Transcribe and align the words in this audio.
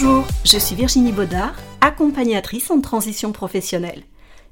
Bonjour, 0.00 0.28
je 0.44 0.58
suis 0.58 0.76
Virginie 0.76 1.10
Baudard, 1.10 1.56
accompagnatrice 1.80 2.70
en 2.70 2.80
transition 2.80 3.32
professionnelle. 3.32 4.04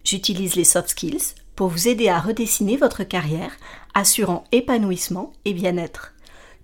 J'utilise 0.03 0.57
les 0.57 0.65
soft 0.65 0.89
skills 0.89 1.35
pour 1.55 1.69
vous 1.69 1.87
aider 1.87 2.09
à 2.09 2.19
redessiner 2.19 2.77
votre 2.77 3.05
carrière, 3.05 3.53
assurant 3.95 4.43
épanouissement 4.51 5.33
et 5.45 5.55
bien-être. 5.55 6.15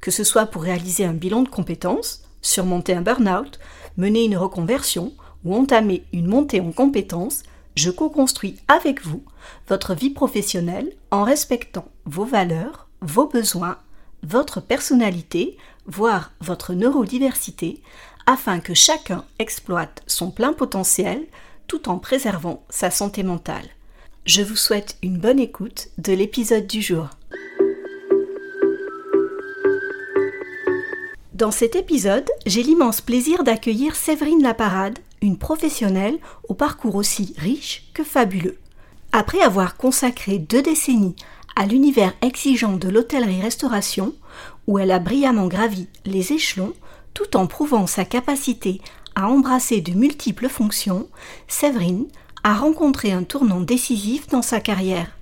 Que 0.00 0.10
ce 0.10 0.24
soit 0.24 0.46
pour 0.46 0.62
réaliser 0.62 1.04
un 1.04 1.12
bilan 1.12 1.42
de 1.42 1.48
compétences, 1.48 2.24
surmonter 2.40 2.92
un 2.94 3.02
burn-out, 3.02 3.60
mener 3.98 4.24
une 4.24 4.36
reconversion 4.36 5.12
ou 5.44 5.54
entamer 5.54 6.02
une 6.12 6.26
montée 6.26 6.60
en 6.60 6.72
compétences, 6.72 7.44
je 7.76 7.90
co-construis 7.92 8.56
avec 8.66 9.06
vous 9.06 9.22
votre 9.68 9.94
vie 9.94 10.10
professionnelle 10.10 10.92
en 11.12 11.22
respectant 11.22 11.86
vos 12.04 12.24
valeurs, 12.24 12.88
vos 13.00 13.28
besoins, 13.28 13.78
votre 14.24 14.60
personnalité, 14.60 15.56
voire 15.86 16.32
votre 16.40 16.74
neurodiversité, 16.74 17.82
afin 18.26 18.60
que 18.60 18.74
chacun 18.74 19.24
exploite 19.38 20.02
son 20.06 20.30
plein 20.30 20.52
potentiel 20.52 21.24
tout 21.66 21.88
en 21.88 21.98
préservant 21.98 22.64
sa 22.68 22.90
santé 22.90 23.22
mentale. 23.22 23.68
Je 24.24 24.42
vous 24.42 24.56
souhaite 24.56 24.96
une 25.02 25.18
bonne 25.18 25.40
écoute 25.40 25.88
de 25.98 26.12
l'épisode 26.12 26.66
du 26.66 26.82
jour. 26.82 27.08
Dans 31.34 31.50
cet 31.50 31.74
épisode, 31.74 32.30
j'ai 32.46 32.62
l'immense 32.62 33.00
plaisir 33.00 33.42
d'accueillir 33.42 33.96
Séverine 33.96 34.42
Laparade, 34.42 35.00
une 35.22 35.38
professionnelle 35.38 36.18
au 36.48 36.54
parcours 36.54 36.94
aussi 36.94 37.34
riche 37.36 37.90
que 37.94 38.04
fabuleux. 38.04 38.58
Après 39.10 39.40
avoir 39.40 39.76
consacré 39.76 40.38
deux 40.38 40.62
décennies 40.62 41.16
à 41.56 41.66
l'univers 41.66 42.14
exigeant 42.22 42.74
de 42.74 42.88
l'hôtellerie-restauration, 42.88 44.14
où 44.66 44.78
elle 44.78 44.92
a 44.92 45.00
brillamment 45.00 45.48
gravi 45.48 45.88
les 46.04 46.32
échelons, 46.32 46.74
tout 47.14 47.36
en 47.36 47.46
prouvant 47.46 47.86
sa 47.86 48.04
capacité 48.04 48.80
à 49.14 49.28
embrasser 49.28 49.80
de 49.80 49.92
multiples 49.92 50.48
fonctions, 50.48 51.08
Séverine 51.48 52.06
a 52.44 52.54
rencontré 52.54 53.12
un 53.12 53.22
tournant 53.22 53.60
décisif 53.60 54.28
dans 54.28 54.42
sa 54.42 54.60
carrière. 54.60 55.16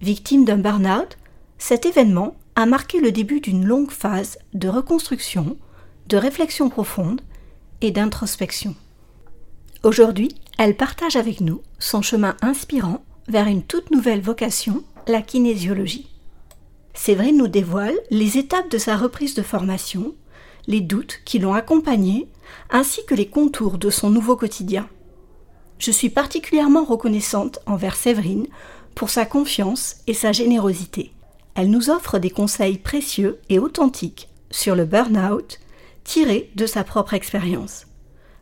Victime 0.00 0.44
d'un 0.44 0.58
burn-out, 0.58 1.16
cet 1.58 1.86
événement 1.86 2.36
a 2.56 2.66
marqué 2.66 3.00
le 3.00 3.12
début 3.12 3.40
d'une 3.40 3.64
longue 3.64 3.90
phase 3.90 4.38
de 4.52 4.68
reconstruction, 4.68 5.56
de 6.08 6.16
réflexion 6.16 6.68
profonde 6.68 7.20
et 7.80 7.90
d'introspection. 7.90 8.74
Aujourd'hui, 9.82 10.28
elle 10.58 10.76
partage 10.76 11.16
avec 11.16 11.40
nous 11.40 11.62
son 11.78 12.02
chemin 12.02 12.36
inspirant 12.42 13.02
vers 13.28 13.46
une 13.46 13.62
toute 13.62 13.90
nouvelle 13.90 14.20
vocation, 14.20 14.84
la 15.08 15.22
kinésiologie. 15.22 16.08
Séverine 16.94 17.38
nous 17.38 17.48
dévoile 17.48 17.98
les 18.10 18.38
étapes 18.38 18.70
de 18.70 18.78
sa 18.78 18.96
reprise 18.96 19.34
de 19.34 19.42
formation, 19.42 20.14
les 20.66 20.80
doutes 20.80 21.20
qui 21.24 21.38
l'ont 21.38 21.54
accompagnée, 21.54 22.28
ainsi 22.70 23.04
que 23.04 23.14
les 23.14 23.26
contours 23.26 23.78
de 23.78 23.90
son 23.90 24.10
nouveau 24.10 24.36
quotidien. 24.36 24.88
Je 25.78 25.90
suis 25.90 26.10
particulièrement 26.10 26.84
reconnaissante 26.84 27.58
envers 27.66 27.96
Séverine 27.96 28.46
pour 28.94 29.10
sa 29.10 29.26
confiance 29.26 29.96
et 30.06 30.14
sa 30.14 30.32
générosité. 30.32 31.12
Elle 31.54 31.70
nous 31.70 31.90
offre 31.90 32.18
des 32.18 32.30
conseils 32.30 32.78
précieux 32.78 33.40
et 33.48 33.58
authentiques 33.58 34.28
sur 34.50 34.74
le 34.74 34.84
burn-out 34.84 35.58
tirés 36.04 36.50
de 36.54 36.66
sa 36.66 36.84
propre 36.84 37.14
expérience. 37.14 37.86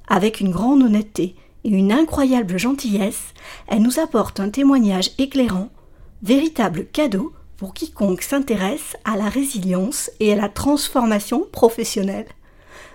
Avec 0.09 0.41
une 0.41 0.51
grande 0.51 0.83
honnêteté 0.83 1.35
et 1.65 1.71
une 1.71 1.93
incroyable 1.93 2.59
gentillesse, 2.59 3.35
elle 3.69 3.83
nous 3.83 3.99
apporte 3.99 4.41
un 4.41 4.51
témoignage 4.51 5.13
éclairant, 5.19 5.71
véritable 6.23 6.87
cadeau 6.87 7.33
pour 7.61 7.75
quiconque 7.75 8.23
s'intéresse 8.23 8.97
à 9.05 9.19
la 9.19 9.29
résilience 9.29 10.11
et 10.19 10.33
à 10.33 10.37
la 10.37 10.49
transformation 10.49 11.47
professionnelle. 11.53 12.25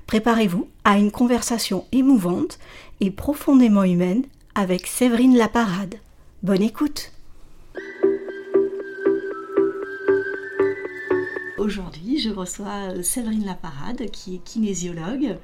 Préparez-vous 0.08 0.68
à 0.84 0.98
une 0.98 1.12
conversation 1.12 1.86
émouvante 1.92 2.58
et 3.00 3.12
profondément 3.12 3.84
humaine 3.84 4.24
avec 4.56 4.88
Séverine 4.88 5.38
Laparade. 5.38 6.00
Bonne 6.42 6.64
écoute 6.64 7.12
Aujourd'hui, 11.60 12.20
je 12.20 12.32
reçois 12.32 13.04
Séverine 13.04 13.46
Laparade, 13.46 14.10
qui 14.10 14.34
est 14.34 14.44
kinésiologue 14.44 15.38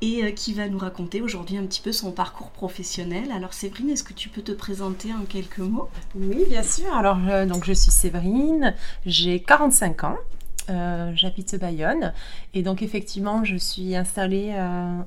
et 0.00 0.24
euh, 0.24 0.30
qui 0.30 0.52
va 0.52 0.68
nous 0.68 0.78
raconter 0.78 1.20
aujourd'hui 1.20 1.56
un 1.56 1.64
petit 1.64 1.80
peu 1.80 1.92
son 1.92 2.12
parcours 2.12 2.50
professionnel. 2.50 3.30
Alors 3.32 3.54
Séverine, 3.54 3.90
est-ce 3.90 4.04
que 4.04 4.12
tu 4.12 4.28
peux 4.28 4.42
te 4.42 4.52
présenter 4.52 5.12
en 5.12 5.24
quelques 5.24 5.58
mots? 5.58 5.88
Oui, 6.14 6.44
bien 6.48 6.62
sûr. 6.62 6.92
Alors 6.94 7.18
euh, 7.28 7.46
donc 7.46 7.64
je 7.64 7.72
suis 7.72 7.90
Séverine, 7.90 8.74
j'ai 9.06 9.40
45 9.40 10.04
ans. 10.04 10.16
Euh, 10.70 11.12
j'habite 11.14 11.60
Bayonne 11.60 12.14
et 12.54 12.62
donc 12.62 12.80
effectivement 12.80 13.44
je 13.44 13.56
suis 13.56 13.94
installée 13.94 14.54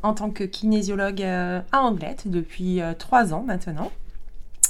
en 0.03 0.14
tant 0.14 0.30
que 0.30 0.44
kinésiologue 0.44 1.24
à 1.24 1.64
Anglette 1.74 2.28
depuis 2.28 2.80
trois 3.00 3.34
ans 3.34 3.44
maintenant. 3.44 3.92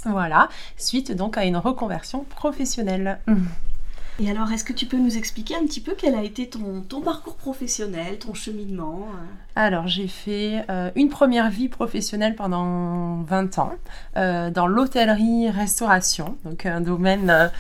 Voilà, 0.06 0.48
suite 0.78 1.12
donc 1.12 1.38
à 1.38 1.44
une 1.44 1.58
reconversion 1.58 2.24
professionnelle. 2.24 3.20
Et 4.20 4.30
alors, 4.32 4.52
est-ce 4.52 4.64
que 4.64 4.74
tu 4.74 4.86
peux 4.88 4.98
nous 4.98 5.18
expliquer 5.18 5.56
un 5.56 5.66
petit 5.66 5.80
peu 5.80 5.94
quel 5.96 6.16
a 6.16 6.24
été 6.24 6.50
ton, 6.50 6.84
parcours 7.04 7.36
professionnel, 7.36 8.18
ton 8.18 8.34
cheminement 8.34 9.08
euh 9.14 9.26
Alors, 9.56 9.88
j'ai 9.88 10.08
fait 10.08 10.64
euh, 10.70 10.90
une 10.96 11.10
première 11.10 11.50
vie 11.50 11.70
professionnelle 11.70 12.36
pendant 12.36 13.22
20 13.24 13.60
ans 13.60 13.76
euh, 14.16 14.50
dans 14.50 14.68
l'hôtellerie-restauration, 14.68 16.38
donc 16.46 16.66
un 16.66 16.82
domaine 16.82 17.52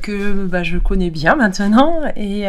que 0.00 0.46
bah, 0.46 0.62
je 0.62 0.78
connais 0.78 1.10
bien 1.10 1.34
maintenant 1.34 2.00
et 2.16 2.46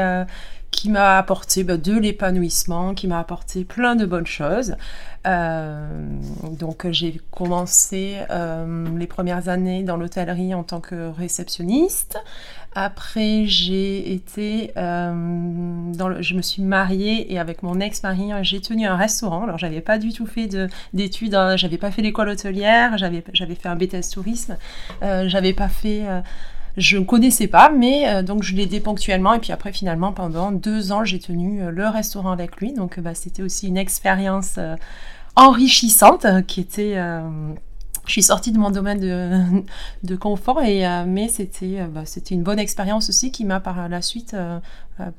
qui 0.72 0.90
m'a 0.90 1.18
apporté 1.18 1.64
bah, 1.64 1.78
de 1.78 1.94
l'épanouissement, 1.94 2.94
qui 2.94 3.08
m'a 3.08 3.20
apporté 3.20 3.64
plein 3.64 3.96
de 3.96 4.06
bonnes 4.06 4.28
choses. 4.28 4.76
Donc 5.28 6.90
j'ai 6.92 7.20
commencé 7.32 8.18
les 8.98 9.08
premières 9.08 9.50
années 9.50 9.84
dans 9.84 9.98
l'hôtellerie 9.98 10.54
en 10.54 10.64
tant 10.64 10.80
que 10.80 11.10
réceptionniste. 11.10 12.18
Après, 12.80 13.46
j'ai 13.46 14.14
été, 14.14 14.72
euh, 14.78 15.12
je 16.20 16.36
me 16.36 16.44
suis 16.44 16.62
mariée 16.62 17.34
et 17.34 17.40
avec 17.40 17.64
mon 17.64 17.80
ex-mari, 17.80 18.30
j'ai 18.44 18.62
tenu 18.62 18.86
un 18.86 18.96
restaurant. 18.96 19.46
Alors, 19.46 19.58
j'avais 19.58 19.82
pas 19.82 19.98
du 19.98 20.14
tout 20.14 20.28
fait 20.28 20.48
d'études, 20.94 21.34
hein. 21.34 21.58
j'avais 21.58 21.80
pas 21.80 21.90
fait 21.90 22.04
l'école 22.04 22.30
hôtelière, 22.30 22.96
j'avais, 23.00 23.22
fait 23.22 23.68
un 23.68 23.76
BTS 23.76 24.12
tourisme, 24.14 24.58
euh, 25.02 25.28
j'avais 25.28 25.54
pas 25.54 25.70
fait, 25.70 26.04
euh, 26.06 26.22
je 26.78 26.98
ne 26.98 27.04
connaissais 27.04 27.48
pas, 27.48 27.72
mais 27.76 28.10
euh, 28.10 28.22
donc 28.22 28.44
je 28.44 28.54
l'ai 28.54 28.62
aidé 28.62 28.80
ponctuellement. 28.80 29.34
Et 29.34 29.40
puis 29.40 29.54
après, 29.54 29.72
finalement, 29.72 30.12
pendant 30.12 30.52
deux 30.52 30.92
ans, 30.92 31.04
j'ai 31.04 31.18
tenu 31.18 31.72
le 31.72 31.88
restaurant 31.88 32.30
avec 32.30 32.58
lui. 32.58 32.74
Donc, 32.74 33.00
bah, 33.00 33.16
c'était 33.16 33.42
aussi 33.42 33.70
une 33.70 33.78
expérience 33.78 34.60
enrichissante 35.38 36.26
qui 36.48 36.60
était 36.60 36.98
je 38.08 38.14
suis 38.14 38.24
sortie 38.24 38.52
de 38.52 38.58
mon 38.58 38.72
domaine 38.72 39.00
de, 40.04 40.16
confort, 40.16 40.64
et, 40.64 40.88
euh, 40.88 41.04
mais 41.06 41.28
c'était 41.28 41.82
euh, 41.82 41.88
bah, 41.88 42.04
c'était 42.06 42.34
une 42.34 42.42
bonne 42.42 42.58
expérience 42.58 43.10
aussi 43.10 43.32
qui 43.32 43.46
m'a 43.46 43.60
par 43.60 43.90
la 43.90 44.02
suite 44.02 44.34
euh, 44.34 44.60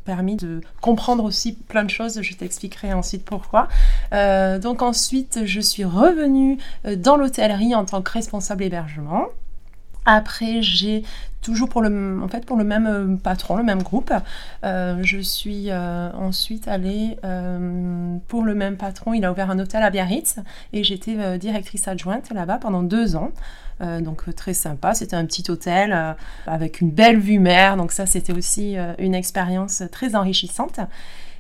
permis 0.05 0.37
de 0.37 0.63
comprendre 0.81 1.23
aussi 1.25 1.53
plein 1.53 1.85
de 1.85 1.91
choses. 1.91 2.21
Je 2.23 2.35
t'expliquerai 2.35 2.93
ensuite 2.93 3.25
pourquoi. 3.25 3.69
donc 4.11 4.83
ensuite, 4.83 5.41
je 5.45 5.61
suis 5.61 5.85
revenue 5.85 6.59
dans 6.97 7.17
l'hôtellerie 7.17 7.75
en 7.75 7.85
tant 7.85 8.03
que 8.03 8.11
responsable 8.11 8.65
hébergement. 8.65 9.27
Après, 10.11 10.63
j'ai 10.63 11.03
toujours 11.43 11.69
pour 11.69 11.83
le, 11.83 12.19
en 12.23 12.29
fait, 12.29 12.47
pour 12.47 12.57
le 12.57 12.65
même 12.65 12.87
euh, 12.87 13.17
patron, 13.17 13.57
le 13.57 13.63
même 13.63 13.83
groupe. 13.83 14.11
Euh, 14.65 14.97
je 15.03 15.19
suis 15.19 15.67
euh, 15.69 16.11
ensuite 16.15 16.67
allée 16.67 17.19
pour 18.29 18.43
le 18.43 18.55
même 18.55 18.79
patron. 18.79 19.13
Il 19.13 19.27
a 19.27 19.31
ouvert 19.31 19.51
un 19.51 19.59
hôtel 19.59 19.83
à 19.83 19.91
Biarritz 19.91 20.37
et 20.73 20.83
j'étais 20.83 21.39
directrice 21.39 21.89
adjointe 21.89 22.31
là-bas 22.31 22.57
pendant 22.57 22.83
deux 22.83 23.17
ans. 23.17 23.33
donc 23.81 24.35
très 24.35 24.55
sympa. 24.55 24.95
C'était 24.95 25.17
un 25.17 25.27
petit 25.27 25.51
hôtel 25.51 26.17
avec 26.47 26.81
une 26.81 26.91
belle 26.91 27.19
vue 27.19 27.39
mer. 27.39 27.77
Donc 27.77 27.93
ça, 27.93 28.07
c'était 28.07 28.33
aussi 28.33 28.77
une 28.99 29.15
expérience 29.15 29.83
très 29.93 30.15
enrichissante. 30.15 30.81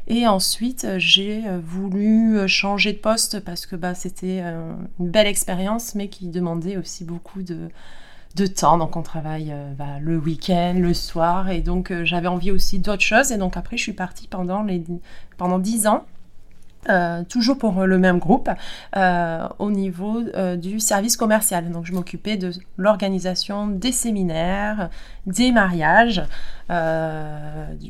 Et 0.08 0.26
ensuite, 0.26 0.86
j'ai 0.98 1.42
voulu 1.64 2.46
changer 2.48 2.92
de 2.92 2.98
poste 2.98 3.40
parce 3.40 3.64
que 3.64 3.76
bah, 3.76 3.94
c'était 3.94 4.40
une 4.40 5.10
belle 5.10 5.26
expérience, 5.26 5.94
mais 5.94 6.08
qui 6.08 6.28
demandait 6.28 6.76
aussi 6.76 7.04
beaucoup 7.04 7.42
de, 7.42 7.68
de 8.36 8.46
temps. 8.46 8.78
Donc 8.78 8.96
on 8.96 9.02
travaille 9.02 9.52
euh, 9.52 9.72
bah, 9.74 9.98
le 10.00 10.18
week-end, 10.18 10.74
le 10.78 10.94
soir. 10.94 11.50
Et 11.50 11.60
donc 11.60 11.90
euh, 11.90 12.04
j'avais 12.04 12.28
envie 12.28 12.50
aussi 12.50 12.78
d'autres 12.78 13.02
choses. 13.02 13.32
Et 13.32 13.38
donc 13.38 13.56
après, 13.56 13.76
je 13.76 13.82
suis 13.82 13.92
partie 13.92 14.28
pendant, 14.28 14.62
les, 14.62 14.82
pendant 15.36 15.58
10 15.58 15.86
ans 15.86 16.04
euh, 16.88 17.22
toujours 17.24 17.58
pour 17.58 17.84
le 17.84 17.98
même 17.98 18.18
groupe, 18.18 18.48
euh, 18.96 19.46
au 19.58 19.70
niveau 19.70 20.22
euh, 20.34 20.56
du 20.56 20.80
service 20.80 21.16
commercial. 21.16 21.70
Donc 21.70 21.84
je 21.84 21.92
m'occupais 21.92 22.36
de 22.36 22.50
l'organisation 22.78 23.66
des 23.66 23.92
séminaires, 23.92 24.88
des 25.26 25.52
mariages 25.52 26.22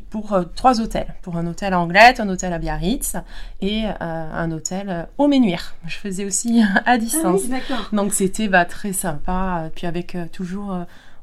pour 0.09 0.39
trois 0.55 0.79
hôtels. 0.79 1.13
Pour 1.21 1.37
un 1.37 1.45
hôtel 1.47 1.73
à 1.73 1.79
Anglette, 1.79 2.19
un 2.19 2.29
hôtel 2.29 2.53
à 2.53 2.59
Biarritz 2.59 3.17
et 3.61 3.83
un 3.99 4.51
hôtel 4.51 5.07
au 5.17 5.27
Ménuire. 5.27 5.75
Je 5.85 5.97
faisais 5.97 6.23
aussi 6.23 6.63
à 6.85 6.97
distance. 6.97 7.41
Ah 7.51 7.75
donc 7.91 8.13
c'était 8.13 8.47
bah, 8.47 8.63
très 8.63 8.93
sympa. 8.93 9.69
Puis 9.75 9.85
avec 9.85 10.15
toujours 10.31 10.77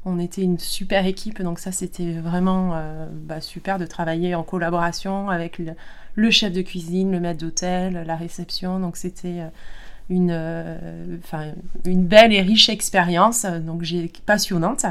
on 0.05 0.19
était 0.19 0.43
une 0.43 0.59
super 0.59 1.05
équipe, 1.07 1.41
donc 1.41 1.57
ça 1.57 1.71
c'était 1.71 2.13
vraiment 2.13 2.79
bah, 3.11 3.41
super 3.41 3.79
de 3.79 3.87
travailler 3.87 4.35
en 4.35 4.43
collaboration 4.43 5.31
avec 5.31 5.57
le, 5.57 5.73
le 6.17 6.29
chef 6.31 6.51
de 6.51 6.61
cuisine, 6.61 7.13
le 7.13 7.21
maître 7.21 7.39
d'hôtel, 7.39 8.03
la 8.05 8.15
réception. 8.17 8.81
Donc 8.81 8.97
c'était 8.97 9.43
une, 10.09 10.31
enfin, 11.23 11.53
une 11.85 12.05
belle 12.05 12.33
et 12.33 12.41
riche 12.41 12.67
expérience, 12.67 13.45
donc 13.45 13.83
j'ai 13.83 14.11
passionnante. 14.25 14.85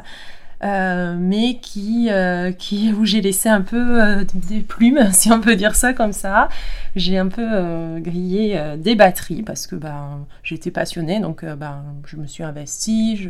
Euh, 0.64 1.17
mais 1.19 1.58
qui, 1.61 2.08
euh, 2.11 2.50
qui, 2.50 2.90
où 2.93 3.05
j'ai 3.05 3.20
laissé 3.20 3.50
un 3.50 3.61
peu 3.61 4.02
euh, 4.02 4.25
des 4.34 4.61
plumes, 4.61 5.08
si 5.12 5.31
on 5.31 5.40
peut 5.40 5.56
dire 5.56 5.75
ça 5.75 5.93
comme 5.93 6.12
ça. 6.12 6.49
J'ai 6.94 7.19
un 7.19 7.29
peu 7.29 8.00
grillé 8.00 8.58
des 8.79 8.94
batteries 8.94 9.43
parce 9.43 9.67
que 9.67 9.76
ben, 9.76 10.26
j'étais 10.43 10.70
passionnée, 10.70 11.20
donc 11.20 11.44
ben, 11.44 11.84
je 12.06 12.17
me 12.17 12.26
suis 12.26 12.43
investie. 12.43 13.17
Je, 13.17 13.29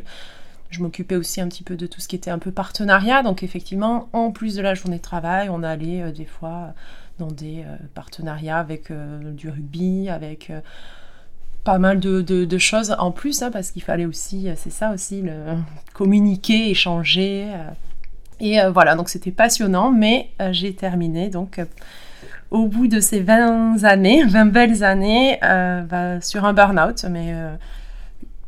je 0.71 0.83
m'occupais 0.83 1.17
aussi 1.17 1.41
un 1.41 1.49
petit 1.49 1.65
peu 1.65 1.77
de 1.77 1.87
tout 1.87 2.01
ce 2.01 2.09
qui 2.09 2.17
était 2.17 2.31
un 2.31 2.39
peu 2.39 2.53
partenariat. 2.53 3.23
Donc 3.23 3.43
effectivement, 3.43 4.09
en 4.13 4.31
plus 4.31 4.55
de 4.55 4.63
la 4.63 4.75
journée 4.75 4.99
de 4.99 5.03
travail, 5.03 5.49
on 5.51 5.63
allait 5.65 6.13
des 6.13 6.25
fois 6.25 6.75
dans 7.19 7.31
des 7.31 7.65
partenariats 7.95 8.59
avec 8.59 8.93
du 9.37 9.49
rugby, 9.49 10.09
avec 10.09 10.51
pas 11.67 11.79
mal 11.79 11.99
de, 11.99 12.59
choses 12.59 12.95
en 12.97 13.11
plus, 13.11 13.43
hein, 13.43 13.51
parce 13.51 13.73
qu'il 13.73 13.83
fallait 13.83 14.07
aussi, 14.07 14.49
euh, 14.49 14.55
c'est 14.57 14.71
ça 14.71 14.93
aussi, 14.93 15.21
le, 15.21 15.33
communiquer, 15.95 16.71
échanger. 16.71 17.49
Euh. 17.49 17.71
et 18.39 18.61
euh, 18.61 18.71
voilà, 18.71 18.95
donc 18.95 19.09
c'était 19.09 19.33
passionnant, 19.33 19.91
mais 19.91 20.31
j'ai 20.53 20.75
terminé 20.75 21.29
donc 21.29 21.61
au 22.53 22.69
bout 22.69 22.87
de 22.87 23.01
ces 23.01 23.21
20 23.21 23.83
années, 23.83 24.25
20 24.29 24.47
belles 24.47 24.85
années, 24.85 25.39
bah, 25.43 26.21
sur 26.21 26.45
un 26.45 26.53
burn-out, 26.53 27.05
mais 27.11 27.35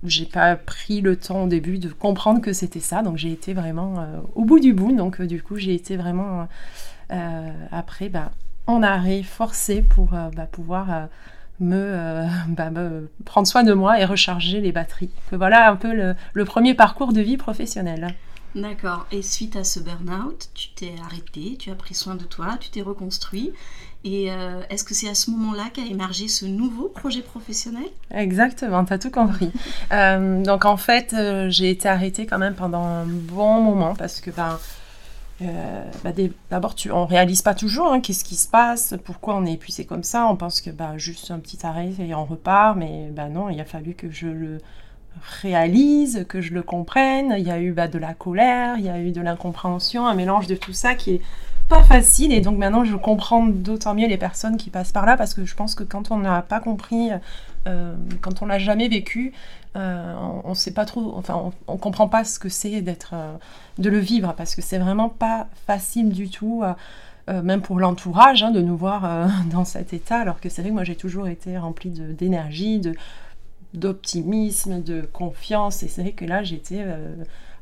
j'ai 0.04 0.26
pas 0.26 0.54
pris 0.54 1.00
le 1.00 1.16
temps 1.16 1.42
au 1.42 1.48
début 1.48 1.78
de 1.78 1.88
comprendre 1.88 2.40
que 2.40 2.52
c'était 2.52 2.78
ça, 2.78 3.02
donc 3.02 3.16
j'ai 3.16 3.32
été 3.32 3.52
vraiment 3.52 4.06
au 4.36 4.44
bout 4.44 4.60
du 4.60 4.72
bout, 4.72 4.94
donc 4.94 5.20
du 5.20 5.42
coup 5.42 5.56
j'ai 5.56 5.74
été 5.74 5.96
vraiment 5.96 6.46
après 7.72 8.08
bah, 8.08 8.30
en 8.68 8.82
arrêt 8.82 9.24
forcé 9.24 9.82
pour 9.82 10.10
bah, 10.10 10.46
pouvoir 10.50 11.08
euh, 11.62 12.26
bah, 12.48 12.70
me, 12.70 13.10
prendre 13.24 13.46
soin 13.46 13.64
de 13.64 13.72
moi 13.72 14.00
et 14.00 14.04
recharger 14.04 14.60
les 14.60 14.72
batteries. 14.72 15.10
voilà 15.32 15.70
un 15.70 15.76
peu 15.76 15.92
le, 15.92 16.44
premier 16.44 16.74
parcours 16.74 17.12
de 17.12 17.20
vie 17.20 17.36
professionnelle. 17.36 18.14
D'accord. 18.54 19.06
Et 19.12 19.22
suite 19.22 19.56
à 19.56 19.64
ce 19.64 19.78
burn-out, 19.78 20.48
tu 20.54 20.70
t'es 20.70 20.94
arrêté, 21.04 21.56
tu 21.58 21.70
as 21.70 21.74
pris 21.74 21.94
soin 21.94 22.14
de 22.14 22.24
toi, 22.24 22.56
tu 22.58 22.70
t'es 22.70 22.80
reconstruit. 22.80 23.52
Et 24.04 24.32
euh, 24.32 24.62
est-ce 24.70 24.84
que 24.84 24.94
c'est 24.94 25.08
à 25.08 25.14
ce 25.14 25.30
moment-là 25.32 25.64
qu'a 25.72 25.84
émergé 25.84 26.28
ce 26.28 26.46
nouveau 26.46 26.88
projet 26.88 27.20
professionnel? 27.20 27.84
Exactement, 28.10 28.84
tu 28.84 28.92
as 28.92 28.98
tout 28.98 29.10
compris. 29.10 29.50
Euh, 29.92 30.42
donc 30.42 30.64
en 30.64 30.76
fait, 30.76 31.14
j'ai 31.48 31.70
été 31.70 31.88
arrêtée 31.88 32.26
quand 32.26 32.38
même 32.38 32.54
pendant 32.54 32.84
un 32.84 33.04
bon 33.04 33.60
moment 33.60 33.94
parce 33.94 34.20
que 34.20 34.30
ben, 34.30 34.58
euh, 35.40 35.84
bah, 36.02 36.10
d'abord, 36.50 36.74
on 36.92 37.06
réalise 37.06 37.42
pas 37.42 37.54
toujours 37.54 37.92
hein, 37.92 38.00
qu'est-ce 38.00 38.24
qui 38.24 38.34
se 38.34 38.48
passe, 38.48 38.94
pourquoi 39.04 39.36
on 39.36 39.46
est 39.46 39.52
épuisé 39.52 39.84
comme 39.84 40.02
ça. 40.02 40.26
On 40.26 40.36
pense 40.36 40.60
que 40.60 40.70
bah, 40.70 40.94
juste 40.96 41.30
un 41.30 41.38
petit 41.38 41.64
arrêt 41.64 41.92
et 42.00 42.14
on 42.14 42.24
repart, 42.24 42.76
mais 42.76 43.10
bah, 43.12 43.28
non, 43.28 43.48
il 43.48 43.60
a 43.60 43.64
fallu 43.64 43.94
que 43.94 44.10
je 44.10 44.26
le 44.26 44.58
réalise, 45.42 46.26
que 46.28 46.40
je 46.40 46.54
le 46.54 46.62
comprenne. 46.62 47.34
Il 47.38 47.46
y 47.46 47.50
a 47.50 47.60
eu 47.60 47.72
bah, 47.72 47.88
de 47.88 47.98
la 47.98 48.14
colère, 48.14 48.76
il 48.78 48.84
y 48.84 48.88
a 48.88 48.98
eu 48.98 49.12
de 49.12 49.20
l'incompréhension, 49.20 50.06
un 50.06 50.14
mélange 50.14 50.46
de 50.48 50.56
tout 50.56 50.72
ça 50.72 50.94
qui 50.94 51.14
est 51.14 51.20
pas 51.68 51.82
facile. 51.82 52.32
Et 52.32 52.40
donc 52.40 52.58
maintenant, 52.58 52.84
je 52.84 52.96
comprends 52.96 53.46
d'autant 53.46 53.94
mieux 53.94 54.08
les 54.08 54.16
personnes 54.16 54.56
qui 54.56 54.70
passent 54.70 54.92
par 54.92 55.06
là 55.06 55.16
parce 55.16 55.34
que 55.34 55.44
je 55.44 55.54
pense 55.54 55.74
que 55.74 55.84
quand 55.84 56.10
on 56.10 56.18
n'a 56.18 56.42
pas 56.42 56.60
compris, 56.60 57.10
euh, 57.66 57.94
quand 58.20 58.42
on 58.42 58.46
l'a 58.46 58.58
jamais 58.58 58.88
vécu, 58.88 59.32
euh, 59.76 60.14
on 60.44 60.50
ne 60.50 60.54
sait 60.54 60.72
pas 60.72 60.84
trop, 60.84 61.14
enfin, 61.16 61.52
on, 61.66 61.74
ne 61.74 61.78
comprend 61.78 62.08
pas 62.08 62.24
ce 62.24 62.38
que 62.38 62.48
c'est 62.48 62.80
d'être, 62.80 63.10
euh, 63.14 63.34
de 63.78 63.90
le 63.90 63.98
vivre 63.98 64.34
parce 64.36 64.54
que 64.54 64.62
c'est 64.62 64.78
vraiment 64.78 65.08
pas 65.08 65.48
facile 65.66 66.10
du 66.10 66.30
tout. 66.30 66.62
même 67.28 67.60
pour 67.60 67.78
l'entourage, 67.78 68.42
hein, 68.42 68.50
de 68.50 68.62
nous 68.62 68.76
voir 68.76 69.28
dans 69.50 69.66
cet 69.66 69.92
état, 69.92 70.18
alors 70.20 70.40
que 70.40 70.48
c'est 70.48 70.62
vrai 70.62 70.70
que 70.70 70.74
moi 70.74 70.84
j'ai 70.84 70.96
toujours 70.96 71.28
été 71.28 71.58
remplie 71.58 71.90
d'énergie, 71.90 72.78
de, 72.78 72.94
d'optimisme, 73.74 74.82
de 74.82 75.02
confiance, 75.12 75.82
et 75.82 75.88
c'est 75.88 76.00
vrai 76.00 76.12
que 76.12 76.24
là 76.24 76.42
j'étais 76.42 76.82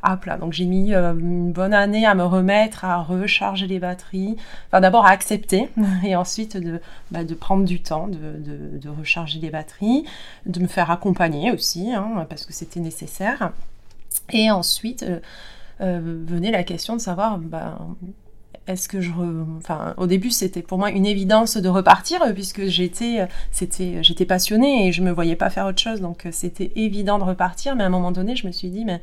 à 0.06 0.16
plat. 0.16 0.36
Donc 0.36 0.52
j'ai 0.52 0.64
mis 0.64 0.94
euh, 0.94 1.12
une 1.18 1.52
bonne 1.52 1.74
année 1.74 2.06
à 2.06 2.14
me 2.14 2.24
remettre, 2.24 2.84
à 2.84 3.02
recharger 3.02 3.66
les 3.66 3.80
batteries. 3.80 4.36
Enfin 4.68 4.80
d'abord 4.80 5.04
à 5.04 5.10
accepter 5.10 5.68
et 6.04 6.14
ensuite 6.14 6.56
de, 6.56 6.80
bah, 7.10 7.24
de 7.24 7.34
prendre 7.34 7.64
du 7.64 7.80
temps, 7.80 8.06
de, 8.06 8.78
de, 8.78 8.88
recharger 8.88 9.40
les 9.40 9.50
batteries, 9.50 10.04
de 10.46 10.60
me 10.60 10.68
faire 10.68 10.90
accompagner 10.90 11.50
aussi, 11.50 11.92
hein, 11.92 12.24
parce 12.28 12.46
que 12.46 12.52
c'était 12.52 12.80
nécessaire. 12.80 13.52
Et 14.32 14.50
ensuite 14.50 15.02
euh, 15.02 15.18
euh, 15.80 16.22
venait 16.26 16.52
la 16.52 16.62
question 16.62 16.94
de 16.94 17.00
savoir... 17.00 17.38
Bah, 17.38 17.78
est-ce 18.68 18.88
que 18.88 19.00
je 19.00 19.12
enfin 19.58 19.94
au 19.96 20.08
début 20.08 20.32
c'était 20.32 20.62
pour 20.62 20.76
moi 20.76 20.90
une 20.90 21.06
évidence 21.06 21.56
de 21.56 21.68
repartir 21.68 22.20
puisque 22.34 22.64
j'étais 22.64 23.28
c'était 23.52 24.02
j'étais 24.02 24.24
passionnée 24.24 24.88
et 24.88 24.92
je 24.92 25.02
me 25.02 25.12
voyais 25.12 25.36
pas 25.36 25.50
faire 25.50 25.66
autre 25.66 25.80
chose 25.80 26.00
donc 26.00 26.26
c'était 26.32 26.72
évident 26.74 27.20
de 27.20 27.22
repartir 27.22 27.76
mais 27.76 27.84
à 27.84 27.86
un 27.86 27.90
moment 27.90 28.10
donné 28.10 28.34
je 28.34 28.44
me 28.44 28.50
suis 28.50 28.70
dit 28.70 28.84
mais 28.84 29.00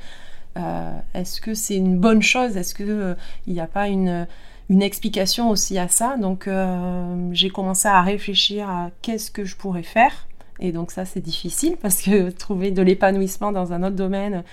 est-ce 0.55 1.41
que 1.41 1.53
c'est 1.53 1.75
une 1.75 1.97
bonne 1.97 2.21
chose? 2.21 2.57
Est-ce 2.57 2.75
qu'il 2.75 2.89
euh, 2.89 3.15
n'y 3.47 3.59
a 3.59 3.67
pas 3.67 3.88
une, 3.88 4.27
explication 4.69 5.50
aussi 5.50 5.77
à 5.77 5.88
ça? 5.88 6.17
Donc 6.17 6.47
euh, 6.47 7.29
j'ai 7.31 7.50
commencé 7.50 7.88
à 7.88 8.01
réfléchir 8.01 8.69
à 8.69 8.91
qu'est-ce 9.01 9.31
que 9.31 9.45
je 9.45 9.55
pourrais 9.55 9.83
faire. 9.83 10.27
Et 10.59 10.71
donc 10.71 10.91
ça 10.91 11.05
c'est 11.05 11.21
difficile 11.21 11.77
parce 11.81 12.01
que 12.01 12.29
trouver 12.45 12.71
de 12.71 12.81
l'épanouissement 12.81 13.51
dans 13.51 13.73
un 13.73 13.83
autre 13.83 13.95
domaine 13.95 14.44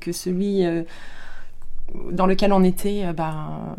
que 0.00 0.12
celui 0.12 0.64
dans 2.12 2.26
lequel 2.26 2.52
on 2.52 2.62
était, 2.62 3.12
ben, 3.12 3.74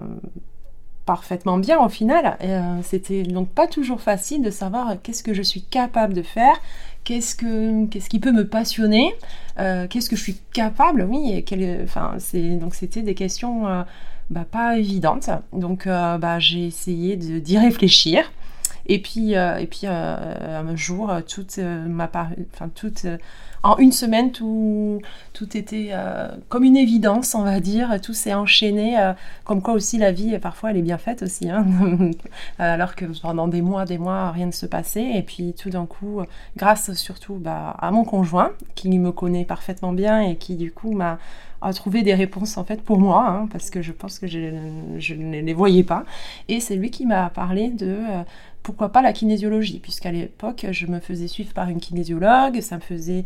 parfaitement 1.09 1.57
bien 1.57 1.79
au 1.79 1.89
final. 1.89 2.37
C'était 2.83 3.23
donc 3.23 3.49
pas 3.49 3.65
toujours 3.65 3.99
facile 3.99 4.43
de 4.43 4.51
savoir 4.51 4.97
qu'est-ce 5.01 5.23
que 5.23 5.33
je 5.33 5.41
suis 5.41 5.63
capable 5.63 6.13
de 6.13 6.21
faire, 6.21 6.61
qu'est-ce 7.03 7.33
que 7.33 7.87
qui 7.87 8.19
peut 8.19 8.31
me 8.31 8.47
passionner, 8.47 9.15
euh, 9.57 9.87
qu'est-ce 9.87 10.07
que 10.07 10.15
je 10.15 10.21
suis 10.21 10.37
capable, 10.53 11.07
oui, 11.09 11.43
enfin 11.83 12.17
donc 12.61 12.75
c'était 12.75 13.01
des 13.01 13.15
questions 13.15 13.67
euh, 13.67 13.81
bah, 14.29 14.45
pas 14.49 14.77
évidentes. 14.77 15.31
Donc 15.51 15.87
euh, 15.87 16.19
bah, 16.19 16.37
j'ai 16.37 16.67
essayé 16.67 17.15
d'y 17.15 17.57
réfléchir. 17.57 18.31
Et 18.85 19.01
puis, 19.01 19.33
et 19.33 19.67
puis 19.69 19.87
un 19.87 20.75
jour, 20.75 21.11
toute 21.27 21.57
ma 21.57 22.07
enfin 22.53 22.69
toute 22.73 23.07
en 23.63 23.77
une 23.77 23.91
semaine, 23.91 24.31
tout, 24.31 25.01
tout 25.33 25.57
était 25.57 25.89
euh, 25.91 26.29
comme 26.47 26.63
une 26.63 26.77
évidence, 26.77 27.35
on 27.35 27.43
va 27.43 27.59
dire. 27.59 27.99
Tout 28.01 28.13
s'est 28.13 28.33
enchaîné, 28.33 28.99
euh, 28.99 29.13
comme 29.43 29.61
quoi 29.61 29.73
aussi 29.73 29.97
la 29.97 30.11
vie, 30.11 30.37
parfois, 30.39 30.71
elle 30.71 30.77
est 30.77 30.81
bien 30.81 30.97
faite 30.97 31.23
aussi. 31.23 31.49
Hein. 31.49 31.65
Alors 32.59 32.95
que 32.95 33.05
pendant 33.21 33.47
des 33.47 33.61
mois, 33.61 33.85
des 33.85 33.97
mois, 33.97 34.31
rien 34.31 34.47
ne 34.47 34.51
se 34.51 34.65
passait. 34.65 35.17
Et 35.17 35.23
puis 35.23 35.53
tout 35.53 35.69
d'un 35.69 35.85
coup, 35.85 36.21
grâce 36.57 36.93
surtout 36.93 37.35
bah, 37.35 37.75
à 37.79 37.91
mon 37.91 38.03
conjoint, 38.03 38.51
qui 38.75 38.97
me 38.97 39.11
connaît 39.11 39.45
parfaitement 39.45 39.93
bien 39.93 40.21
et 40.21 40.35
qui 40.35 40.55
du 40.55 40.71
coup 40.71 40.93
m'a 40.93 41.19
trouvé 41.73 42.01
des 42.03 42.13
réponses 42.13 42.57
en 42.57 42.63
fait 42.63 42.81
pour 42.81 42.99
moi, 42.99 43.27
hein, 43.27 43.47
parce 43.51 43.69
que 43.69 43.81
je 43.81 43.91
pense 43.91 44.19
que 44.19 44.27
je, 44.27 45.13
ne 45.13 45.41
les 45.41 45.53
voyais 45.53 45.83
pas. 45.83 46.05
Et 46.47 46.59
c'est 46.59 46.75
lui 46.75 46.89
qui 46.91 47.05
m'a 47.05 47.29
parlé 47.29 47.69
de... 47.69 47.87
Euh, 47.87 48.23
pourquoi 48.63 48.89
pas 48.89 49.01
la 49.01 49.13
kinésiologie, 49.13 49.79
puisqu'à 49.79 50.11
l'époque, 50.11 50.67
je 50.71 50.85
me 50.87 50.99
faisais 50.99 51.27
suivre 51.27 51.53
par 51.53 51.69
une 51.69 51.79
kinésiologue, 51.79 52.61
ça 52.61 52.75
me 52.75 52.81
faisait 52.81 53.23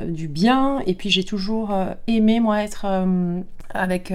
euh, 0.00 0.10
du 0.10 0.28
bien, 0.28 0.80
et 0.86 0.94
puis 0.94 1.10
j'ai 1.10 1.24
toujours 1.24 1.72
euh, 1.72 1.92
aimé, 2.06 2.40
moi, 2.40 2.62
être 2.62 2.84
euh, 2.84 3.40
avec, 3.70 4.14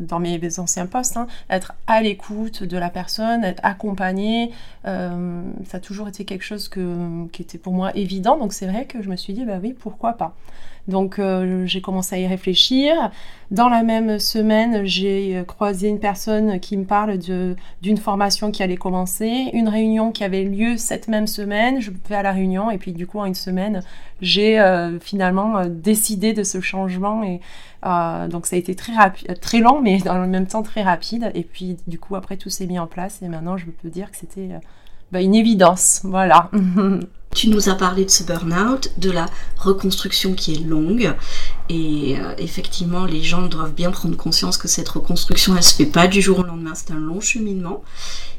dans 0.00 0.18
mes 0.18 0.58
anciens 0.58 0.86
postes, 0.86 1.18
hein, 1.18 1.26
être 1.50 1.74
à 1.86 2.00
l'écoute 2.00 2.62
de 2.62 2.78
la 2.78 2.88
personne, 2.88 3.44
être 3.44 3.60
accompagnée, 3.62 4.50
ça 4.84 5.76
a 5.76 5.78
toujours 5.78 6.08
été 6.08 6.24
quelque 6.24 6.42
chose 6.44 6.68
que, 6.68 7.26
qui 7.32 7.42
était 7.42 7.58
pour 7.58 7.74
moi 7.74 7.94
évident, 7.94 8.38
donc 8.38 8.54
c'est 8.54 8.66
vrai 8.66 8.86
que 8.86 9.02
je 9.02 9.10
me 9.10 9.16
suis 9.16 9.34
dit, 9.34 9.44
bah 9.44 9.58
oui, 9.62 9.74
pourquoi 9.78 10.14
pas. 10.14 10.34
Donc 10.88 11.18
euh, 11.18 11.64
j'ai 11.66 11.80
commencé 11.80 12.16
à 12.16 12.18
y 12.18 12.26
réfléchir. 12.26 13.10
Dans 13.50 13.68
la 13.68 13.82
même 13.82 14.18
semaine, 14.18 14.84
j'ai 14.84 15.36
euh, 15.36 15.44
croisé 15.44 15.88
une 15.88 16.00
personne 16.00 16.58
qui 16.58 16.76
me 16.76 16.84
parle 16.84 17.18
d'une 17.18 17.96
formation 17.98 18.50
qui 18.50 18.62
allait 18.62 18.76
commencer, 18.76 19.50
une 19.52 19.68
réunion 19.68 20.10
qui 20.10 20.24
avait 20.24 20.42
lieu 20.42 20.76
cette 20.76 21.06
même 21.06 21.26
semaine. 21.26 21.80
Je 21.80 21.92
vais 22.08 22.14
à 22.16 22.22
la 22.22 22.32
réunion 22.32 22.70
et 22.70 22.78
puis 22.78 22.92
du 22.92 23.06
coup 23.06 23.20
en 23.20 23.26
une 23.26 23.34
semaine, 23.34 23.82
j'ai 24.20 24.58
euh, 24.58 24.98
finalement 24.98 25.66
décidé 25.66 26.32
de 26.32 26.42
ce 26.42 26.60
changement 26.60 27.22
et 27.22 27.40
donc 28.30 28.46
ça 28.46 28.54
a 28.54 28.58
été 28.58 28.76
très 28.76 28.94
rapide, 28.94 29.40
très 29.40 29.58
long 29.58 29.80
mais 29.80 29.98
dans 30.04 30.18
le 30.18 30.26
même 30.26 30.46
temps 30.46 30.62
très 30.62 30.82
rapide. 30.82 31.30
Et 31.34 31.44
puis 31.44 31.76
du 31.86 31.98
coup 31.98 32.16
après 32.16 32.36
tout 32.36 32.50
s'est 32.50 32.66
mis 32.66 32.78
en 32.78 32.88
place 32.88 33.22
et 33.22 33.28
maintenant 33.28 33.56
je 33.56 33.66
peux 33.66 33.88
dire 33.88 34.10
que 34.10 34.16
c'était 34.16 34.50
bah, 35.12 35.20
une 35.20 35.34
évidence. 35.34 36.00
Voilà. 36.04 36.50
Tu 37.34 37.48
nous 37.48 37.70
as 37.70 37.74
parlé 37.74 38.04
de 38.04 38.10
ce 38.10 38.24
burn-out, 38.24 38.92
de 38.98 39.10
la 39.10 39.24
reconstruction 39.56 40.34
qui 40.34 40.52
est 40.52 40.58
longue. 40.58 41.14
Et 41.70 42.18
euh, 42.18 42.34
effectivement, 42.36 43.06
les 43.06 43.22
gens 43.22 43.46
doivent 43.46 43.72
bien 43.72 43.90
prendre 43.90 44.18
conscience 44.18 44.58
que 44.58 44.68
cette 44.68 44.90
reconstruction, 44.90 45.56
elle 45.56 45.62
se 45.62 45.74
fait 45.74 45.86
pas 45.86 46.08
du 46.08 46.20
jour 46.20 46.40
au 46.40 46.42
lendemain, 46.42 46.74
c'est 46.74 46.90
un 46.90 47.00
long 47.00 47.22
cheminement. 47.22 47.82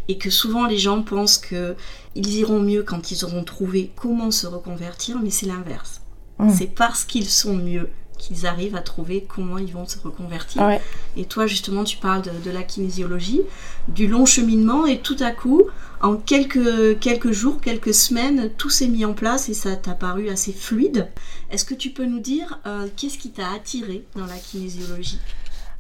Et 0.10 0.20
que 0.20 0.30
souvent 0.30 0.68
les 0.68 0.78
gens 0.78 1.02
pensent 1.02 1.40
qu'ils 1.40 1.76
iront 2.16 2.60
mieux 2.60 2.84
quand 2.84 3.10
ils 3.10 3.26
auront 3.26 3.44
trouvé 3.44 3.92
comment 3.96 4.30
se 4.30 4.46
reconvertir, 4.46 5.18
mais 5.24 5.32
c'est 5.32 5.48
l'inverse. 5.48 6.02
Mmh. 6.38 6.52
C'est 6.56 6.68
parce 6.68 7.04
qu'ils 7.04 7.30
sont 7.30 7.56
mieux 7.56 7.90
qu'ils 8.24 8.48
arrivent 8.48 8.76
à 8.76 8.82
trouver 8.82 9.26
comment 9.28 9.58
ils 9.58 9.74
vont 9.74 9.86
se 9.86 10.00
reconvertir. 10.00 10.80
Et 11.18 11.26
toi, 11.26 11.46
justement, 11.46 11.84
tu 11.84 11.98
parles 11.98 12.22
de, 12.22 12.52
la 12.52 12.64
kinésiologie, 12.64 13.42
du 13.90 14.08
long 14.08 14.26
cheminement, 14.26 14.86
et 14.86 15.00
tout 15.00 15.18
à 15.20 15.32
coup, 15.32 15.64
en 16.02 16.16
quelques, 16.16 17.00
quelques 17.00 17.32
jours, 17.32 17.60
quelques 17.60 17.94
semaines, 17.94 18.50
tout 18.58 18.70
s'est 18.70 18.88
mis 18.88 19.04
en 19.04 19.14
place 19.14 19.50
et 19.50 19.54
ça 19.54 19.76
t'a 19.76 19.94
paru 19.94 20.30
assez 20.30 20.54
fluide. 20.54 21.10
Est-ce 21.52 21.66
que 21.66 21.74
tu 21.74 21.90
peux 21.90 22.06
nous 22.06 22.20
dire 22.20 22.60
euh, 22.66 22.88
qu'est-ce 22.96 23.18
qui 23.18 23.32
t'a 23.32 23.52
attiré 23.52 24.06
dans 24.16 24.26
la 24.26 24.38
kinésiologie? 24.38 25.20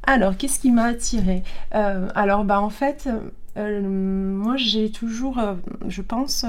Alors, 0.05 0.35
qu'est-ce 0.35 0.59
qui 0.59 0.71
m'a 0.71 0.85
attiré? 0.85 1.43
Euh, 1.75 2.09
Alors, 2.13 2.43
bah, 2.43 2.59
en 2.59 2.69
fait, 2.69 3.07
euh, 3.55 3.81
moi, 3.81 4.57
j'ai 4.57 4.91
toujours, 4.91 5.39
je 5.87 6.01
pense, 6.01 6.45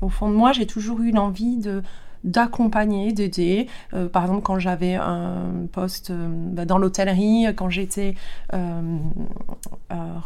au 0.00 0.08
fond 0.08 0.28
de 0.28 0.34
moi, 0.34 0.50
j'ai 0.50 0.66
toujours 0.66 1.00
eu 1.00 1.12
l'envie 1.12 1.56
de 1.56 1.82
d'accompagner, 2.24 3.12
d'aider. 3.12 3.68
Euh, 3.92 4.08
par 4.08 4.22
exemple, 4.22 4.42
quand 4.42 4.58
j'avais 4.58 4.94
un 4.94 5.66
poste 5.70 6.10
euh, 6.10 6.28
bah, 6.28 6.64
dans 6.64 6.78
l'hôtellerie, 6.78 7.46
quand 7.54 7.68
j'étais 7.68 8.14
euh, 8.52 8.98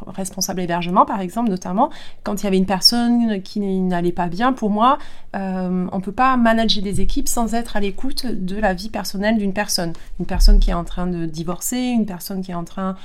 responsable 0.06 0.60
hébergement, 0.60 1.04
par 1.04 1.20
exemple, 1.20 1.50
notamment, 1.50 1.90
quand 2.22 2.40
il 2.40 2.44
y 2.44 2.46
avait 2.46 2.56
une 2.56 2.66
personne 2.66 3.42
qui 3.42 3.60
n'allait 3.60 4.12
pas 4.12 4.28
bien, 4.28 4.52
pour 4.52 4.70
moi, 4.70 4.98
on 5.34 5.38
ne 5.38 6.00
peut 6.00 6.12
pas 6.12 6.36
manager 6.36 6.82
des 6.82 7.00
équipes 7.00 7.28
sans 7.28 7.54
être 7.54 7.76
à 7.76 7.80
l'écoute 7.80 8.26
de 8.26 8.56
la 8.56 8.74
vie 8.74 8.88
personnelle 8.90 9.38
d'une 9.38 9.52
personne. 9.52 9.92
Une 10.18 10.26
personne 10.26 10.60
qui 10.60 10.70
est 10.70 10.74
en 10.74 10.84
train 10.84 11.06
de 11.06 11.26
divorcer, 11.26 11.78
une 11.78 12.06
personne 12.06 12.42
qui 12.42 12.52
est 12.52 12.54
en 12.54 12.64
train 12.64 12.96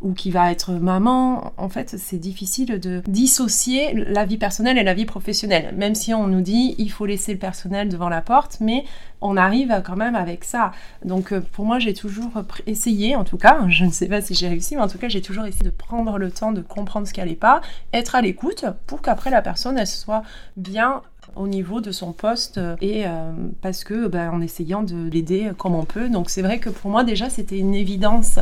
ou 0.00 0.12
qui 0.14 0.30
va 0.30 0.50
être 0.50 0.72
maman, 0.72 1.52
en 1.56 1.68
fait, 1.68 1.96
c'est 1.98 2.18
difficile 2.18 2.80
de 2.80 3.02
dissocier 3.06 3.92
la 3.94 4.24
vie 4.24 4.38
personnelle 4.38 4.78
et 4.78 4.82
la 4.82 4.94
vie 4.94 5.04
professionnelle. 5.04 5.74
Même 5.76 5.94
si 5.94 6.14
on 6.14 6.26
nous 6.26 6.40
dit 6.40 6.74
il 6.78 6.90
faut 6.90 7.06
laisser 7.06 7.32
le 7.32 7.38
personnel 7.38 7.88
devant 7.88 8.08
la 8.08 8.22
porte, 8.22 8.58
mais 8.60 8.84
on 9.20 9.36
arrive 9.36 9.82
quand 9.84 9.96
même 9.96 10.14
avec 10.14 10.44
ça. 10.44 10.72
Donc 11.04 11.32
euh, 11.32 11.40
pour 11.52 11.66
moi, 11.66 11.78
j'ai 11.78 11.94
toujours 11.94 12.32
essayé, 12.66 13.14
en 13.16 13.24
tout 13.24 13.36
cas, 13.36 13.66
je 13.68 13.84
ne 13.84 13.90
sais 13.90 14.08
pas 14.08 14.22
si 14.22 14.34
j'ai 14.34 14.48
réussi, 14.48 14.76
mais 14.76 14.82
en 14.82 14.88
tout 14.88 14.98
cas, 14.98 15.08
j'ai 15.08 15.20
toujours 15.20 15.44
essayé 15.44 15.64
de 15.64 15.70
prendre 15.70 16.18
le 16.18 16.30
temps 16.30 16.52
de 16.52 16.62
comprendre 16.62 17.06
ce 17.06 17.12
qui 17.12 17.20
n'allait 17.20 17.34
pas, 17.34 17.60
être 17.92 18.14
à 18.14 18.22
l'écoute 18.22 18.64
pour 18.86 19.02
qu'après 19.02 19.30
la 19.30 19.42
personne, 19.42 19.78
elle 19.78 19.86
soit 19.86 20.22
bien 20.56 21.02
au 21.36 21.46
niveau 21.46 21.80
de 21.80 21.92
son 21.92 22.12
poste 22.12 22.58
euh, 22.58 22.76
et 22.80 23.06
euh, 23.06 23.32
parce 23.60 23.84
que 23.84 24.08
ben, 24.08 24.30
en 24.30 24.40
essayant 24.40 24.82
de 24.82 25.08
l'aider 25.10 25.50
comme 25.58 25.74
on 25.74 25.84
peut. 25.84 26.08
Donc 26.08 26.30
c'est 26.30 26.42
vrai 26.42 26.58
que 26.58 26.70
pour 26.70 26.90
moi 26.90 27.04
déjà 27.04 27.30
c'était 27.30 27.58
une 27.58 27.74
évidence 27.74 28.38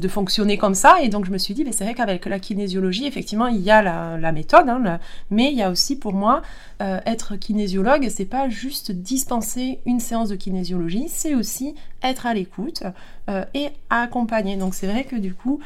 de 0.00 0.08
fonctionner 0.08 0.58
comme 0.58 0.74
ça 0.74 1.00
et 1.02 1.08
donc 1.08 1.24
je 1.24 1.30
me 1.30 1.38
suis 1.38 1.54
dit 1.54 1.64
ben, 1.64 1.72
c'est 1.72 1.84
vrai 1.84 1.94
qu'avec 1.94 2.26
la 2.26 2.38
kinésiologie 2.38 3.06
effectivement 3.06 3.46
il 3.46 3.60
y 3.60 3.70
a 3.70 3.82
la, 3.82 4.32
méthode, 4.32 4.68
hein, 4.68 4.98
mais 5.30 5.50
il 5.52 5.58
y 5.58 5.62
a 5.62 5.70
aussi 5.70 5.96
pour 5.96 6.12
moi 6.14 6.42
euh, 6.80 7.00
être 7.06 7.36
kinésiologue 7.36 8.08
c'est 8.08 8.24
pas 8.24 8.48
juste 8.48 8.92
dispenser 8.92 9.80
une 9.86 10.00
séance 10.00 10.28
de 10.28 10.36
kinésiologie, 10.36 11.06
c'est 11.08 11.34
aussi 11.34 11.74
être 12.02 12.26
à 12.26 12.34
l'écoute 12.34 12.82
et 13.54 13.68
accompagner. 13.88 14.56
Donc 14.56 14.74
c'est 14.74 14.86
vrai 14.86 15.04
que 15.04 15.16
du 15.16 15.34
coup 15.34 15.60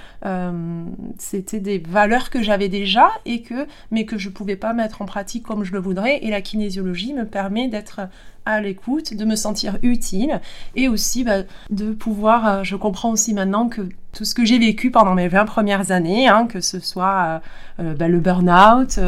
c'était 1.19 1.61
des 1.61 1.79
valeurs 1.79 2.31
que 2.31 2.43
j'avais 2.43 2.69
déjà 2.69 3.11
et 3.25 3.43
que 3.43 3.67
mais 3.91 4.05
que 4.05 4.19
je 4.19 4.29
pouvais 4.29 4.57
pas 4.57 4.73
mettre 4.73 5.03
en 5.03 5.07
pratique 5.07 5.45
comme 5.45 5.65
je 5.65 5.73
le 5.73 5.79
voudrais 5.79 6.19
et 6.23 6.31
la 6.31 6.43
kinésiologie 6.43 7.15
me 7.15 7.25
permet 7.25 7.69
d'être 7.69 8.01
à 8.47 8.61
l'écoute, 8.61 9.13
de 9.13 9.25
me 9.25 9.37
sentir 9.37 9.77
utile 9.83 10.41
et 10.77 10.89
aussi 10.89 11.25
bah, 11.25 11.43
de 11.69 11.93
pouvoir, 11.93 12.49
euh, 12.49 12.63
je 12.63 12.77
comprends 12.77 13.11
aussi 13.11 13.35
maintenant 13.35 13.69
que 13.69 13.83
tout 14.13 14.25
ce 14.25 14.35
que 14.35 14.47
j'ai 14.47 14.59
vécu 14.59 14.91
pendant 14.91 15.15
mes 15.15 15.29
20 15.29 15.45
premières 15.45 15.91
années, 15.91 16.29
hein, 16.29 16.47
que 16.47 16.61
ce 16.61 16.79
soit 16.79 17.41
euh, 17.81 17.83
euh, 17.83 17.95
bah, 17.95 18.09
le 18.09 18.21
burn-out, 18.21 18.99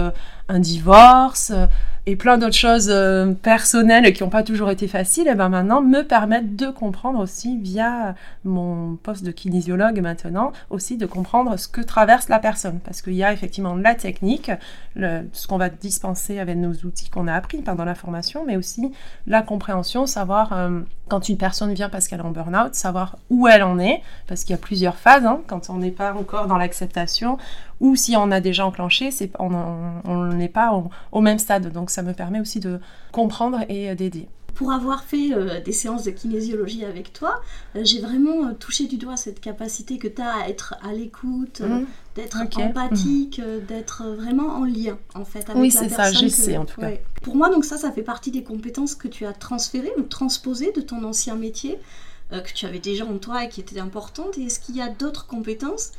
un 0.49 0.59
divorce, 0.59 1.53
et 2.09 2.17
plein 2.17 2.39
d'autres 2.39 2.57
choses 2.57 2.89
euh, 2.91 3.35
personnelles 3.35 4.15
qui 4.15 4.23
n'ont 4.23 4.31
pas 4.31 4.43
toujours 4.43 4.71
été 4.71 4.89
faciles, 4.89 5.29
et 5.29 5.35
ben 5.35 5.51
maintenant 5.51 5.83
me 5.83 6.01
permettent 6.01 6.57
de 6.57 6.69
comprendre 6.69 7.21
aussi 7.21 7.59
via 7.59 8.15
mon 8.45 8.97
poste 8.97 9.25
de 9.25 9.31
kinésiologue 9.31 10.01
maintenant, 10.01 10.53
aussi 10.71 10.97
de 10.97 11.05
comprendre 11.05 11.59
ce 11.59 11.69
que 11.69 11.83
traverse 11.83 12.31
la 12.31 12.39
personne. 12.39 12.81
Parce 12.83 13.03
qu'il 13.03 13.13
y 13.13 13.23
a 13.23 13.31
effectivement 13.35 13.77
la 13.77 13.95
technique, 13.95 14.51
ce 14.97 15.47
qu'on 15.47 15.59
va 15.59 15.69
dispenser 15.69 16.39
avec 16.39 16.57
nos 16.57 16.73
outils 16.73 17.11
qu'on 17.11 17.29
a 17.29 17.35
appris 17.35 17.59
pendant 17.59 17.85
la 17.85 17.95
formation, 17.95 18.43
mais 18.47 18.57
aussi 18.57 18.91
la 19.27 19.43
compréhension, 19.43 20.07
savoir 20.07 20.55
euh, 20.55 20.81
quand 21.09 21.29
une 21.29 21.37
personne 21.37 21.75
vient 21.75 21.91
parce 21.91 22.09
qu'elle 22.09 22.21
est 22.21 22.25
en 22.25 22.31
burn-out, 22.31 22.75
savoir 22.75 23.19
où 23.29 23.49
elle 23.49 23.63
en 23.63 23.79
est, 23.79 24.03
parce 24.27 24.45
qu'il 24.45 24.53
y 24.53 24.59
a 24.59 24.63
plusieurs 24.63 24.97
phases, 24.97 25.27
hein, 25.27 25.41
quand 25.47 25.69
on 25.69 25.77
n'est 25.77 25.91
pas 25.91 26.15
encore 26.15 26.47
dans 26.47 26.57
l'acceptation, 26.57 27.37
ou 27.81 27.97
si 27.97 28.17
on 28.17 28.31
a 28.31 28.41
déjà 28.41 28.67
enclenché, 28.67 29.11
c'est, 29.11 29.31
on 29.39 30.25
n'est 30.35 30.49
pas 30.49 30.73
au, 30.73 30.91
au, 31.13 31.21
même 31.21 31.39
stade. 31.39 31.73
Donc 31.73 31.91
ça 31.91 32.03
me 32.03 32.13
permet 32.13 32.41
aussi 32.41 32.61
de 32.61 32.81
comprendre 33.13 33.61
et 33.69 33.95
d'aider. 33.95 34.29
Pour 34.59 34.73
avoir 34.73 35.05
fait 35.05 35.33
euh, 35.33 35.61
des 35.61 35.71
séances 35.71 36.03
de 36.03 36.11
kinésiologie 36.11 36.85
avec 36.85 37.13
toi, 37.13 37.41
euh, 37.77 37.83
j'ai 37.85 38.01
vraiment 38.01 38.49
euh, 38.49 38.55
touché 38.59 38.89
du 38.89 38.97
doigt 38.97 39.17
cette 39.17 39.41
capacité 39.41 39.99
que 39.99 40.09
tu 40.09 40.21
as 40.21 40.35
à 40.35 40.49
être 40.49 40.75
à 40.83 40.93
l'écoute, 40.93 41.61
mmh. 41.61 41.85
d'être 42.17 42.39
empathique, 42.59 43.39
mmh. 43.39 43.67
d'être 43.69 44.03
vraiment 44.17 44.57
en 44.57 44.65
lien 44.65 44.99
en 45.15 45.25
fait 45.25 45.49
avec 45.49 45.63
oui, 45.63 45.71
c'est 45.71 45.89
ça, 45.89 46.11
j'essaie 46.11 46.57
en 46.57 46.65
tout 46.65 46.81
cas. 46.81 46.91
Pour 47.23 47.37
moi, 47.37 47.51
donc 47.51 47.65
ça, 47.65 47.77
ça 47.79 47.93
fait 47.93 48.03
partie 48.03 48.33
des 48.33 48.43
compétences 48.43 48.97
que 48.97 49.07
tu 49.07 49.27
as 49.27 49.33
transférées 49.33 49.93
ou 49.97 50.03
transposées 50.03 50.73
de 50.73 50.81
ton 50.81 51.05
ancien 51.05 51.37
métier, 51.37 51.79
que 52.33 52.53
tu 52.53 52.67
avais 52.67 52.81
déjà 52.81 53.07
en 53.07 53.19
toi 53.19 53.45
et 53.45 53.49
qui 53.49 53.61
étaient 53.61 53.79
importantes. 53.79 54.39
Et 54.39 54.47
est-ce 54.47 54.59
qu'il 54.59 54.75
y 54.75 54.83
a 54.83 54.89
d'autres 54.89 55.29
compétences 55.29 55.93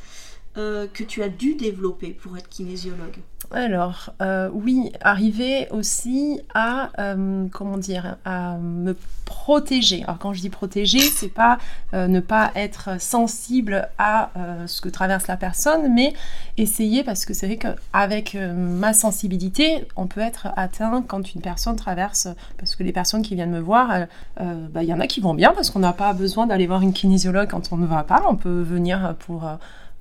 euh, 0.59 0.87
que 0.93 1.05
tu 1.05 1.23
as 1.23 1.29
dû 1.29 1.55
développer 1.55 2.09
pour 2.09 2.35
être 2.35 2.49
kinésiologue 2.49 3.19
Alors, 3.49 4.13
euh, 4.21 4.49
oui, 4.51 4.91
arriver 4.99 5.69
aussi 5.71 6.41
à, 6.53 6.89
euh, 6.99 7.45
comment 7.53 7.77
dire, 7.77 8.17
à 8.25 8.57
me 8.57 8.93
protéger. 9.23 10.03
Alors, 10.03 10.17
quand 10.17 10.33
je 10.33 10.41
dis 10.41 10.49
protéger, 10.49 10.99
c'est 10.99 11.29
pas 11.29 11.59
ne 11.93 12.19
pas 12.19 12.51
être 12.55 12.99
sensible 12.99 13.87
à 13.97 14.31
ce 14.65 14.81
que 14.81 14.89
traverse 14.89 15.27
la 15.27 15.37
personne, 15.37 15.93
mais 15.93 16.13
essayer, 16.57 17.03
parce 17.03 17.25
que 17.25 17.33
c'est 17.33 17.45
vrai 17.45 17.57
qu'avec 17.57 18.35
ma 18.35 18.93
sensibilité, 18.93 19.87
on 19.95 20.07
peut 20.07 20.21
être 20.21 20.47
atteint 20.55 21.03
quand 21.07 21.33
une 21.33 21.41
personne 21.41 21.75
traverse, 21.75 22.27
parce 22.57 22.75
que 22.75 22.83
les 22.83 22.91
personnes 22.91 23.21
qui 23.21 23.35
viennent 23.35 23.51
me 23.51 23.59
voir, 23.59 24.07
bah, 24.37 24.83
il 24.83 24.89
y 24.89 24.93
en 24.93 24.99
a 24.99 25.07
qui 25.07 25.21
vont 25.21 25.35
bien, 25.35 25.53
parce 25.53 25.69
qu'on 25.69 25.79
n'a 25.79 25.93
pas 25.93 26.13
besoin 26.13 26.47
d'aller 26.47 26.65
voir 26.65 26.81
une 26.81 26.93
kinésiologue 26.93 27.49
quand 27.49 27.71
on 27.71 27.77
ne 27.77 27.85
va 27.85 28.03
pas, 28.03 28.23
on 28.27 28.35
peut 28.35 28.61
venir 28.61 29.15
pour 29.19 29.47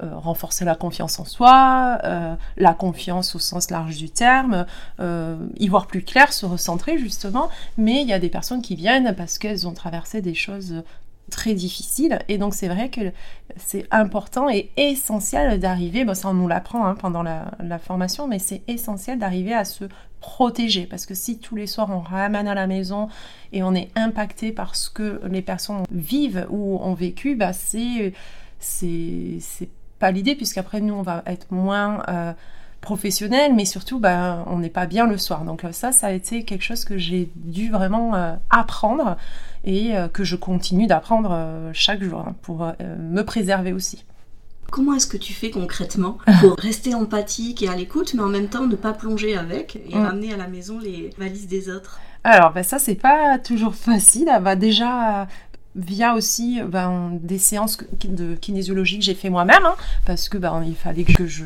euh, 0.00 0.16
renforcer 0.16 0.64
la 0.64 0.76
confiance 0.76 1.18
en 1.18 1.24
soi, 1.24 1.98
euh, 2.04 2.36
la 2.56 2.72
confiance 2.72 3.34
au 3.34 3.40
sens 3.40 3.68
large 3.68 3.96
du 3.96 4.10
terme, 4.10 4.64
euh, 5.00 5.36
y 5.58 5.66
voir 5.66 5.88
plus 5.88 6.04
clair, 6.04 6.32
se 6.32 6.46
recentrer 6.46 6.98
justement. 6.98 7.48
Mais 7.78 8.02
il 8.02 8.06
y 8.06 8.12
a 8.12 8.20
des 8.20 8.28
personnes 8.28 8.62
qui 8.62 8.76
viennent 8.76 9.12
parce 9.16 9.38
qu'elles 9.38 9.66
ont 9.66 9.72
traversé 9.72 10.22
des 10.22 10.34
choses 10.34 10.84
très 11.30 11.54
difficiles. 11.54 12.20
Et 12.28 12.38
donc 12.38 12.54
c'est 12.54 12.68
vrai 12.68 12.90
que 12.90 13.12
c'est 13.56 13.88
important 13.90 14.48
et 14.48 14.70
essentiel 14.76 15.58
d'arriver, 15.58 16.04
bon, 16.04 16.14
ça 16.14 16.28
on 16.28 16.34
nous 16.34 16.46
l'apprend 16.46 16.86
hein, 16.86 16.94
pendant 16.94 17.24
la, 17.24 17.50
la, 17.60 17.80
formation, 17.80 18.28
mais 18.28 18.38
c'est 18.38 18.62
essentiel 18.68 19.18
d'arriver 19.18 19.52
à 19.52 19.64
se 19.64 19.86
protéger. 20.20 20.86
Parce 20.86 21.06
que 21.06 21.14
si 21.14 21.40
tous 21.40 21.56
les 21.56 21.66
soirs 21.66 21.90
on 21.90 21.98
ramène 21.98 22.46
à 22.46 22.54
la 22.54 22.68
maison 22.68 23.08
et 23.52 23.64
on 23.64 23.74
est 23.74 23.90
impacté 23.96 24.52
par 24.52 24.76
ce 24.76 24.90
que 24.90 25.20
les 25.28 25.42
personnes 25.42 25.82
vivent 25.90 26.46
ou 26.50 26.78
ont 26.78 26.94
vécu, 26.94 27.34
bah 27.34 27.52
c'est 27.52 28.12
c'est 28.60 29.68
pas 29.98 30.10
l'idée, 30.10 30.34
puisqu'après 30.34 30.80
nous, 30.80 30.94
on 30.94 31.02
va 31.02 31.22
être 31.26 31.46
moins 31.50 32.02
euh, 32.08 32.32
professionnel, 32.80 33.54
mais 33.54 33.64
surtout, 33.64 33.98
bah, 33.98 34.44
on 34.46 34.58
n'est 34.58 34.70
pas 34.70 34.86
bien 34.86 35.06
le 35.06 35.18
soir. 35.18 35.44
Donc 35.44 35.64
euh, 35.64 35.72
ça, 35.72 35.92
ça 35.92 36.08
a 36.08 36.12
été 36.12 36.44
quelque 36.44 36.62
chose 36.62 36.84
que 36.84 36.96
j'ai 36.96 37.30
dû 37.34 37.70
vraiment 37.70 38.14
euh, 38.14 38.34
apprendre 38.50 39.16
et 39.64 39.92
que 40.14 40.24
je 40.24 40.36
continue 40.36 40.86
d'apprendre 40.86 41.70
chaque 41.74 42.02
jour 42.02 42.20
hein, 42.20 42.34
pour 42.42 42.72
me 42.80 43.22
préserver 43.22 43.72
aussi. 43.74 44.04
Comment 44.70 44.94
est-ce 44.94 45.06
que 45.06 45.16
tu 45.16 45.34
fais 45.34 45.50
concrètement 45.50 46.16
pour 46.40 46.56
rester 46.58 46.94
empathique 46.94 47.62
et 47.62 47.68
à 47.68 47.74
l'écoute, 47.74 48.14
mais 48.14 48.22
en 48.22 48.28
même 48.28 48.48
temps 48.48 48.66
ne 48.66 48.76
pas 48.76 48.94
plonger 48.94 49.36
avec 49.36 49.76
et 49.90 49.94
mm. 49.94 50.02
ramener 50.02 50.32
à 50.32 50.36
la 50.36 50.46
maison 50.46 50.78
les 50.78 51.10
valises 51.18 51.48
des 51.48 51.68
autres? 51.68 52.00
Alors, 52.24 52.52
ben 52.52 52.62
ça, 52.62 52.78
c'est 52.78 52.94
pas 52.94 53.38
toujours 53.38 53.74
facile. 53.74 54.30
va 54.40 54.56
déjà, 54.56 55.26
via 55.76 56.14
aussi 56.14 56.60
ben, 56.66 57.18
des 57.22 57.38
séances 57.38 57.78
de 58.04 58.34
kinésiologie 58.34 58.98
que 58.98 59.04
j'ai 59.04 59.14
fait 59.14 59.30
moi-même, 59.30 59.64
hein, 59.64 59.76
parce 60.06 60.28
que 60.28 60.38
ben, 60.38 60.62
il 60.66 60.74
fallait 60.74 61.04
que 61.04 61.26
je 61.26 61.44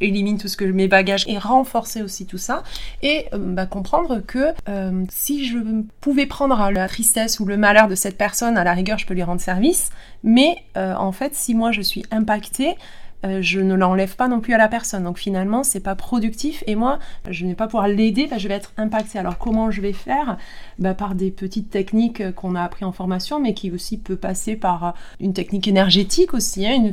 élimine 0.00 0.38
tout 0.38 0.48
ce 0.48 0.56
que 0.56 0.64
mes 0.64 0.88
bagages 0.88 1.24
et 1.28 1.38
renforcer 1.38 2.02
aussi 2.02 2.26
tout 2.26 2.38
ça, 2.38 2.62
et 3.02 3.26
euh, 3.32 3.38
ben, 3.38 3.66
comprendre 3.66 4.20
que 4.20 4.52
euh, 4.68 5.04
si 5.10 5.46
je 5.46 5.58
pouvais 6.00 6.26
prendre 6.26 6.70
la 6.70 6.88
tristesse 6.88 7.40
ou 7.40 7.44
le 7.44 7.56
malheur 7.56 7.88
de 7.88 7.94
cette 7.94 8.18
personne, 8.18 8.56
à 8.56 8.64
la 8.64 8.72
rigueur, 8.72 8.98
je 8.98 9.06
peux 9.06 9.14
lui 9.14 9.22
rendre 9.22 9.40
service, 9.40 9.90
mais 10.22 10.56
euh, 10.76 10.94
en 10.94 11.12
fait, 11.12 11.34
si 11.34 11.54
moi 11.54 11.72
je 11.72 11.82
suis 11.82 12.04
impactée, 12.10 12.76
euh, 13.24 13.40
je 13.40 13.60
ne 13.60 13.74
l'enlève 13.74 14.16
pas 14.16 14.28
non 14.28 14.40
plus 14.40 14.54
à 14.54 14.58
la 14.58 14.68
personne. 14.68 15.04
Donc 15.04 15.18
finalement, 15.18 15.62
c'est 15.62 15.80
pas 15.80 15.94
productif 15.94 16.64
et 16.66 16.74
moi, 16.74 16.98
je 17.30 17.44
ne 17.44 17.50
vais 17.50 17.54
pas 17.54 17.66
pouvoir 17.66 17.88
l'aider, 17.88 18.28
je 18.36 18.48
vais 18.48 18.54
être 18.54 18.72
impactée. 18.76 19.18
Alors 19.18 19.38
comment 19.38 19.70
je 19.70 19.80
vais 19.80 19.92
faire? 19.92 20.36
Bah, 20.78 20.94
Par 20.94 21.14
des 21.14 21.30
petites 21.30 21.70
techniques 21.70 22.34
qu'on 22.34 22.54
a 22.54 22.62
appris 22.62 22.84
en 22.84 22.92
formation, 22.92 23.40
mais 23.40 23.54
qui 23.54 23.70
aussi 23.70 23.98
peut 23.98 24.16
passer 24.16 24.56
par 24.56 24.84
euh, 24.84 24.90
une 25.20 25.32
technique 25.32 25.68
énergétique 25.68 26.34
aussi, 26.34 26.66
hein, 26.66 26.90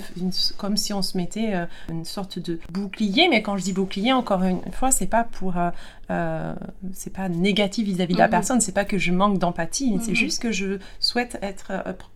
comme 0.58 0.78
si 0.78 0.94
on 0.94 1.02
se 1.02 1.18
mettait 1.18 1.54
euh, 1.54 1.66
une 1.90 2.06
sorte 2.06 2.40
de 2.40 2.60
bouclier. 2.72 3.28
Mais 3.30 3.42
quand 3.42 3.58
je 3.58 3.64
dis 3.64 3.74
bouclier, 3.74 4.14
encore 4.14 4.44
une 4.44 4.60
fois, 4.72 4.92
c'est 4.92 5.08
pas 5.08 5.24
pour 5.24 5.56
c'est 6.94 7.14
pas 7.14 7.30
négatif 7.30 7.86
vis-à-vis 7.86 8.14
de 8.14 8.20
la 8.20 8.26
mhm. 8.26 8.32
personne, 8.32 8.62
c'est 8.62 8.72
pas 8.72 8.86
que 8.86 8.98
je 8.98 9.12
manque 9.12 9.38
d'empathie, 9.38 9.98
c'est 10.02 10.10
mhm. 10.10 10.16
juste 10.16 10.42
que 10.42 10.52
je 10.52 10.80
souhaite 11.00 11.38
être 11.42 11.72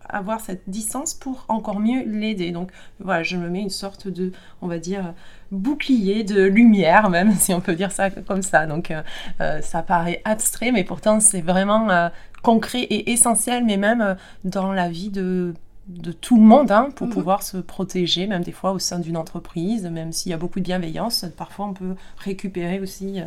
avoir 0.08 0.40
cette 0.40 0.68
distance 0.68 1.14
pour 1.14 1.44
encore 1.48 1.80
mieux 1.80 2.04
l'aider. 2.04 2.50
Donc 2.50 2.70
voilà, 3.00 3.22
je 3.22 3.36
me 3.36 3.48
mets 3.48 3.60
une 3.60 3.70
sorte 3.70 4.08
de, 4.08 4.32
on 4.62 4.68
va 4.68 4.78
dire, 4.78 5.14
bouclier 5.50 6.24
de 6.24 6.42
lumière, 6.42 7.10
même 7.10 7.32
si 7.38 7.52
on 7.54 7.60
peut 7.60 7.74
dire 7.74 7.92
ça 7.92 8.10
comme 8.10 8.42
ça. 8.42 8.66
Donc 8.66 8.90
euh, 8.90 9.02
euh, 9.40 9.60
ça 9.60 9.82
paraît 9.82 10.20
abstrait, 10.24 10.72
mais 10.72 10.84
pourtant 10.84 11.20
c'est 11.20 11.40
vraiment 11.40 11.90
euh, 11.90 12.08
concret 12.42 12.82
et 12.82 13.12
essentiel, 13.12 13.64
mais 13.64 13.76
même 13.76 14.16
dans 14.44 14.72
la 14.72 14.88
vie 14.88 15.10
de 15.10 15.54
de 15.86 16.12
tout 16.12 16.36
le 16.36 16.42
monde 16.42 16.70
hein, 16.70 16.88
pour 16.94 17.06
mhm. 17.06 17.12
pouvoir 17.12 17.42
se 17.42 17.58
protéger, 17.58 18.26
même 18.26 18.42
des 18.42 18.52
fois 18.52 18.72
au 18.72 18.78
sein 18.78 18.98
d'une 18.98 19.16
entreprise, 19.16 19.84
même 19.84 20.12
s'il 20.12 20.30
y 20.30 20.34
a 20.34 20.38
beaucoup 20.38 20.58
de 20.58 20.64
bienveillance, 20.64 21.26
parfois 21.36 21.66
on 21.66 21.74
peut 21.74 21.94
récupérer 22.16 22.80
aussi 22.80 23.20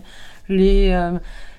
les, 0.50 0.92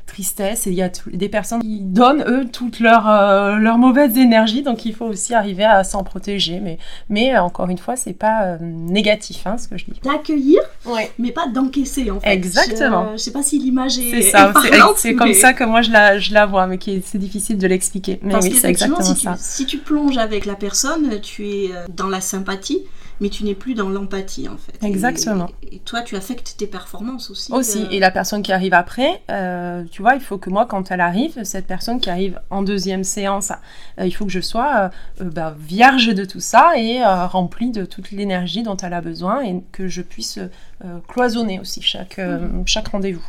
tristesse 0.09 0.67
et 0.67 0.71
il 0.71 0.77
y 0.77 0.83
a 0.83 0.91
des 1.13 1.29
personnes 1.29 1.61
qui 1.61 1.81
donnent 1.81 2.25
eux 2.27 2.49
toute 2.51 2.81
leur, 2.81 3.09
euh, 3.09 3.57
leur 3.57 3.79
mauvaise 3.79 4.17
énergie 4.17 4.63
donc 4.63 4.85
il 4.85 4.95
faut 4.95 5.05
aussi 5.05 5.35
arriver 5.35 5.65
à 5.65 5.85
s'en 5.85 6.03
protéger. 6.03 6.59
Mais, 6.61 6.79
mais 7.09 7.35
euh, 7.35 7.43
encore 7.43 7.69
une 7.69 7.79
fois 7.79 7.95
c'est 7.95 8.15
pas 8.15 8.43
euh, 8.43 8.57
négatif 8.61 9.47
hein, 9.47 9.57
ce 9.59 9.69
que 9.69 9.79
je 9.79 9.85
dis. 9.85 10.01
D'accueillir 10.03 10.61
mais 11.19 11.31
pas 11.31 11.47
d'encaisser 11.47 12.11
en 12.11 12.19
fait. 12.19 12.33
Exactement. 12.33 13.13
Je, 13.13 13.19
sais 13.19 13.33
pas 13.33 13.43
si 13.43 13.59
l'image 13.59 13.99
est 13.99 14.11
c'est 14.11 14.23
ça 14.23 14.53
c'est 14.97 15.15
comme 15.15 15.35
ça 15.35 15.53
que 15.53 15.65
moi 15.65 15.83
je 15.83 15.93
la, 15.93 16.19
je 16.19 16.33
la 16.33 16.47
vois 16.47 16.67
mais 16.67 16.79
c'est 17.05 17.19
difficile 17.19 17.59
de 17.59 17.67
l'expliquer. 17.67 18.19
Mais 18.23 18.35
oui 18.37 18.53
c'est 18.61 18.69
exactement 18.69 19.01
si 19.01 19.23
ça 19.23 19.35
tu, 19.35 19.39
si 19.41 19.67
tu 19.67 19.79
plonges 19.79 20.19
avec 20.19 20.47
la 20.47 20.55
personne 20.55 21.21
tu 21.21 21.47
es 21.49 21.71
dans 21.95 22.09
la 22.09 22.21
sympathie 22.21 22.83
mais 23.21 23.29
tu 23.29 23.45
n'es 23.45 23.55
plus 23.55 23.75
dans 23.75 23.89
l'empathie 23.89 24.49
en 24.49 24.57
fait. 24.57 24.85
Exactement. 24.87 25.51
Et, 25.71 25.79
toi, 25.81 26.03
tu 26.03 26.17
affectes 26.17 26.57
tes 26.57 26.67
performances 26.67 27.31
aussi. 27.31 27.53
Aussi, 27.53 27.85
euh. 27.85 27.91
et 27.91 27.99
la 27.99 28.11
personne 28.11 28.43
qui 28.43 28.53
arrive 28.53 28.75
après, 28.75 29.23
euh, 29.31 29.85
tu 29.91 30.03
vois, 30.03 30.15
il 30.15 30.21
faut 30.21 30.39
que 30.39 30.51
moi, 30.51 30.67
quand 30.67 30.91
elle 30.91 31.01
arrive, 31.01 31.43
cette 31.45 31.67
personne 31.67 32.01
qui 32.01 32.11
arrive 32.11 32.41
en 32.51 32.63
deuxième 32.63 33.05
séance, 33.05 33.53
euh, 33.99 34.07
il 34.07 34.13
faut 34.13 34.25
que 34.25 34.33
je 34.33 34.41
sois 34.41 34.91
bah, 35.21 35.55
vierge 35.59 36.15
de 36.15 36.25
tout 36.25 36.41
ça 36.41 36.73
et 36.77 37.05
remplie 37.05 37.71
de 37.71 37.85
toute 37.85 38.11
l'énergie 38.11 38.63
dont 38.63 38.77
elle 38.77 38.95
a 38.95 39.01
besoin 39.01 39.43
et 39.43 39.63
que 39.73 39.89
je 39.89 40.03
puisse 40.03 40.39
cloisonner 41.09 41.61
aussi 41.61 41.83
chaque, 41.83 42.19
mmh. 42.19 42.63
chaque 42.67 42.89
rendez-vous 42.89 43.25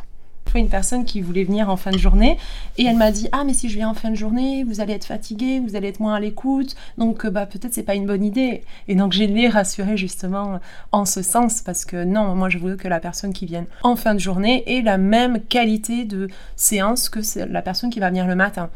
une 0.58 0.68
personne 0.68 1.04
qui 1.04 1.20
voulait 1.20 1.44
venir 1.44 1.70
en 1.70 1.76
fin 1.76 1.90
de 1.90 1.98
journée. 1.98 2.36
Et 2.78 2.84
elle 2.84 2.96
m'a 2.96 3.12
dit 3.12 3.28
ah 3.32 3.44
mais 3.44 3.54
si 3.54 3.68
je 3.68 3.76
viens 3.76 3.88
en 3.90 3.94
fin 3.94 4.10
de 4.10 4.16
journée 4.16 4.64
vous 4.64 4.80
allez 4.80 4.94
être 4.94 5.04
fatigué 5.04 5.60
vous 5.60 5.76
allez 5.76 5.88
être 5.88 6.00
moins 6.00 6.14
à 6.14 6.20
l'écoute. 6.20 6.74
Donc 6.98 7.24
euh, 7.24 7.30
bah 7.30 7.46
peut-être 7.46 7.72
c'est 7.74 7.82
pas 7.82 7.94
une 7.94 8.06
bonne 8.06 8.24
idée. 8.24 8.62
Et 8.88 8.94
donc 8.94 9.12
j'ai 9.12 9.26
les 9.26 9.48
rassuré 9.48 9.96
justement 9.96 10.60
en 10.92 11.04
ce 11.04 11.22
sens 11.22 11.60
parce 11.60 11.84
que 11.84 12.04
non 12.04 12.34
moi 12.34 12.48
je 12.48 12.58
veux 12.58 12.76
que 12.76 12.88
la 12.88 13.00
personne 13.00 13.32
qui 13.32 13.46
vienne 13.46 13.66
en 13.82 13.96
fin 13.96 14.14
de 14.14 14.20
journée 14.20 14.64
ait 14.66 14.82
la 14.82 14.98
même 14.98 15.40
qualité 15.42 16.04
de 16.04 16.28
séance 16.56 17.08
que 17.08 17.20
la 17.50 17.62
personne 17.62 17.90
qui 17.90 18.00
va 18.00 18.08
venir 18.08 18.26
le 18.26 18.34
matin 18.34 18.70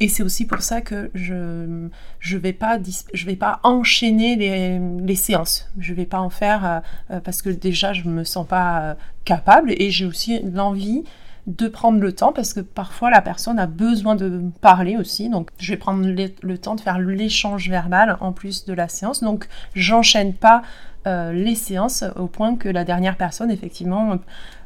et 0.00 0.08
c'est 0.08 0.22
aussi 0.22 0.46
pour 0.46 0.62
ça 0.62 0.80
que 0.80 1.10
je 1.14 1.88
je 2.20 2.36
vais 2.38 2.52
pas 2.52 3.60
enchaîner 3.62 4.36
les, 4.36 5.14
séances. 5.14 5.68
Je 5.78 5.94
vais 5.94 6.06
pas 6.06 6.20
en 6.20 6.30
faire 6.30 6.64
euh, 6.64 6.78
euh, 7.10 7.20
parce 7.20 7.42
que 7.42 7.50
déjà 7.50 7.92
je 7.92 8.04
me 8.04 8.24
sens 8.24 8.46
pas 8.46 8.80
euh, 8.80 8.94
capable 9.24 9.72
et 9.72 9.90
j'ai 9.90 10.04
aussi 10.04 10.40
l'envie 10.42 11.04
de 11.46 11.66
prendre 11.66 11.98
le 11.98 12.12
temps 12.12 12.32
parce 12.32 12.52
que 12.52 12.60
parfois 12.60 13.10
la 13.10 13.22
personne 13.22 13.58
a 13.58 13.66
besoin 13.66 14.14
de 14.14 14.42
parler 14.60 14.96
aussi. 14.96 15.28
Donc 15.30 15.50
je 15.58 15.72
vais 15.72 15.78
prendre 15.78 16.06
le 16.06 16.58
temps 16.58 16.74
de 16.74 16.80
faire 16.80 16.98
l'échange 16.98 17.68
verbal 17.70 18.18
en 18.20 18.32
plus 18.32 18.66
de 18.66 18.74
la 18.74 18.88
séance. 18.88 19.22
Donc 19.22 19.48
j'enchaîne 19.74 20.34
pas 20.34 20.62
euh, 21.08 21.32
les 21.32 21.54
séances 21.54 22.04
au 22.16 22.26
point 22.26 22.56
que 22.56 22.68
la 22.68 22.84
dernière 22.84 23.16
personne 23.16 23.50
effectivement 23.50 24.18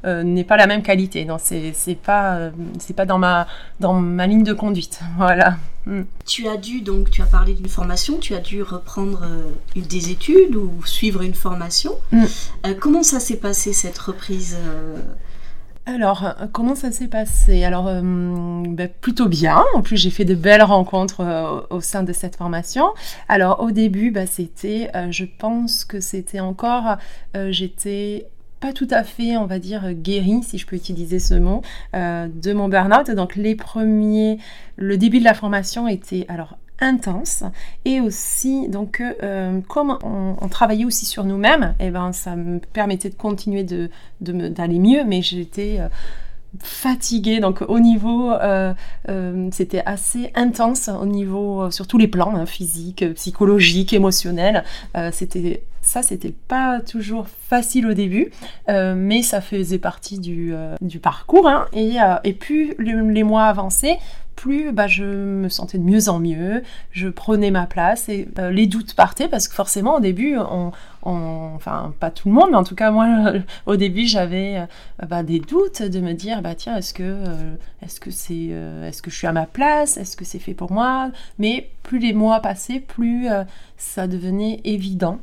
euh, 0.05 0.23
n'est 0.23 0.45
pas 0.45 0.57
la 0.57 0.67
même 0.67 0.83
qualité. 0.83 1.25
Donc 1.25 1.41
c'est 1.43 1.99
pas 2.03 2.35
euh, 2.35 2.51
c'est 2.79 2.95
pas 2.95 3.07
dans 3.07 3.19
ma 3.19 3.47
dans 3.81 3.95
ma 3.95 4.27
ligne 4.27 4.45
de 4.45 4.53
conduite. 4.53 5.01
Voilà. 5.17 5.57
Mm. 5.87 6.03
Tu 6.27 6.49
as 6.49 6.57
dû 6.57 6.81
donc 6.81 7.11
tu 7.11 7.23
as 7.23 7.27
parlé 7.27 7.55
d'une 7.55 7.69
formation, 7.69 8.19
tu 8.19 8.35
as 8.35 8.41
dû 8.41 8.63
reprendre 8.63 9.27
des 9.75 10.11
études 10.11 10.57
ou 10.57 10.71
suivre 10.85 11.23
une 11.23 11.35
formation. 11.35 11.93
Mm. 12.13 12.25
comment 12.81 13.02
ça 13.02 13.21
s'est 13.21 13.39
passé 13.39 13.73
cette 13.73 13.99
reprise 13.99 14.57
alors, 15.84 16.25
euh, 16.25 16.47
comment 16.52 16.76
ça 16.76 16.92
s'est 16.92 17.08
passé? 17.08 17.64
Alors, 17.64 17.88
euh, 17.88 18.00
ben, 18.02 18.88
plutôt 19.00 19.28
bien. 19.28 19.64
En 19.75 19.82
plus, 19.82 19.97
j'ai 19.97 20.10
fait 20.10 20.25
de 20.25 20.36
belles 20.36 20.62
rencontres 20.62 21.21
euh, 21.21 21.60
au 21.71 21.80
sein 21.80 22.04
de 22.04 22.12
cette 22.12 22.36
formation. 22.36 22.86
Alors, 23.28 23.60
au 23.60 23.73
début, 23.73 24.12
ben, 24.12 24.26
c'était, 24.26 24.90
je 25.10 25.25
pense 25.25 25.84
que 25.84 25.99
c'était 25.99 26.40
encore, 26.40 26.97
j'étais 27.49 28.26
pas 28.60 28.73
tout 28.73 28.86
à 28.92 29.02
fait, 29.02 29.36
on 29.36 29.47
va 29.47 29.58
dire, 29.58 29.92
guérie, 29.92 30.45
si 30.45 30.56
je 30.56 30.66
peux 30.66 30.76
utiliser 30.76 31.18
ce 31.18 31.34
mot, 31.34 31.62
de 31.95 32.52
mon 32.52 32.68
burn-out. 32.68 33.10
Donc, 33.10 33.34
les 33.34 33.56
premiers, 33.56 34.38
le 34.76 34.97
début 34.97 35.18
de 35.18 35.25
la 35.25 35.34
formation 35.34 35.88
était, 35.88 36.26
alors, 36.28 36.58
intense 36.82 37.45
et 37.85 38.00
aussi 38.00 38.69
donc 38.69 39.00
euh, 39.00 39.61
comme 39.69 39.99
on, 40.02 40.49
travaillait 40.49 40.85
aussi 40.85 41.06
sur 41.06 41.25
nous-mêmes 41.25 41.75
et 41.80 41.87
eh 41.87 41.91
ben 41.91 42.13
ça 42.13 42.37
me 42.37 42.58
permettait 42.58 43.08
de 43.08 43.15
continuer 43.15 43.65
de 43.65 43.89
d'aller 44.21 44.78
mieux 44.78 45.04
mais 45.04 45.23
j'étais 45.23 45.78
euh, 45.80 45.89
fatiguée. 46.58 47.41
Donc 47.41 47.63
au 47.67 47.78
niveau 47.78 48.30
euh, 48.30 48.75
c'était 49.52 49.82
assez 49.87 50.30
intense 50.35 50.89
au 50.89 51.06
niveau 51.06 51.71
sur 51.71 51.87
tous 51.87 51.97
les 51.97 52.08
plans 52.08 52.35
hein, 52.37 52.45
physique 52.45 53.04
psychologique 53.15 53.93
émotionnel. 53.93 54.65
C'était 55.13 55.63
ça 55.80 56.02
c'était 56.02 56.35
pas 56.47 56.80
toujours 56.80 57.26
facile 57.26 57.87
au 57.87 57.95
début 57.95 58.30
mais 58.69 59.23
ça 59.23 59.41
faisait 59.41 59.78
partie 59.78 60.19
du, 60.19 60.52
du 60.82 60.99
parcours 60.99 61.49
hein, 61.49 61.67
et, 61.73 61.97
et 62.25 62.32
plus 62.35 62.75
les 62.78 63.23
mois 63.23 63.45
avançaient 63.45 63.99
plus 64.43 64.73
bah, 64.73 64.89
je 64.89 65.05
me 65.05 65.49
sentais 65.49 65.78
de 65.78 65.85
mieux 65.85 66.09
en 66.09 66.19
mieux, 66.19 66.65
je 66.91 67.09
prenais 67.09 67.52
ma 67.52 67.67
place 67.67 68.09
et 68.09 68.26
euh, 68.41 68.50
les 68.50 68.67
doutes 68.67 68.95
partaient 68.95 69.28
parce 69.28 69.47
que 69.47 69.55
forcément 69.55 69.99
au 69.99 70.00
début, 70.00 70.37
enfin 71.02 71.95
pas 72.00 72.11
tout 72.11 72.28
le 72.28 72.35
monde, 72.35 72.50
mais 72.50 72.57
en 72.57 72.65
tout 72.65 72.75
cas 72.75 72.91
moi 72.91 73.35
au 73.67 73.76
début 73.76 74.05
j'avais 74.05 74.59
euh, 74.59 75.07
bah, 75.07 75.23
des 75.23 75.39
doutes 75.39 75.83
de 75.83 76.00
me 76.00 76.13
dire 76.13 76.43
bah 76.43 76.57
tiens 76.57 76.76
est-ce 76.76 76.93
que 76.93 77.05
euh, 77.05 77.55
est-ce 77.83 78.00
que 78.00 78.11
c'est 78.11 78.35
est-ce 78.35 79.00
que 79.00 79.13
je 79.13 79.17
suis 79.17 79.28
à 79.28 79.33
ma 79.33 79.47
place, 79.47 79.97
est-ce 79.97 80.17
que 80.17 80.25
c'est 80.25 80.41
fait 80.41 80.55
pour 80.55 80.73
moi, 80.73 81.13
mais 81.39 81.71
plus 81.85 82.00
les 82.00 82.13
mois 82.13 82.41
passaient, 82.41 82.81
plus 82.81 83.28
ça 83.76 84.09
devenait 84.09 84.61
évident 84.65 85.19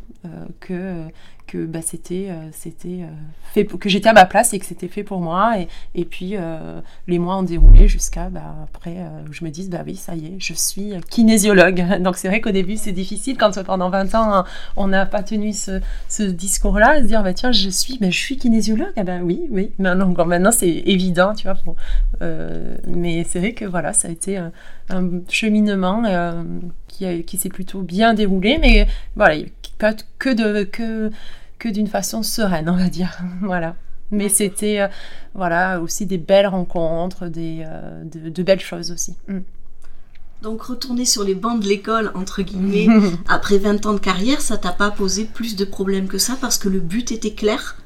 que 0.61 1.03
que 1.49 1.65
bah, 1.65 1.81
c'était 1.81 2.27
euh, 2.29 2.49
c'était 2.51 3.01
euh, 3.01 3.07
fait 3.53 3.65
que 3.65 3.89
j'étais 3.89 4.09
à 4.09 4.13
ma 4.13 4.25
place 4.25 4.53
et 4.53 4.59
que 4.59 4.65
c'était 4.65 4.87
fait 4.87 5.03
pour 5.03 5.19
moi. 5.19 5.59
Et, 5.59 5.67
et 5.95 6.05
puis 6.05 6.35
euh, 6.35 6.79
les 7.07 7.17
mois 7.17 7.37
ont 7.37 7.43
déroulé 7.43 7.87
jusqu'à 7.87 8.29
bah, 8.29 8.55
après 8.63 8.97
je 9.31 9.43
me 9.43 9.49
dise 9.49 9.69
bah 9.69 9.81
oui 9.85 9.95
ça 9.95 10.15
y 10.15 10.27
est 10.27 10.35
je 10.37 10.53
suis 10.53 10.93
kinésiologue. 11.09 11.83
Donc 12.01 12.17
c'est 12.17 12.27
vrai 12.27 12.39
qu'au 12.39 12.51
début 12.51 12.77
c'est 12.77 12.91
difficile 12.91 13.37
quand 13.37 13.61
pendant 13.63 13.89
20 13.89 14.15
ans 14.15 14.43
on 14.75 14.87
n'a 14.87 15.05
pas 15.07 15.23
tenu 15.23 15.53
ce, 15.53 15.81
ce 16.07 16.23
discours 16.23 16.77
là 16.77 17.01
se 17.01 17.05
dire 17.05 17.23
bah 17.23 17.33
tiens 17.33 17.51
je 17.51 17.69
suis 17.69 17.97
mais 17.99 18.11
je 18.11 18.19
suis 18.19 18.37
kinésiologue. 18.37 18.93
Ah 18.95 19.03
ben 19.03 19.23
oui 19.23 19.41
oui. 19.49 19.71
Maintenant 19.79 20.13
maintenant 20.25 20.51
c'est 20.51 20.69
évident 20.69 21.33
tu 21.33 21.47
vois 21.47 21.57
mais 22.87 23.23
c'est 23.23 23.39
vrai 23.39 23.53
que 23.53 23.65
voilà 23.65 23.93
ça 23.93 24.07
a 24.07 24.11
été 24.11 24.37
un, 24.37 24.51
cheminement 25.29 26.03
qui, 26.87 27.23
qui 27.23 27.37
s'est 27.37 27.49
plutôt 27.49 27.81
bien 27.81 28.13
déroulé. 28.13 28.59
Mais 28.59 28.87
voilà 29.15 29.35
pas 29.79 29.93
que 30.19 30.29
de 30.29 30.63
que 30.63 31.09
que 31.57 31.69
d'une 31.69 31.87
façon 31.87 32.23
sereine, 32.23 32.69
on 32.69 32.77
va 32.77 32.89
dire. 32.89 33.17
voilà. 33.41 33.75
Mais 34.11 34.29
c'était 34.29 34.79
euh, 34.79 34.87
voilà 35.35 35.81
aussi 35.81 36.05
des 36.05 36.17
belles 36.17 36.47
rencontres, 36.47 37.27
des, 37.27 37.63
euh, 37.65 38.03
de, 38.05 38.43
belles 38.43 38.59
choses 38.59 38.91
aussi. 38.91 39.15
Mm. 39.27 39.39
Donc 40.41 40.61
retourner 40.63 41.05
sur 41.05 41.23
les 41.23 41.35
bancs 41.35 41.61
de 41.61 41.67
l'école, 41.67 42.11
entre 42.15 42.41
guillemets, 42.41 42.87
après 43.27 43.57
20 43.57 43.85
ans 43.85 43.93
de 43.93 43.99
carrière, 43.99 44.41
ça 44.41 44.57
t'a 44.57 44.71
pas 44.71 44.89
posé 44.89 45.25
plus 45.25 45.55
de 45.55 45.65
problèmes 45.65 46.07
que 46.07 46.17
ça 46.17 46.37
parce 46.39 46.57
que 46.57 46.69
le 46.69 46.79
but 46.79 47.11
était 47.11 47.33
clair? 47.33 47.77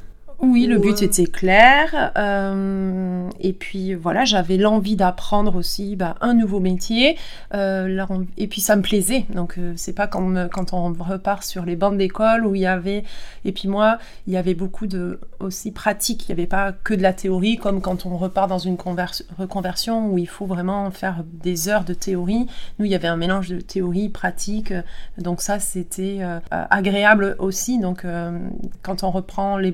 Oui, 0.45 0.65
le 0.65 0.77
but 0.77 1.01
était 1.01 1.25
clair. 1.25 2.11
euh, 2.17 3.29
et 3.39 3.53
puis 3.53 3.93
voilà, 3.93 4.25
j'avais 4.25 4.57
l'envie 4.57 4.97
d'apprendre 4.97 5.55
aussi 5.55 5.95
bah, 5.95 6.15
un 6.19 6.33
nouveau 6.33 6.59
métier. 6.59 7.17
euh, 7.53 8.05
et 8.37 8.47
puis 8.47 8.59
ça 8.59 8.75
me 8.75 8.81
plaisait. 8.81 9.25
Donc 9.33 9.57
euh, 9.57 9.71
c'est 9.77 9.93
pas 9.93 10.05
quand, 10.07 10.49
quand 10.49 10.73
on 10.73 10.91
repart 10.91 11.43
sur 11.43 11.63
les 11.63 11.77
bancs 11.77 11.97
d'école 11.97 12.45
où 12.45 12.55
il 12.55 12.61
y 12.61 12.65
avait. 12.65 13.05
Et 13.45 13.53
puis 13.53 13.69
moi, 13.69 13.99
il 14.27 14.33
y 14.33 14.37
avait 14.37 14.53
beaucoup 14.53 14.85
de 14.85 15.19
aussi 15.39 15.71
pratique. 15.71 16.27
Il 16.27 16.35
n'y 16.35 16.41
avait 16.41 16.47
pas 16.47 16.73
que 16.73 16.93
de 16.93 17.01
la 17.01 17.13
théorie 17.13 17.55
comme 17.57 17.79
quand 17.79 18.05
on 18.05 18.17
repart 18.17 18.49
dans 18.49 18.57
une 18.57 18.75
convers- 18.75 19.21
reconversion 19.37 20.11
où 20.11 20.17
il 20.17 20.27
faut 20.27 20.45
vraiment 20.45 20.91
faire 20.91 21.23
des 21.41 21.69
heures 21.69 21.85
de 21.85 21.93
théorie. 21.93 22.47
Nous, 22.79 22.85
il 22.85 22.91
y 22.91 22.95
avait 22.95 23.07
un 23.07 23.17
mélange 23.17 23.47
de 23.47 23.61
théorie, 23.61 24.09
pratique. 24.09 24.73
Donc 25.17 25.41
ça, 25.41 25.59
c'était 25.59 26.17
euh, 26.21 26.39
agréable 26.51 27.37
aussi. 27.39 27.79
Donc 27.79 28.05
quand 28.81 29.03
on 29.03 29.11
reprend 29.11 29.55
les, 29.57 29.73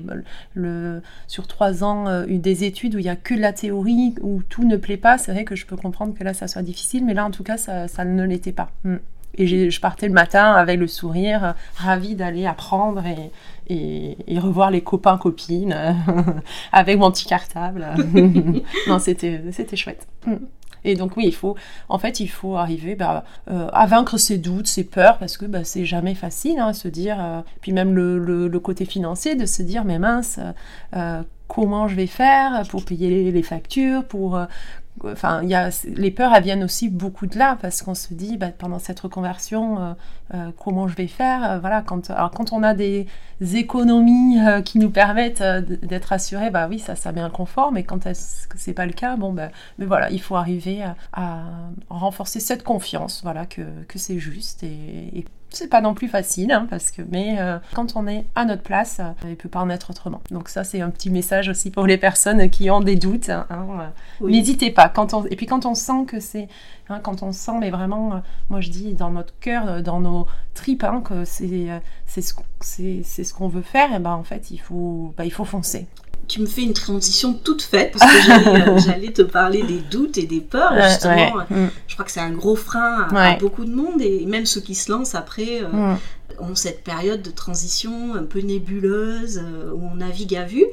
sur 1.26 1.46
trois 1.46 1.84
ans 1.84 2.24
eu 2.26 2.38
des 2.38 2.64
études 2.64 2.94
où 2.94 2.98
il 2.98 3.04
y 3.04 3.10
a 3.10 3.16
que 3.16 3.34
de 3.34 3.40
la 3.40 3.52
théorie, 3.52 4.14
où 4.20 4.42
tout 4.48 4.64
ne 4.64 4.76
plaît 4.76 4.96
pas, 4.96 5.18
c'est 5.18 5.32
vrai 5.32 5.44
que 5.44 5.56
je 5.56 5.66
peux 5.66 5.76
comprendre 5.76 6.14
que 6.14 6.24
là, 6.24 6.34
ça 6.34 6.48
soit 6.48 6.62
difficile. 6.62 7.04
Mais 7.04 7.14
là, 7.14 7.24
en 7.24 7.30
tout 7.30 7.42
cas, 7.42 7.56
ça, 7.56 8.04
ne 8.04 8.24
l'était 8.24 8.52
pas. 8.52 8.70
Mm. 8.84 8.96
Et 9.34 9.70
je 9.70 9.80
partais 9.80 10.08
le 10.08 10.12
matin 10.12 10.52
avec 10.52 10.78
le 10.78 10.88
sourire, 10.88 11.54
ravie 11.76 12.16
d'aller 12.16 12.46
apprendre 12.46 13.04
et, 13.68 14.16
revoir 14.38 14.70
les 14.70 14.80
copains, 14.80 15.18
copines, 15.18 15.76
avec 16.72 16.98
mon 16.98 17.10
petit 17.12 17.26
cartable. 17.26 17.86
non, 18.88 18.98
c'était 18.98 19.40
c'était 19.52 19.76
chouette. 19.76 20.08
Mm. 20.26 20.36
Et 20.84 20.94
donc 20.94 21.16
oui, 21.16 21.24
il 21.26 21.34
faut, 21.34 21.56
en 21.88 21.98
fait, 21.98 22.20
il 22.20 22.28
faut 22.28 22.56
arriver 22.56 22.94
bah, 22.94 23.24
euh, 23.50 23.68
à 23.72 23.86
vaincre 23.86 24.18
ses 24.18 24.38
doutes, 24.38 24.66
ses 24.66 24.84
peurs, 24.84 25.18
parce 25.18 25.36
que 25.36 25.46
bah, 25.46 25.64
c'est 25.64 25.84
jamais 25.84 26.14
facile, 26.14 26.58
hein, 26.58 26.72
se 26.72 26.88
dire, 26.88 27.18
euh, 27.20 27.40
puis 27.60 27.72
même 27.72 27.94
le, 27.94 28.60
côté 28.60 28.84
financier, 28.84 29.36
de 29.36 29.46
se 29.46 29.62
dire, 29.62 29.84
mais 29.84 29.98
mince, 29.98 30.38
euh, 30.94 31.22
comment 31.48 31.88
je 31.88 31.96
vais 31.96 32.06
faire 32.06 32.62
pour 32.68 32.84
payer 32.84 33.08
les, 33.08 33.32
les 33.32 33.42
factures, 33.42 34.04
pour... 34.04 34.38
Enfin, 35.04 35.42
y 35.44 35.54
a, 35.54 35.70
les 35.84 36.10
peurs, 36.10 36.34
elles 36.34 36.42
viennent 36.42 36.64
aussi 36.64 36.90
beaucoup 36.90 37.26
de 37.26 37.38
là, 37.38 37.56
parce 37.62 37.80
qu'on 37.80 37.94
se 37.94 38.12
dit, 38.12 38.36
bah, 38.36 38.48
pendant 38.50 38.78
cette 38.78 39.00
reconversion, 39.00 39.80
euh, 39.80 39.92
euh, 40.34 40.50
comment 40.62 40.88
je 40.88 40.96
vais 40.96 41.06
faire 41.06 41.52
euh, 41.52 41.58
Voilà, 41.58 41.80
quand, 41.80 42.08
quand 42.34 42.52
on 42.52 42.62
a 42.62 42.74
des 42.74 43.06
économies 43.40 44.38
qui 44.64 44.78
nous 44.78 44.90
permettent 44.90 45.42
d'être 45.42 46.12
assurés, 46.12 46.50
bah 46.50 46.66
oui, 46.68 46.78
ça, 46.78 46.96
ça 46.96 47.12
met 47.12 47.22
un 47.22 47.30
confort, 47.30 47.72
mais 47.72 47.82
quand 47.84 48.06
est-ce 48.06 48.46
que 48.46 48.58
c'est 48.58 48.74
pas 48.74 48.84
le 48.84 48.92
cas, 48.92 49.16
bon, 49.16 49.32
bah, 49.32 49.48
mais 49.78 49.86
voilà, 49.86 50.10
il 50.10 50.20
faut 50.20 50.36
arriver 50.36 50.82
à, 50.82 50.96
à 51.14 51.44
renforcer 51.88 52.40
cette 52.40 52.62
confiance, 52.62 53.22
voilà, 53.22 53.46
que, 53.46 53.62
que 53.88 53.98
c'est 53.98 54.18
juste 54.18 54.62
et, 54.62 55.18
et 55.18 55.24
c'est 55.50 55.68
pas 55.68 55.80
non 55.80 55.94
plus 55.94 56.08
facile, 56.08 56.52
hein, 56.52 56.66
parce 56.70 56.90
que, 56.90 57.02
mais 57.10 57.36
euh, 57.40 57.58
quand 57.74 57.96
on 57.96 58.06
est 58.06 58.24
à 58.34 58.44
notre 58.44 58.62
place, 58.62 59.00
euh, 59.00 59.12
il 59.28 59.36
peut 59.36 59.48
pas 59.48 59.60
en 59.60 59.70
être 59.70 59.90
autrement. 59.90 60.20
Donc 60.30 60.48
ça, 60.48 60.64
c'est 60.64 60.80
un 60.80 60.90
petit 60.90 61.10
message 61.10 61.48
aussi 61.48 61.70
pour 61.70 61.86
les 61.86 61.98
personnes 61.98 62.48
qui 62.50 62.70
ont 62.70 62.80
des 62.80 62.96
doutes. 62.96 63.30
hein, 63.30 63.46
hein, 63.50 63.66
euh, 63.80 63.88
Oui. 64.20 64.32
N'hésitez 64.32 64.70
pas. 64.70 64.88
Quand 64.88 65.12
on, 65.14 65.24
et 65.26 65.36
puis 65.36 65.46
quand 65.46 65.66
on 65.66 65.74
sent 65.74 66.04
que 66.06 66.20
c'est, 66.20 66.48
hein, 66.88 67.00
quand 67.02 67.22
on 67.22 67.32
sent, 67.32 67.58
mais 67.60 67.70
vraiment, 67.70 68.14
euh, 68.14 68.18
moi 68.48 68.60
je 68.60 68.70
dis 68.70 68.94
dans 68.94 69.10
notre 69.10 69.34
cœur, 69.40 69.82
dans 69.82 70.00
nos 70.00 70.26
tripes, 70.54 70.84
que 71.04 71.24
c'est, 71.24 71.68
c'est 72.06 72.22
ce, 72.22 72.32
qu'on- 72.34 72.44
c'est, 72.60 73.02
c'est 73.04 73.24
ce 73.24 73.34
qu'on 73.34 73.48
veut 73.48 73.62
faire, 73.62 73.92
et 73.94 73.98
ben 73.98 74.12
en 74.12 74.22
fait, 74.24 74.50
il 74.50 74.58
faut, 74.58 75.12
bah, 75.16 75.24
il 75.24 75.32
faut 75.32 75.44
foncer. 75.44 75.86
Tu 76.28 76.40
me 76.40 76.46
fais 76.46 76.62
une 76.62 76.72
transition 76.72 77.32
toute 77.32 77.62
faite 77.62 77.92
parce 77.96 78.12
que 78.12 78.22
j'allais, 78.22 79.08
euh, 79.08 79.12
te 79.14 79.22
parler 79.22 79.62
des 79.62 79.78
doutes 79.78 80.16
et 80.16 80.26
des 80.26 80.40
peurs. 80.40 80.74
Justement, 80.88 81.14
ouais. 81.14 81.44
euh, 81.52 81.66
je 81.88 81.94
crois 81.94 82.04
que 82.04 82.12
c'est 82.12 82.20
un 82.20 82.30
gros 82.30 82.56
frein 82.56 83.08
à, 83.14 83.36
beaucoup 83.36 83.64
de 83.64 83.74
monde 83.74 84.00
et 84.00 84.24
même 84.26 84.46
ceux 84.46 84.60
qui 84.60 84.74
se 84.74 84.92
lancent 84.92 85.14
après 85.14 85.62
euh, 85.62 85.68
mm. 85.68 85.98
ont 86.38 86.54
cette 86.54 86.84
période 86.84 87.22
de 87.22 87.30
transition 87.30 88.14
un 88.14 88.22
peu 88.22 88.40
nébuleuse 88.40 89.42
euh, 89.44 89.72
où 89.74 89.88
on 89.92 89.96
navigue 89.96 90.36
à 90.36 90.44
vue. 90.44 90.66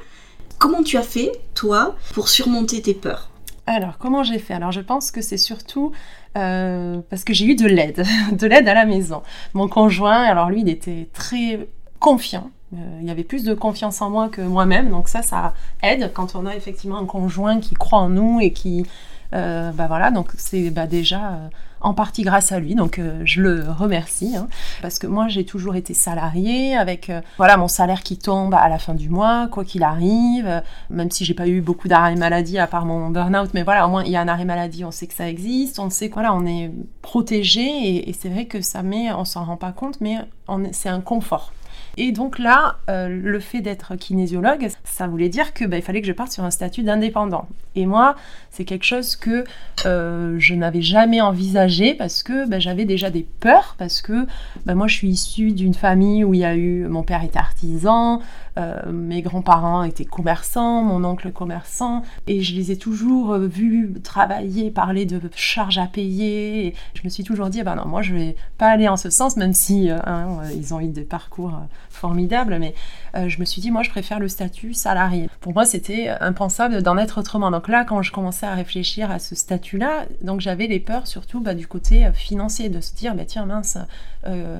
Comment 0.59 0.83
tu 0.83 0.97
as 0.97 1.03
fait, 1.03 1.31
toi, 1.53 1.95
pour 2.13 2.29
surmonter 2.29 2.81
tes 2.81 2.93
peurs? 2.93 3.29
Alors, 3.67 3.97
comment 3.97 4.23
j'ai 4.23 4.39
fait? 4.39 4.53
Alors, 4.53 4.71
je 4.71 4.79
pense 4.79 5.11
que 5.11 5.21
c'est 5.21 5.37
surtout 5.37 5.91
euh, 6.37 7.01
parce 7.09 7.23
que 7.23 7.33
j'ai 7.33 7.45
eu 7.45 7.55
de 7.55 7.65
l'aide, 7.65 8.05
de 8.31 8.47
l'aide 8.47 8.67
à 8.67 8.73
la 8.73 8.85
maison. 8.85 9.23
Mon 9.53 9.67
conjoint, 9.67 10.23
alors 10.23 10.49
lui, 10.49 10.61
il 10.61 10.69
était 10.69 11.09
très 11.13 11.67
confiant. 11.99 12.51
Euh, 12.73 12.99
il 13.01 13.07
y 13.07 13.11
avait 13.11 13.23
plus 13.23 13.43
de 13.43 13.53
confiance 13.53 14.01
en 14.01 14.09
moi 14.09 14.27
que 14.27 14.41
moi-même, 14.41 14.89
donc 14.89 15.07
ça, 15.07 15.21
ça 15.21 15.53
aide 15.81 16.11
quand 16.13 16.35
on 16.35 16.45
a 16.45 16.55
effectivement 16.55 16.97
un 16.97 17.05
conjoint 17.05 17.61
qui 17.61 17.75
croit 17.75 17.99
en 17.99 18.09
nous 18.09 18.41
et 18.41 18.51
qui, 18.51 18.85
euh, 19.33 19.71
bah 19.71 19.87
voilà, 19.87 20.11
donc 20.11 20.31
c'est 20.37 20.69
bah, 20.69 20.85
déjà 20.85 21.31
euh, 21.31 21.47
en 21.79 21.93
partie 21.93 22.23
grâce 22.23 22.51
à 22.51 22.59
lui, 22.59 22.75
donc 22.75 22.99
euh, 22.99 23.21
je 23.23 23.41
le 23.41 23.65
remercie, 23.71 24.35
hein, 24.35 24.49
parce 24.81 24.99
que 24.99 25.07
moi 25.07 25.29
j'ai 25.29 25.45
toujours 25.45 25.77
été 25.77 25.93
salariée 25.93 26.75
avec 26.75 27.09
voilà 27.37 27.55
mon 27.55 27.69
salaire 27.69 28.03
qui 28.03 28.17
tombe 28.17 28.53
à 28.53 28.67
la 28.67 28.79
fin 28.79 28.95
du 28.95 29.07
mois, 29.07 29.47
quoi 29.49 29.63
qu'il 29.63 29.83
arrive, 29.83 30.61
même 30.89 31.09
si 31.09 31.23
j'ai 31.23 31.33
pas 31.33 31.47
eu 31.47 31.61
beaucoup 31.61 31.87
d'arrêts 31.87 32.15
maladie 32.15 32.57
à 32.57 32.67
part 32.67 32.85
mon 32.85 33.09
burn-out, 33.11 33.51
mais 33.53 33.63
voilà, 33.63 33.87
au 33.87 33.89
moins 33.89 34.03
il 34.03 34.11
y 34.11 34.17
a 34.17 34.21
un 34.21 34.27
arrêt 34.27 34.45
maladie, 34.45 34.83
on 34.83 34.91
sait 34.91 35.07
que 35.07 35.13
ça 35.13 35.29
existe, 35.29 35.79
on 35.79 35.89
sait 35.89 36.09
que 36.09 36.15
voilà, 36.15 36.33
on 36.33 36.45
est 36.45 36.69
protégé 37.01 37.61
et, 37.61 38.09
et 38.09 38.13
c'est 38.13 38.27
vrai 38.27 38.45
que 38.45 38.59
ça 38.59 38.83
met, 38.83 39.13
on 39.13 39.23
s'en 39.23 39.45
rend 39.45 39.57
pas 39.57 39.71
compte, 39.71 40.01
mais 40.01 40.17
c'est 40.73 40.89
un 40.89 41.01
confort. 41.01 41.53
Et 41.99 42.11
donc 42.11 42.37
là, 42.37 42.77
euh, 42.89 43.07
le 43.09 43.39
fait 43.39 43.61
d'être 43.61 43.95
kinésiologue, 43.95 44.67
ça 44.83 45.07
voulait 45.07 45.29
dire 45.29 45.53
que 45.53 45.65
bah, 45.65 45.77
il 45.77 45.81
fallait 45.81 46.01
que 46.01 46.07
je 46.07 46.13
parte 46.13 46.31
sur 46.31 46.43
un 46.43 46.51
statut 46.51 46.83
d'indépendant. 46.83 47.47
Et 47.75 47.87
moi, 47.87 48.15
c'est 48.51 48.65
quelque 48.65 48.85
chose 48.85 49.15
que 49.15 49.43
euh, 49.85 50.35
je 50.37 50.53
n'avais 50.53 50.83
jamais 50.83 51.21
envisagé 51.21 51.95
parce 51.95 52.21
que 52.21 52.47
bah, 52.47 52.59
j'avais 52.59 52.85
déjà 52.85 53.09
des 53.09 53.25
peurs 53.39 53.75
parce 53.79 54.01
que 54.01 54.27
bah, 54.65 54.75
moi, 54.75 54.87
je 54.87 54.95
suis 54.95 55.09
issue 55.09 55.51
d'une 55.51 55.73
famille 55.73 56.23
où 56.23 56.35
il 56.35 56.41
y 56.41 56.45
a 56.45 56.55
eu 56.55 56.87
mon 56.87 57.01
père 57.01 57.23
était 57.23 57.39
artisan, 57.39 58.21
euh, 58.57 58.91
mes 58.91 59.21
grands-parents 59.21 59.83
étaient 59.83 60.05
commerçants, 60.05 60.81
mon 60.81 61.03
oncle 61.03 61.31
commerçant, 61.31 62.01
et 62.25 62.41
je 62.41 62.55
les 62.55 62.71
ai 62.71 62.77
toujours 62.77 63.33
euh, 63.33 63.47
vus 63.47 63.93
travailler, 64.03 64.71
parler 64.71 65.05
de 65.05 65.21
charges 65.35 65.77
à 65.77 65.85
payer. 65.85 66.73
Je 66.95 67.01
me 67.03 67.09
suis 67.09 67.23
toujours 67.23 67.49
dit, 67.49 67.61
ah 67.61 67.63
ben 67.63 67.75
non, 67.75 67.85
moi 67.85 68.01
je 68.01 68.15
vais 68.15 68.35
pas 68.57 68.67
aller 68.67 68.87
en 68.87 68.97
ce 68.97 69.11
sens, 69.11 69.37
même 69.37 69.53
si 69.53 69.91
euh, 69.91 69.99
hein, 70.05 70.39
ils 70.55 70.73
ont 70.73 70.79
eu 70.79 70.87
des 70.87 71.03
parcours 71.03 71.53
formidables, 71.89 72.57
mais 72.59 72.73
je 73.15 73.39
me 73.39 73.45
suis 73.45 73.61
dit, 73.61 73.71
moi 73.71 73.81
je 73.81 73.89
préfère 73.89 74.19
le 74.19 74.27
statut 74.27 74.73
salarié. 74.75 75.29
Pour 75.41 75.53
moi, 75.53 75.65
c'était 75.65 76.09
impensable 76.21 76.83
d'en 76.83 76.97
être 76.97 77.19
autrement. 77.19 77.49
Donc 77.49 77.67
là, 77.67 77.83
quand 77.83 78.03
je 78.03 78.11
commençais 78.11 78.45
à 78.45 78.53
réfléchir 78.53 79.09
à 79.09 79.17
ce 79.17 79.33
statut-là, 79.33 80.05
donc 80.21 80.39
j'avais 80.39 80.67
les 80.67 80.79
peurs 80.79 81.07
surtout 81.07 81.39
bah, 81.39 81.55
du 81.55 81.65
côté 81.65 82.07
financier, 82.13 82.69
de 82.69 82.79
se 82.79 82.93
dire, 82.93 83.15
bah, 83.15 83.25
tiens 83.25 83.45
mince, 83.45 83.77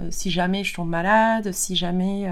si 0.10 0.32
jamais 0.32 0.64
je 0.64 0.74
tombe 0.74 0.90
malade, 0.90 1.52
si 1.52 1.76
jamais 1.76 2.28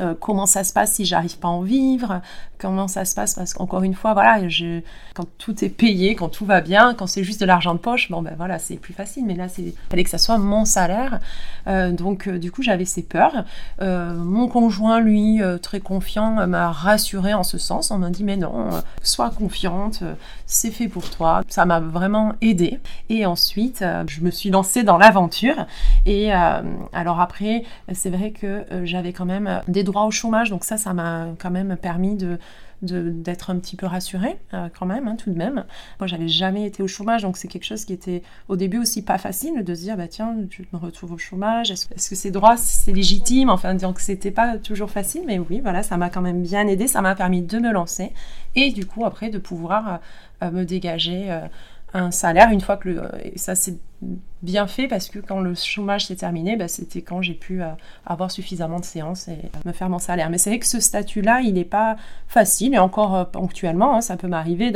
euh, 0.00 0.14
comment 0.18 0.46
ça 0.46 0.64
se 0.64 0.72
passe 0.72 0.94
si 0.94 1.04
j'arrive 1.04 1.38
pas 1.38 1.48
à 1.48 1.50
en 1.50 1.62
vivre, 1.62 2.20
comment 2.58 2.88
ça 2.88 3.04
se 3.04 3.14
passe? 3.14 3.34
Parce 3.34 3.54
qu'encore 3.54 3.82
une 3.82 3.94
fois, 3.94 4.14
voilà, 4.14 4.48
je, 4.48 4.80
quand 5.14 5.26
tout 5.38 5.64
est 5.64 5.68
payé, 5.68 6.14
quand 6.14 6.28
tout 6.28 6.46
va 6.46 6.60
bien, 6.60 6.94
quand 6.94 7.06
c'est 7.06 7.24
juste 7.24 7.40
de 7.40 7.46
l'argent 7.46 7.74
de 7.74 7.78
poche, 7.78 8.10
bon 8.10 8.22
ben 8.22 8.34
voilà, 8.36 8.58
c'est 8.58 8.76
plus 8.76 8.94
facile. 8.94 9.24
Mais 9.26 9.34
là, 9.34 9.48
c'est 9.48 9.74
fallait 9.90 10.04
que 10.04 10.10
ça 10.10 10.18
soit 10.18 10.38
mon 10.38 10.64
salaire, 10.64 11.20
Euh, 11.68 11.90
donc 11.90 12.28
euh, 12.28 12.38
du 12.38 12.52
coup 12.52 12.62
j'avais 12.62 12.84
ces 12.84 13.02
peurs. 13.02 13.44
Mon 13.80 14.48
conjoint, 14.48 15.00
lui, 15.00 15.40
très 15.62 15.80
confiant, 15.80 16.46
m'a 16.46 16.70
rassurée 16.70 17.34
en 17.34 17.42
ce 17.42 17.58
sens. 17.58 17.90
On 17.90 17.98
m'a 17.98 18.10
dit 18.10 18.24
mais 18.24 18.36
non, 18.36 18.70
sois 19.02 19.30
confiante, 19.30 20.02
c'est 20.46 20.70
fait 20.70 20.88
pour 20.88 21.10
toi. 21.10 21.42
Ça 21.48 21.64
m'a 21.64 21.80
vraiment 21.80 22.34
aidée. 22.40 22.78
Et 23.08 23.26
ensuite, 23.26 23.84
je 24.06 24.20
me 24.20 24.30
suis 24.30 24.50
lancée 24.50 24.82
dans 24.84 24.98
l'aventure. 24.98 25.66
Et 26.04 26.32
alors 26.32 27.20
après, 27.20 27.64
c'est 27.92 28.10
vrai 28.10 28.30
que 28.30 28.64
j'avais 28.84 29.12
quand 29.12 29.26
même 29.26 29.60
des 29.68 29.75
droits 29.82 30.04
au 30.04 30.10
chômage, 30.10 30.50
donc 30.50 30.64
ça, 30.64 30.76
ça 30.76 30.92
m'a 30.94 31.28
quand 31.38 31.50
même 31.50 31.76
permis 31.76 32.14
de 32.16 32.38
d'être 32.82 33.50
un 33.50 33.58
petit 33.58 33.74
peu 33.74 33.86
rassurée 33.86 34.38
euh, 34.52 34.68
quand 34.78 34.86
même, 34.86 35.08
hein, 35.08 35.16
tout 35.16 35.30
de 35.30 35.36
même. 35.36 35.64
Moi, 35.98 36.06
j'avais 36.06 36.28
jamais 36.28 36.66
été 36.66 36.82
au 36.82 36.86
chômage, 36.86 37.22
donc 37.22 37.36
c'est 37.36 37.48
quelque 37.48 37.64
chose 37.64 37.84
qui 37.84 37.94
était 37.94 38.22
au 38.48 38.56
début 38.56 38.78
aussi 38.78 39.02
pas 39.02 39.18
facile 39.18 39.64
de 39.64 39.74
se 39.74 39.80
dire, 39.80 39.96
bah 39.96 40.08
tiens, 40.08 40.36
je 40.50 40.62
me 40.72 40.78
retrouve 40.78 41.12
au 41.12 41.18
chômage, 41.18 41.70
est-ce 41.70 42.10
que 42.10 42.14
ces 42.14 42.30
droits, 42.30 42.56
c'est 42.56 42.92
légitime? 42.92 43.48
Enfin, 43.48 43.74
donc 43.74 44.00
c'était 44.00 44.30
pas 44.30 44.58
toujours 44.58 44.90
facile, 44.90 45.22
mais 45.26 45.38
oui, 45.38 45.60
voilà, 45.62 45.82
ça 45.82 45.96
m'a 45.96 46.10
quand 46.10 46.20
même 46.20 46.42
bien 46.42 46.66
aidé, 46.66 46.86
ça 46.86 47.00
m'a 47.00 47.14
permis 47.14 47.42
de 47.42 47.58
me 47.58 47.72
lancer 47.72 48.12
et 48.54 48.70
du 48.72 48.86
coup 48.86 49.04
après 49.04 49.30
de 49.30 49.38
pouvoir 49.38 50.00
euh, 50.42 50.50
me 50.50 50.64
dégager 50.64 51.30
euh, 51.30 51.46
un 51.94 52.10
salaire 52.10 52.50
une 52.50 52.60
fois 52.60 52.76
que 52.76 52.88
le, 52.88 53.02
et 53.22 53.38
ça 53.38 53.54
c'est 53.54 53.78
bien 54.42 54.66
fait 54.66 54.86
parce 54.86 55.08
que 55.08 55.18
quand 55.18 55.40
le 55.40 55.54
chômage 55.54 56.06
s'est 56.06 56.16
terminé, 56.16 56.56
bah, 56.56 56.68
c'était 56.68 57.02
quand 57.02 57.22
j'ai 57.22 57.34
pu 57.34 57.62
euh, 57.62 57.68
avoir 58.04 58.30
suffisamment 58.30 58.78
de 58.78 58.84
séances 58.84 59.28
et 59.28 59.32
euh, 59.32 59.58
me 59.64 59.72
faire 59.72 59.88
mon 59.88 59.98
salaire. 59.98 60.30
Mais 60.30 60.38
c'est 60.38 60.50
vrai 60.50 60.58
que 60.58 60.66
ce 60.66 60.80
statut-là, 60.80 61.40
il 61.40 61.54
n'est 61.54 61.64
pas 61.64 61.96
facile 62.28 62.74
et 62.74 62.78
encore 62.78 63.16
euh, 63.16 63.24
ponctuellement, 63.24 63.96
hein, 63.96 64.00
ça 64.00 64.16
peut 64.16 64.28
m'arriver 64.28 64.72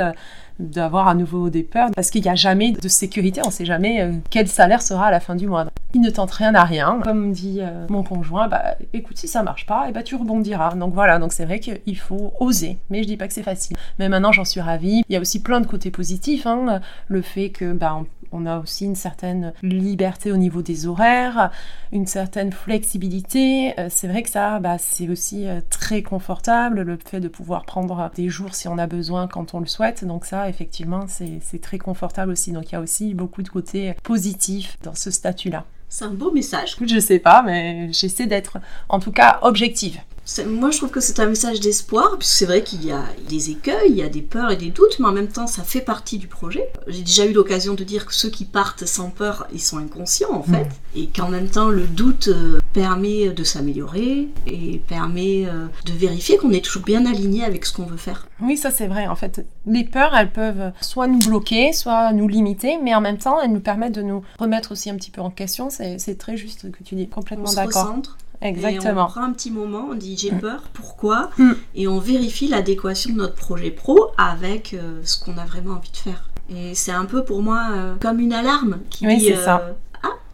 d'avoir 0.58 1.08
à 1.08 1.14
nouveau 1.14 1.50
des 1.50 1.62
peurs 1.62 1.90
parce 1.94 2.10
qu'il 2.10 2.22
n'y 2.22 2.28
a 2.28 2.34
jamais 2.34 2.72
de 2.72 2.88
sécurité, 2.88 3.40
on 3.44 3.48
ne 3.48 3.52
sait 3.52 3.64
jamais 3.64 4.10
quel 4.30 4.48
salaire 4.48 4.82
sera 4.82 5.06
à 5.06 5.10
la 5.10 5.20
fin 5.20 5.34
du 5.34 5.46
mois. 5.46 5.66
Il 5.94 6.00
ne 6.00 6.10
tente 6.10 6.30
rien 6.32 6.54
à 6.54 6.64
rien. 6.64 7.00
Comme 7.02 7.32
dit 7.32 7.60
mon 7.88 8.02
conjoint, 8.02 8.48
bah 8.48 8.76
écoute, 8.92 9.16
si 9.16 9.26
ça 9.26 9.42
marche 9.42 9.66
pas, 9.66 9.88
et 9.88 9.92
bah 9.92 10.02
tu 10.02 10.16
rebondiras. 10.16 10.74
Donc 10.74 10.92
voilà, 10.92 11.18
donc 11.18 11.32
c'est 11.32 11.44
vrai 11.44 11.60
qu'il 11.60 11.98
faut 11.98 12.34
oser, 12.40 12.78
mais 12.90 13.02
je 13.02 13.08
dis 13.08 13.16
pas 13.16 13.26
que 13.26 13.32
c'est 13.34 13.42
facile. 13.42 13.76
Mais 13.98 14.08
maintenant 14.08 14.32
j'en 14.32 14.44
suis 14.44 14.60
ravie. 14.60 15.02
Il 15.08 15.12
y 15.12 15.16
a 15.16 15.20
aussi 15.20 15.42
plein 15.42 15.60
de 15.60 15.66
côtés 15.66 15.90
positifs, 15.90 16.46
hein. 16.46 16.80
le 17.08 17.22
fait 17.22 17.50
que 17.50 17.72
bah, 17.72 18.02
on 18.32 18.46
a 18.46 18.58
aussi 18.58 18.84
une 18.84 18.94
certaine 18.94 19.52
liberté 19.62 20.32
au 20.32 20.36
niveau 20.36 20.62
des 20.62 20.86
horaires, 20.86 21.50
une 21.92 22.06
certaine 22.06 22.52
flexibilité. 22.52 23.78
Euh, 23.78 23.88
c'est 23.90 24.08
vrai 24.08 24.22
que 24.22 24.30
ça, 24.30 24.58
bah, 24.60 24.78
c'est 24.78 25.08
aussi 25.08 25.46
euh, 25.46 25.60
très 25.70 26.02
confortable, 26.02 26.82
le 26.82 26.98
fait 27.04 27.20
de 27.20 27.28
pouvoir 27.28 27.64
prendre 27.64 28.10
des 28.14 28.28
jours 28.28 28.54
si 28.54 28.68
on 28.68 28.78
a 28.78 28.86
besoin 28.86 29.26
quand 29.28 29.54
on 29.54 29.60
le 29.60 29.66
souhaite. 29.66 30.04
Donc 30.04 30.24
ça, 30.24 30.48
effectivement, 30.48 31.06
c'est 31.08 31.60
très 31.60 31.78
confortable 31.78 32.32
aussi. 32.32 32.52
Donc 32.52 32.70
il 32.70 32.72
y 32.72 32.76
a 32.76 32.80
aussi 32.80 33.14
beaucoup 33.14 33.42
de 33.42 33.48
côtés 33.48 33.94
positifs 34.02 34.76
dans 34.82 34.94
ce 34.94 35.10
statut-là. 35.10 35.64
C'est 35.92 36.04
un 36.04 36.10
beau 36.10 36.30
message. 36.30 36.76
Je 36.80 37.00
sais 37.00 37.18
pas, 37.18 37.42
mais 37.42 37.92
j'essaie 37.92 38.26
d'être 38.26 38.58
en 38.88 39.00
tout 39.00 39.10
cas 39.10 39.40
objective. 39.42 39.98
Moi, 40.46 40.70
je 40.70 40.78
trouve 40.78 40.90
que 40.90 41.00
c'est 41.00 41.18
un 41.20 41.26
message 41.26 41.60
d'espoir, 41.60 42.16
puisque 42.18 42.32
c'est 42.32 42.46
vrai 42.46 42.62
qu'il 42.62 42.84
y 42.84 42.92
a 42.92 43.04
des 43.28 43.50
écueils, 43.50 43.90
il 43.90 43.96
y 43.96 44.02
a 44.02 44.08
des 44.08 44.22
peurs 44.22 44.50
et 44.50 44.56
des 44.56 44.70
doutes, 44.70 44.98
mais 44.98 45.06
en 45.06 45.12
même 45.12 45.28
temps, 45.28 45.46
ça 45.46 45.62
fait 45.62 45.80
partie 45.80 46.18
du 46.18 46.28
projet. 46.28 46.68
J'ai 46.86 47.02
déjà 47.02 47.26
eu 47.26 47.32
l'occasion 47.32 47.74
de 47.74 47.84
dire 47.84 48.06
que 48.06 48.14
ceux 48.14 48.30
qui 48.30 48.44
partent 48.44 48.86
sans 48.86 49.10
peur, 49.10 49.46
ils 49.52 49.60
sont 49.60 49.78
inconscients, 49.78 50.32
en 50.32 50.42
fait, 50.42 50.64
mm. 50.64 50.98
et 50.98 51.06
qu'en 51.08 51.28
même 51.28 51.48
temps, 51.48 51.68
le 51.68 51.86
doute 51.86 52.28
euh, 52.28 52.58
permet 52.72 53.30
de 53.30 53.44
s'améliorer 53.44 54.28
et 54.46 54.80
permet 54.88 55.46
euh, 55.46 55.66
de 55.84 55.92
vérifier 55.92 56.36
qu'on 56.36 56.52
est 56.52 56.64
toujours 56.64 56.84
bien 56.84 57.06
aligné 57.06 57.44
avec 57.44 57.64
ce 57.66 57.72
qu'on 57.72 57.86
veut 57.86 57.96
faire. 57.96 58.28
Oui, 58.40 58.56
ça 58.56 58.70
c'est 58.70 58.86
vrai. 58.86 59.06
En 59.06 59.16
fait, 59.16 59.44
les 59.66 59.84
peurs, 59.84 60.14
elles 60.14 60.32
peuvent 60.32 60.72
soit 60.80 61.06
nous 61.06 61.18
bloquer, 61.18 61.72
soit 61.72 62.12
nous 62.12 62.28
limiter, 62.28 62.78
mais 62.82 62.94
en 62.94 63.00
même 63.00 63.18
temps, 63.18 63.40
elles 63.40 63.52
nous 63.52 63.60
permettent 63.60 63.94
de 63.94 64.02
nous 64.02 64.22
remettre 64.38 64.72
aussi 64.72 64.90
un 64.90 64.96
petit 64.96 65.10
peu 65.10 65.20
en 65.20 65.30
question. 65.30 65.68
C'est 65.70 66.18
très 66.18 66.36
juste 66.36 66.70
que 66.70 66.82
tu 66.84 66.94
dis, 66.94 67.08
complètement 67.08 67.52
d'accord. 67.52 67.94
Exactement. 68.42 69.04
on 69.04 69.10
prend 69.10 69.22
un 69.22 69.32
petit 69.32 69.50
moment, 69.50 69.88
on 69.90 69.94
dit 69.94 70.16
j'ai 70.16 70.32
mm. 70.32 70.40
peur, 70.40 70.62
pourquoi? 70.72 71.30
Mm. 71.38 71.52
Et 71.74 71.88
on 71.88 71.98
vérifie 71.98 72.48
l'adéquation 72.48 73.12
de 73.12 73.18
notre 73.18 73.34
projet 73.34 73.70
pro 73.70 74.12
avec 74.16 74.74
euh, 74.74 75.00
ce 75.04 75.22
qu'on 75.22 75.36
a 75.38 75.44
vraiment 75.44 75.74
envie 75.74 75.90
de 75.90 75.96
faire. 75.96 76.30
Et 76.48 76.74
c'est 76.74 76.92
un 76.92 77.04
peu 77.04 77.24
pour 77.24 77.42
moi 77.42 77.68
euh, 77.72 77.94
comme 78.00 78.18
une 78.18 78.32
alarme 78.32 78.78
qui 78.90 79.06
oui, 79.06 79.18
dit 79.18 79.34
ça 79.36 79.74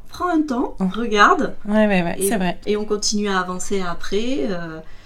prends 0.09 0.29
un 0.31 0.41
temps, 0.41 0.77
regarde. 0.79 1.55
Ouais, 1.67 1.87
ouais, 1.87 2.03
ouais, 2.03 2.17
c'est 2.21 2.39
vrai. 2.39 2.59
Et 2.65 2.79
on 2.79 2.87
continue 2.87 3.29
à 3.29 3.39
avancer 3.39 3.83
après. 3.83 4.49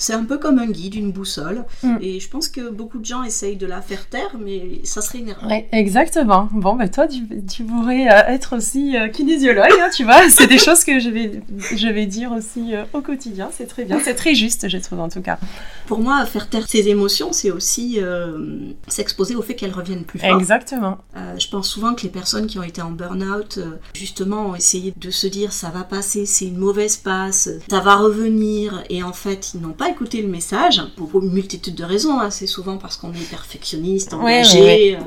Euh, 0.00 0.10
c'est 0.10 0.14
un 0.14 0.24
peu 0.24 0.38
comme 0.38 0.58
un 0.58 0.66
guide, 0.66 0.94
une 0.94 1.12
boussole. 1.12 1.64
Mm. 1.82 1.96
Et 2.00 2.20
je 2.20 2.28
pense 2.28 2.48
que 2.48 2.70
beaucoup 2.70 2.98
de 2.98 3.04
gens 3.04 3.22
essayent 3.22 3.56
de 3.56 3.66
la 3.66 3.80
faire 3.80 4.08
taire, 4.08 4.36
mais 4.38 4.80
ça 4.84 5.02
serait 5.02 5.18
une 5.18 5.28
erreur. 5.28 5.48
Ouais, 5.48 5.68
exactement. 5.72 6.48
Bon, 6.52 6.74
ben 6.74 6.88
toi, 6.88 7.06
tu, 7.06 7.64
pourrais 7.64 8.08
euh, 8.08 8.28
être 8.28 8.56
aussi 8.56 8.96
euh, 8.96 9.08
kinésiologue, 9.08 9.72
hein, 9.80 9.90
tu 9.94 10.04
vois. 10.04 10.28
C'est 10.30 10.46
des 10.46 10.58
choses 10.58 10.84
que 10.84 10.98
je 11.00 11.08
vais, 11.08 11.42
je 11.74 11.88
vais 11.88 12.06
dire 12.06 12.32
aussi 12.32 12.72
au 12.92 13.00
quotidien. 13.00 13.50
C'est 13.52 13.66
très 13.66 13.84
bien. 13.84 14.00
C'est 14.02 14.14
très 14.14 14.34
juste, 14.34 14.68
je 14.68 14.78
trouve, 14.78 15.00
en 15.00 15.08
tout 15.08 15.22
cas. 15.22 15.38
Pour 15.86 16.00
moi, 16.00 16.24
faire 16.26 16.48
taire 16.48 16.68
ses 16.68 16.88
émotions, 16.88 17.32
c'est 17.32 17.50
aussi 17.50 17.98
s'exposer 18.88 19.34
au 19.34 19.42
fait 19.42 19.54
qu'elles 19.54 19.72
reviennent 19.72 20.04
plus 20.04 20.18
fort. 20.18 20.38
Exactement. 20.38 20.98
je 21.38 21.48
pense 21.48 21.68
souvent 21.68 21.94
que 21.94 22.02
les 22.02 22.08
personnes 22.08 22.46
qui 22.46 22.58
ont 22.58 22.62
été 22.62 22.82
en 22.82 22.90
burn-out, 22.90 23.58
justement, 23.94 24.50
ont 24.50 24.54
essayé 24.54 24.94
de 24.96 25.10
se 25.10 25.26
dire 25.26 25.52
ça 25.52 25.70
va 25.70 25.84
passer, 25.84 26.26
c'est 26.26 26.46
une 26.46 26.58
mauvaise 26.58 26.96
passe, 26.96 27.48
ça 27.68 27.80
va 27.80 27.96
revenir, 27.96 28.82
et 28.88 29.02
en 29.02 29.12
fait 29.12 29.52
ils 29.54 29.60
n'ont 29.60 29.72
pas 29.72 29.89
écouté 29.90 30.22
le 30.22 30.28
message, 30.28 30.82
pour 30.96 31.22
une 31.22 31.30
multitude 31.32 31.74
de 31.74 31.84
raisons, 31.84 32.18
hein. 32.18 32.30
c'est 32.30 32.46
souvent 32.46 32.78
parce 32.78 32.96
qu'on 32.96 33.12
est 33.12 33.30
perfectionniste, 33.30 34.14
engagé. 34.14 34.96
Euh. 34.96 35.00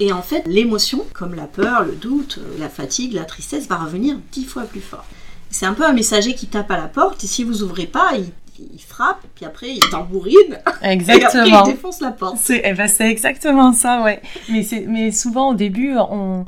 Et 0.00 0.12
en 0.12 0.22
fait, 0.22 0.44
l'émotion, 0.46 1.04
comme 1.12 1.34
la 1.34 1.46
peur, 1.46 1.84
le 1.84 1.92
doute, 1.92 2.40
la 2.58 2.68
fatigue, 2.68 3.12
la 3.12 3.24
tristesse, 3.24 3.68
va 3.68 3.76
revenir 3.76 4.16
dix 4.32 4.44
fois 4.44 4.62
plus 4.62 4.80
fort. 4.80 5.04
C'est 5.50 5.66
un 5.66 5.74
peu 5.74 5.84
un 5.84 5.92
messager 5.92 6.34
qui 6.34 6.46
tape 6.46 6.70
à 6.70 6.76
la 6.76 6.88
porte, 6.88 7.22
et 7.24 7.26
si 7.26 7.44
vous 7.44 7.62
ouvrez 7.62 7.86
pas, 7.86 8.12
il 8.16 8.80
frappe, 8.80 9.20
puis 9.34 9.44
après 9.44 9.70
il 9.70 9.80
tambourine. 9.90 10.58
Exactement. 10.82 11.44
Et 11.44 11.52
après 11.52 11.70
il 11.70 11.74
défonce 11.74 12.00
la 12.00 12.12
porte. 12.12 12.36
C'est 12.40 12.62
eh 12.64 12.72
ben, 12.72 12.88
exactement 13.00 13.72
ça, 13.72 14.02
ouais. 14.02 14.22
Mais, 14.48 14.64
mais 14.88 15.10
souvent 15.10 15.50
au 15.50 15.54
début, 15.54 15.96
on, 15.96 16.44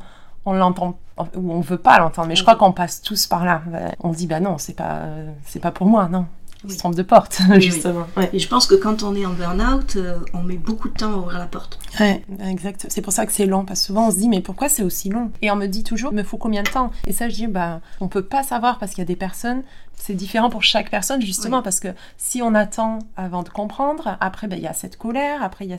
on 0.47 0.53
l'entend 0.53 0.99
ou 1.37 1.53
on 1.53 1.61
veut 1.61 1.79
pas 1.79 1.99
l'entendre. 1.99 2.29
Mais 2.29 2.37
je 2.37 2.43
crois 2.43 2.57
qu'on 2.57 2.73
passe 2.73 3.01
tous 3.01 3.27
par 3.27 3.45
là. 3.45 3.63
On 4.01 4.13
se 4.13 4.19
dit 4.19 4.27
bah 4.27 4.41
non, 4.41 4.59
c'est 4.59 4.75
pas 4.75 5.03
c'est 5.47 5.61
pas 5.61 5.71
pour 5.71 5.87
moi, 5.87 6.09
non. 6.11 6.27
On 6.65 6.69
se 6.69 6.79
trompe 6.79 6.95
de 6.95 7.03
porte, 7.03 7.41
justement. 7.59 8.07
Et 8.33 8.39
je 8.39 8.49
pense 8.49 8.67
que 8.67 8.75
quand 8.75 9.03
on 9.03 9.15
est 9.15 9.27
en 9.27 9.33
burn-out, 9.33 9.97
euh, 9.97 10.19
on 10.33 10.43
met 10.43 10.57
beaucoup 10.57 10.89
de 10.89 10.95
temps 10.95 11.13
à 11.13 11.17
ouvrir 11.17 11.39
la 11.39 11.47
porte. 11.47 11.79
Ouais, 12.01 12.23
exact. 12.41 12.87
C'est 12.89 13.03
pour 13.03 13.13
ça 13.13 13.27
que 13.27 13.33
c'est 13.33 13.47
long, 13.47 13.65
parce 13.65 13.81
que 13.81 13.87
souvent 13.87 14.09
on 14.09 14.11
se 14.11 14.17
dit, 14.17 14.29
mais 14.29 14.41
pourquoi 14.41 14.69
c'est 14.69 14.83
aussi 14.83 15.11
long? 15.11 15.31
Et 15.43 15.51
on 15.51 15.57
me 15.57 15.67
dit 15.67 15.85
toujours, 15.85 16.13
il 16.13 16.17
me 16.17 16.23
faut 16.23 16.39
combien 16.39 16.63
de 16.63 16.69
temps? 16.69 16.91
Et 17.07 17.13
ça, 17.13 17.29
je 17.29 17.35
dis, 17.35 17.47
bah, 17.47 17.81
on 18.01 18.09
peut 18.09 18.25
pas 18.25 18.43
savoir, 18.43 18.79
parce 18.79 18.93
qu'il 18.93 19.01
y 19.01 19.03
a 19.03 19.07
des 19.07 19.17
personnes, 19.17 19.63
c'est 19.95 20.15
différent 20.15 20.51
pour 20.51 20.63
chaque 20.63 20.91
personne, 20.91 21.23
justement, 21.23 21.63
parce 21.63 21.81
que 21.81 21.89
si 22.17 22.43
on 22.43 22.55
attend 22.55 22.99
avant 23.17 23.43
de 23.43 23.49
comprendre, 23.49 24.17
après, 24.21 24.47
ben, 24.47 24.57
il 24.57 24.63
y 24.63 24.67
a 24.67 24.73
cette 24.73 24.97
colère, 24.97 25.43
après, 25.43 25.65
il 25.65 25.71
y 25.71 25.75
a 25.75 25.79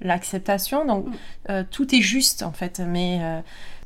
l'acceptation, 0.00 0.84
donc 0.84 1.06
mm. 1.06 1.12
euh, 1.50 1.64
tout 1.70 1.94
est 1.94 2.02
juste, 2.02 2.42
en 2.42 2.52
fait. 2.52 2.80
Mais. 2.86 3.18
Euh, 3.22 3.40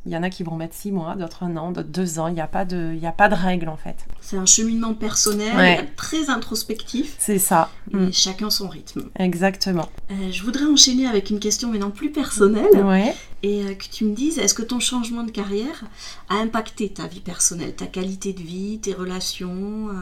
il 0.07 0.13
y 0.13 0.17
en 0.17 0.23
a 0.23 0.31
qui 0.31 0.43
vont 0.43 0.57
mettre 0.57 0.75
six 0.75 0.93
mois, 0.93 1.15
d'autres 1.15 1.43
un 1.43 1.57
an, 1.57 1.73
d'autres 1.73 1.89
deux 1.89 2.19
ans. 2.19 2.29
Il 2.29 2.35
n'y 2.35 2.41
a, 2.41 2.47
pas 2.47 2.65
de, 2.65 2.95
il 2.97 3.07
a 3.07 3.13
pas 3.13 3.29
de 3.29 3.35
règle 3.35 3.69
en 3.69 3.77
fait. 3.77 4.07
C'est 4.23 4.39
un 4.39 4.47
cheminement 4.47 4.95
personnel, 4.95 5.89
très 5.97 6.31
introspectif. 6.31 7.17
C'est 7.19 7.39
ça. 7.39 7.71
Et 7.93 7.97
mm. 7.97 8.13
chacun 8.13 8.49
son 8.49 8.69
rythme. 8.69 9.11
Exactement. 9.19 9.89
Euh, 10.11 10.33
je 10.33 10.43
voudrais 10.43 10.65
enchaîner 10.65 11.07
avec 11.07 11.29
une 11.29 11.39
question 11.39 11.71
maintenant 11.71 11.91
plus 11.91 12.11
personnelle. 12.11 12.83
Ouais. 12.83 13.15
Et 13.43 13.63
euh, 13.63 13.75
que 13.75 13.85
tu 13.93 14.05
me 14.07 14.15
dises, 14.15 14.39
est-ce 14.39 14.55
que 14.55 14.63
ton 14.63 14.81
changement 14.81 15.23
de 15.23 15.31
carrière 15.31 15.85
a 16.31 16.37
impacté 16.37 16.89
ta 16.89 17.07
vie 17.07 17.21
personnelle, 17.21 17.75
ta 17.75 17.87
qualité 17.87 18.33
de 18.33 18.41
vie, 18.41 18.79
tes 18.79 18.95
relations 18.95 19.89
euh, 19.91 19.93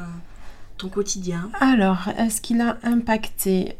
ton 0.76 0.88
quotidien? 0.88 1.50
Alors, 1.58 2.06
est-ce 2.16 2.40
qu'il 2.40 2.60
a 2.60 2.78
impacté 2.84 3.74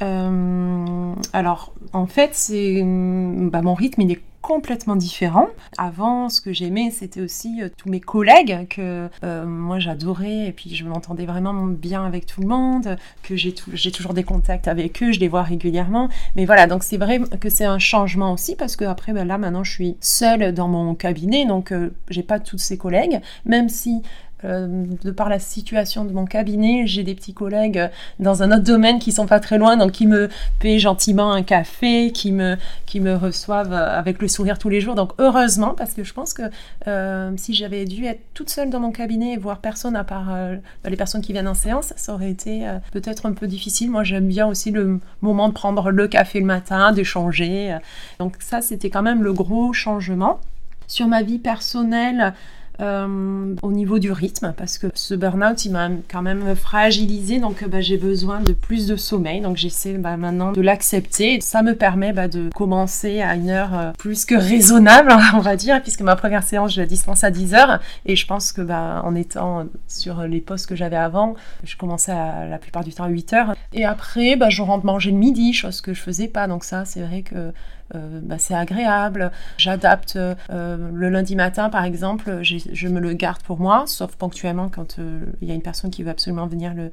Alors, 1.33 1.75
en 1.93 2.07
fait, 2.09 2.31
c'est 2.33 2.83
bah, 2.83 3.63
mon 3.63 3.75
rythme, 3.75 4.01
il 4.01 4.11
est 4.11 4.23
complètement 4.49 4.97
différent. 4.97 5.49
Avant, 5.77 6.31
ce 6.31 6.41
que 6.41 6.55
j'aimais, 6.55 6.91
c'était 6.91 7.21
aussi 7.21 7.61
euh, 7.61 7.69
tous 7.77 7.91
mes 7.91 8.01
collègues 8.01 8.67
que 8.71 9.11
euh, 9.23 9.45
moi 9.45 9.79
j'adorais 9.79 10.47
et 10.47 10.53
puis 10.53 10.75
je 10.75 10.87
m'entendais 10.87 11.27
vraiment 11.27 11.53
bien 11.67 12.07
avec 12.07 12.25
tout 12.25 12.41
le 12.41 12.47
monde, 12.47 12.97
que 13.23 13.37
j'ai 13.37 13.53
toujours 13.93 14.15
des 14.15 14.25
contacts 14.25 14.67
avec 14.67 15.03
eux, 15.03 15.13
je 15.13 15.21
les 15.21 15.29
vois 15.29 15.43
régulièrement. 15.43 16.09
Mais 16.35 16.47
voilà, 16.47 16.67
donc 16.67 16.83
c'est 16.83 16.97
vrai 16.97 17.21
que 17.39 17.51
c'est 17.51 17.67
un 17.67 17.79
changement 17.79 18.33
aussi 18.33 18.57
parce 18.57 18.75
que 18.75 18.87
après, 18.87 19.13
ben 19.13 19.29
là 19.29 19.37
maintenant, 19.37 19.65
je 19.65 19.71
suis 19.71 19.97
seule 20.01 20.55
dans 20.55 20.67
mon 20.67 20.95
cabinet, 20.95 21.45
donc 21.45 21.71
euh, 21.71 21.91
j'ai 22.09 22.23
pas 22.23 22.41
tous 22.41 22.57
ces 22.57 22.79
collègues, 22.79 23.21
même 23.45 23.69
si 23.69 24.01
euh, 24.45 24.85
de 25.03 25.11
par 25.11 25.29
la 25.29 25.39
situation 25.39 26.05
de 26.05 26.13
mon 26.13 26.25
cabinet, 26.25 26.87
j'ai 26.87 27.03
des 27.03 27.15
petits 27.15 27.35
collègues 27.35 27.91
dans 28.21 28.43
un 28.43 28.53
autre 28.53 28.63
domaine 28.63 28.99
qui 28.99 29.11
sont 29.11 29.27
pas 29.27 29.41
très 29.41 29.59
loin, 29.59 29.77
donc 29.77 29.93
qui 29.93 30.07
me 30.07 30.29
paient 30.61 30.79
gentiment 30.79 31.33
un 31.33 31.43
café, 31.43 32.13
qui 32.13 32.31
me, 32.31 32.57
qui 32.87 33.01
me 33.01 33.17
reçoivent 33.17 33.73
avec 33.73 34.23
le 34.23 34.29
sourire 34.29 34.59
tous 34.59 34.69
les 34.69 34.81
jours. 34.81 34.95
Donc 34.95 35.13
heureusement, 35.19 35.75
parce 35.75 35.93
que 35.93 36.05
je 36.05 36.15
pense 36.15 36.35
que 36.35 36.43
euh, 36.87 37.33
si 37.37 37.53
j'avais 37.55 37.85
dû 37.85 38.05
être 38.05 38.21
toute 38.35 38.51
seule 38.51 38.71
dans 38.71 38.81
mon 38.81 38.93
cabinet 38.93 39.33
et 39.33 39.37
voir 39.37 39.59
personne 39.59 39.97
à 39.97 40.05
part 40.05 40.29
euh, 40.33 40.57
bah, 40.85 40.91
les 40.91 40.97
personnes 40.97 41.23
qui 41.23 41.33
viennent 41.33 41.49
en 41.49 41.55
séance, 41.55 41.93
ça 41.97 42.15
aurait 42.15 42.31
été 42.31 42.67
peut-être 42.93 43.27
un 43.27 43.33
peu 43.33 43.49
difficile. 43.49 43.91
Moi, 43.91 44.05
j'aime 44.05 44.29
bien 44.29 44.47
aussi 44.47 44.71
le 44.71 45.01
moment 45.21 45.49
de 45.49 45.55
prendre 45.55 45.91
le 45.91 46.07
café 46.07 46.39
le 46.39 46.47
matin, 46.47 46.93
d'échanger. 46.93 47.77
Donc 48.21 48.37
ça, 48.39 48.61
c'était 48.63 48.91
quand 48.91 49.03
même 49.03 49.23
le 49.23 49.33
gros 49.33 49.73
changement. 49.73 50.39
Sur 50.87 51.07
ma 51.07 51.23
vie 51.23 51.39
personnelle, 51.39 52.33
euh, 52.81 53.55
au 53.63 53.73
niveau 53.73 53.99
du 53.99 54.13
rythme 54.13 54.55
parce 54.57 54.79
que 54.79 54.87
ce 54.95 55.15
burn-out 55.15 55.65
il 55.65 55.73
m'a 55.73 55.89
quand 56.09 56.23
même 56.23 56.55
fragilisé 56.55 57.41
donc 57.41 57.67
bah, 57.69 57.81
j'ai 57.81 57.97
besoin 57.97 58.41
de 58.41 58.53
plus 58.53 58.87
de 58.87 58.95
sommeil 58.95 59.41
donc 59.41 59.57
j'essaie 59.57 59.95
bah, 59.99 60.17
maintenant 60.17 60.53
de 60.53 60.61
l'accepter. 60.61 61.41
Ça 61.41 61.63
me 61.63 61.75
permet 61.75 62.13
bah, 62.13 62.29
de 62.29 62.51
commencer 62.55 63.21
à 63.21 63.35
une 63.35 63.51
heure 63.51 63.77
euh, 63.77 63.93
plus 63.99 64.25
que 64.25 64.35
raisonnable 64.35 65.13
on 65.35 65.41
va 65.41 65.57
dire 65.57 65.83
puisque 65.83 66.03
ma 66.03 66.15
première 66.15 66.43
séance 66.43 66.75
je 66.75 66.81
la 66.81 66.87
dispense 66.87 67.25
à 67.25 67.31
10 67.31 67.55
heures. 67.55 67.81
Et 68.07 68.15
je 68.15 68.27
pense 68.27 68.53
que 68.53 68.63
en 68.69 69.15
étant 69.15 69.67
sur 69.89 70.23
les 70.23 70.41
postes 70.41 70.67
que 70.67 70.77
j'avais 70.77 70.97
avant 70.97 71.35
je 71.65 71.77
commençais 71.77 72.13
à, 72.13 72.47
la 72.47 72.59
plupart 72.59 72.85
du 72.85 72.93
temps 72.93 73.05
à 73.05 73.09
8 73.09 73.33
heures. 73.33 73.55
Et 73.73 73.85
après 73.85 74.39
je 74.51 74.63
rentre 74.63 74.87
manger 74.87 75.11
le 75.11 75.17
midi 75.19 75.53
chose 75.53 75.81
que 75.81 75.95
je 75.95 76.01
faisais 76.01 76.29
pas. 76.29 76.47
Donc 76.47 76.65
ça 76.65 76.85
c'est 76.85 77.03
vrai 77.03 77.23
que 77.23 77.53
bah, 77.95 78.37
c'est 78.39 78.55
agréable. 78.55 79.33
J'adapte 79.57 80.17
euh, 80.17 80.91
le 80.93 81.09
lundi 81.09 81.37
matin, 81.37 81.71
par 81.71 81.85
exemple, 81.85 82.41
je 82.43 82.89
me 82.89 83.01
le 83.01 83.13
garde 83.15 83.43
pour 83.43 83.59
moi, 83.59 83.85
sauf 83.87 84.15
ponctuellement 84.17 84.69
quand 84.69 84.99
euh, 84.99 85.21
il 85.41 85.49
y 85.49 85.51
a 85.51 85.55
une 85.55 85.63
personne 85.63 85.91
qui 85.91 86.03
veut 86.03 86.11
absolument 86.11 86.47
venir 86.47 86.75
le, 86.75 86.91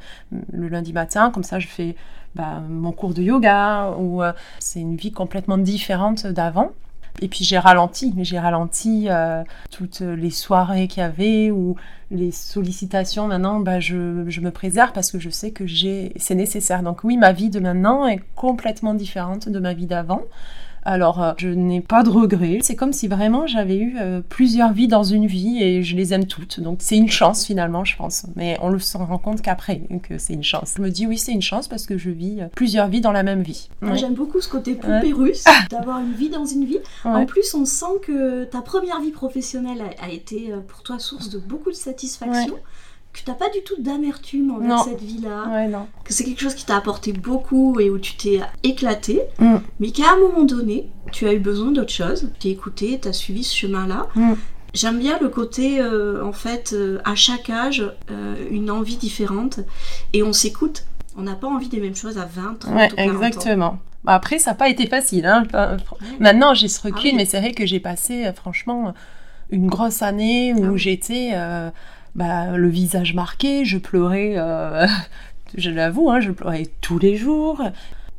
lundi 0.68 0.94
matin. 0.94 1.32
Comme 1.32 1.44
ça, 1.44 1.60
je 1.60 1.68
fais 1.68 1.96
bah, 2.36 2.62
mon 2.70 2.92
cours 2.92 3.14
de 3.14 3.22
yoga 3.22 3.92
ou 3.98 4.22
c'est 4.60 4.80
une 4.80 4.96
vie 4.96 5.12
complètement 5.12 5.58
différente 5.58 6.28
d'avant. 6.28 6.72
Et 7.22 7.30
puis 7.30 7.46
j'ai 7.46 7.58
ralenti, 7.58 8.14
j'ai 8.24 8.40
ralenti 8.40 9.08
toutes 9.72 10.02
les 10.02 10.32
soirées 10.32 10.90
qu'il 10.90 11.02
y 11.02 11.06
avait 11.06 11.50
ou 11.50 11.76
les 12.12 12.32
sollicitations. 12.32 13.28
Maintenant, 13.28 13.60
bah, 13.60 13.80
je, 13.80 14.26
je, 14.28 14.42
me 14.42 14.52
préserve 14.52 14.92
parce 14.92 15.12
que 15.12 15.20
je 15.20 15.30
sais 15.30 15.52
que 15.52 15.66
c'est 16.18 16.36
nécessaire. 16.36 16.84
Donc 16.84 17.04
oui, 17.04 17.16
ma 17.16 17.32
vie 17.32 17.50
de 17.50 17.60
maintenant 17.60 18.06
est 18.06 18.22
complètement 18.36 18.94
différente 18.94 19.48
de 19.48 19.60
ma 19.60 19.74
vie 19.74 19.88
d'avant. 19.88 20.24
Alors, 20.86 21.22
euh, 21.22 21.34
je 21.38 21.50
n'ai 21.50 21.82
pas 21.82 22.04
de 22.04 22.10
regrets. 22.10 22.60
C'est 22.62 22.76
comme 22.76 22.94
si 22.94 23.08
vraiment 23.08 23.48
j'avais 23.48 23.78
eu 23.78 23.98
euh, 24.00 24.22
plusieurs 24.28 24.72
vies 24.72 24.88
dans 24.88 25.04
une 25.04 25.26
vie 25.26 25.62
et 25.62 25.82
je 25.82 25.96
les 25.96 26.14
aime 26.14 26.28
toutes. 26.28 26.60
Donc, 26.60 26.78
c'est 26.82 26.96
une 26.96 27.10
chance 27.10 27.46
finalement, 27.46 27.84
je 27.84 27.98
pense. 27.98 28.28
Mais 28.36 28.58
on 28.62 28.70
ne 28.70 28.78
se 28.78 28.96
rend 28.96 29.18
compte 29.18 29.42
qu'après 29.42 29.82
que 30.04 30.20
c'est 30.20 30.34
une 30.34 30.44
chance. 30.44 30.76
Je 30.78 30.82
me 30.84 30.92
dis 30.92 31.08
oui, 31.08 31.18
c'est 31.18 31.32
une 31.32 31.42
chance 31.42 31.68
parce 31.68 31.88
que 31.88 31.98
je 31.98 32.12
vis 32.12 32.42
euh, 32.42 32.48
plusieurs 32.56 32.88
vies 32.88 33.02
dans 33.02 33.12
la 33.12 33.24
même 33.24 33.42
vie. 33.42 33.70
Moi, 33.82 33.96
j'aime 33.96 34.14
beaucoup 34.14 34.40
ce 34.42 34.48
côté 34.48 34.76
poupée 34.76 35.12
russe, 35.12 35.44
d'avoir 35.72 36.00
une 36.00 36.14
vie 36.14 36.30
dans 36.30 36.46
une 36.46 36.66
vie. 36.66 36.80
En 37.04 37.26
plus, 37.26 37.56
on 37.56 37.66
sent 37.66 38.00
que 38.04 38.44
ta 38.44 38.62
première 38.62 39.02
vie 39.02 39.12
professionnelle 39.12 39.82
a, 40.00 40.10
été 40.10 40.54
pour 40.68 40.84
toi 40.84 41.00
source 41.00 41.30
de 41.30 41.40
beaucoup 41.40 41.72
de 41.72 41.76
satisfaction 41.76 42.56
que 43.16 43.24
tu 43.24 43.30
n'as 43.30 43.36
pas 43.36 43.50
du 43.50 43.62
tout 43.64 43.76
d'amertume 43.80 44.52
envers 44.52 44.84
cette 44.84 45.02
vie-là, 45.02 45.68
que 46.04 46.14
c'est 46.14 46.26
quelque 46.26 46.42
chose 46.42 46.56
qui 46.56 46.66
t'a 46.66 46.76
apporté 46.76 47.14
beaucoup 47.14 47.80
et 47.80 47.90
où 47.90 47.98
tu 47.98 48.16
t'es 48.16 48.42
éclaté, 48.64 49.22
mm. 49.40 49.56
mais 49.80 49.92
qu'à 49.92 50.12
un 50.14 50.20
moment 50.20 50.44
donné, 50.44 50.90
tu 51.12 51.26
as 51.28 51.34
eu 51.34 51.40
besoin 51.40 51.72
d'autre 51.72 51.94
chose, 51.94 52.30
tu 52.40 52.48
as 52.48 52.52
écouté, 52.52 53.00
tu 53.02 53.08
as 53.08 53.14
suivi 53.14 53.44
ce 53.44 53.56
chemin-là. 53.56 54.08
Mm. 54.16 54.34
J'aime 54.74 55.00
bien 55.00 55.18
le 55.22 55.30
côté, 55.30 55.80
euh, 55.80 56.26
en 56.26 56.34
fait, 56.34 56.74
euh, 56.74 57.00
à 57.06 57.16
chaque 57.16 57.50
âge, 57.50 57.90
euh, 58.12 58.36
une 58.52 58.70
envie 58.70 58.98
différente, 58.98 59.62
et 60.12 60.22
on 60.22 60.34
s'écoute. 60.34 60.84
On 61.18 61.22
n'a 61.22 61.36
pas 61.36 61.48
envie 61.48 61.70
des 61.70 61.80
mêmes 61.80 61.96
choses 61.96 62.18
à 62.18 62.26
20, 62.26 62.60
30 62.60 62.74
ou 62.74 62.96
40 62.96 63.00
exactement. 63.00 63.80
Bah, 64.04 64.16
après, 64.16 64.38
ça 64.38 64.52
n'a 64.52 64.56
pas 64.56 64.68
été 64.68 64.88
facile. 64.88 65.26
Hein. 65.26 65.46
Maintenant, 66.20 66.54
j'ai 66.54 66.68
ce 66.68 66.82
recul, 66.82 67.12
ah 67.14 67.16
mais 67.16 67.26
c'est 67.26 67.40
vrai 67.40 67.54
que 67.54 67.66
j'ai 67.66 67.80
passé, 67.80 68.30
franchement, 68.36 68.94
une 69.50 69.68
grosse 69.68 70.02
année 70.02 70.54
où 70.54 70.74
ah 70.74 70.76
j'étais 70.78 71.32
bah, 72.16 72.56
le 72.58 72.70
visage 72.70 73.14
marqué, 73.14 73.66
je 73.66 73.78
pleurais, 73.78 74.34
euh, 74.38 74.88
je 75.58 75.70
l'avoue, 75.70 76.10
hein, 76.10 76.22
je 76.22 76.32
pleurais 76.32 76.68
tous 76.82 76.98
les 76.98 77.18
jours. 77.18 77.62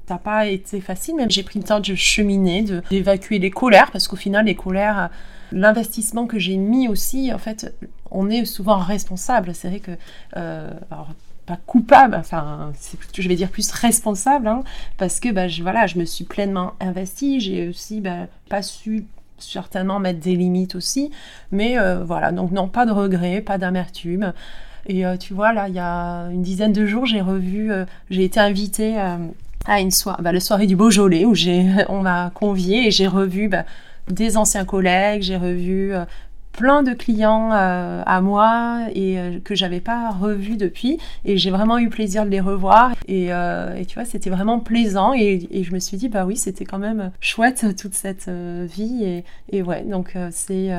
Ça 0.06 0.14
n'a 0.14 0.18
pas 0.18 0.46
été 0.46 0.80
facile, 0.80 1.16
même 1.16 1.30
j'ai 1.30 1.42
pris 1.42 1.58
le 1.58 1.64
temps 1.64 1.80
de 1.80 1.94
cheminer, 1.94 2.64
d'évacuer 2.90 3.38
les 3.40 3.50
colères, 3.50 3.90
parce 3.90 4.06
qu'au 4.06 4.16
final, 4.16 4.46
les 4.46 4.54
colères, 4.54 5.10
l'investissement 5.50 6.26
que 6.26 6.38
j'ai 6.38 6.56
mis 6.56 6.86
aussi, 6.88 7.32
en 7.32 7.38
fait, 7.38 7.74
on 8.12 8.30
est 8.30 8.44
souvent 8.44 8.78
responsable. 8.78 9.52
C'est 9.52 9.68
vrai 9.68 9.80
que, 9.80 9.92
euh, 10.36 10.70
pas 11.46 11.58
coupable, 11.66 12.14
enfin, 12.16 12.72
je 13.16 13.28
vais 13.28 13.36
dire 13.36 13.48
plus 13.48 13.70
responsable, 13.70 14.48
hein, 14.48 14.62
parce 14.96 15.20
que 15.20 15.30
bah, 15.30 15.48
je, 15.48 15.62
voilà, 15.62 15.86
je 15.86 15.98
me 15.98 16.04
suis 16.04 16.24
pleinement 16.24 16.74
investie, 16.80 17.40
j'ai 17.40 17.68
aussi 17.68 18.00
bah, 18.00 18.26
pas 18.48 18.62
su 18.62 19.06
certainement 19.38 19.98
mettre 19.98 20.20
des 20.20 20.36
limites 20.36 20.74
aussi. 20.74 21.10
Mais 21.52 21.78
euh, 21.78 22.04
voilà, 22.04 22.32
donc 22.32 22.50
non, 22.52 22.68
pas 22.68 22.86
de 22.86 22.92
regrets, 22.92 23.40
pas 23.40 23.58
d'amertume. 23.58 24.32
Et 24.86 25.04
euh, 25.04 25.16
tu 25.16 25.34
vois, 25.34 25.52
là, 25.52 25.68
il 25.68 25.74
y 25.74 25.80
a 25.80 26.28
une 26.30 26.42
dizaine 26.42 26.72
de 26.72 26.86
jours, 26.86 27.06
j'ai 27.06 27.20
revu, 27.20 27.72
euh, 27.72 27.84
j'ai 28.10 28.24
été 28.24 28.38
invitée 28.40 28.96
à 29.66 29.80
une 29.80 29.90
soirée, 29.90 30.22
bah, 30.22 30.32
la 30.32 30.40
soirée 30.40 30.66
du 30.66 30.76
Beaujolais, 30.76 31.24
où 31.24 31.34
on 31.88 32.02
m'a 32.02 32.30
conviée 32.34 32.86
et 32.86 32.90
j'ai 32.90 33.06
revu 33.06 33.48
bah, 33.48 33.64
des 34.08 34.36
anciens 34.36 34.64
collègues, 34.64 35.22
j'ai 35.22 35.36
revu 35.36 35.92
plein 36.56 36.82
de 36.82 36.92
clients 36.92 37.50
euh, 37.52 38.02
à 38.04 38.20
moi 38.20 38.86
et 38.94 39.18
euh, 39.18 39.38
que 39.44 39.54
j'avais 39.54 39.80
pas 39.80 40.10
revus 40.10 40.56
depuis 40.56 40.98
et 41.24 41.36
j'ai 41.36 41.50
vraiment 41.50 41.78
eu 41.78 41.90
plaisir 41.90 42.24
de 42.24 42.30
les 42.30 42.40
revoir 42.40 42.92
et, 43.06 43.32
euh, 43.32 43.84
tu 43.86 43.94
vois 43.94 44.04
c'était 44.04 44.30
vraiment 44.30 44.58
plaisant 44.58 45.12
et, 45.12 45.48
je 45.62 45.72
me 45.72 45.78
suis 45.78 45.96
dit 45.96 46.08
bah 46.08 46.24
oui 46.24 46.36
c'était 46.36 46.64
quand 46.64 46.78
même 46.78 47.12
chouette 47.20 47.66
toute 47.78 47.94
cette 47.94 48.28
vie 48.28 49.04
et, 49.04 49.24
et, 49.52 49.62
ouais 49.62 49.82
donc 49.82 50.16
c'est 50.30 50.70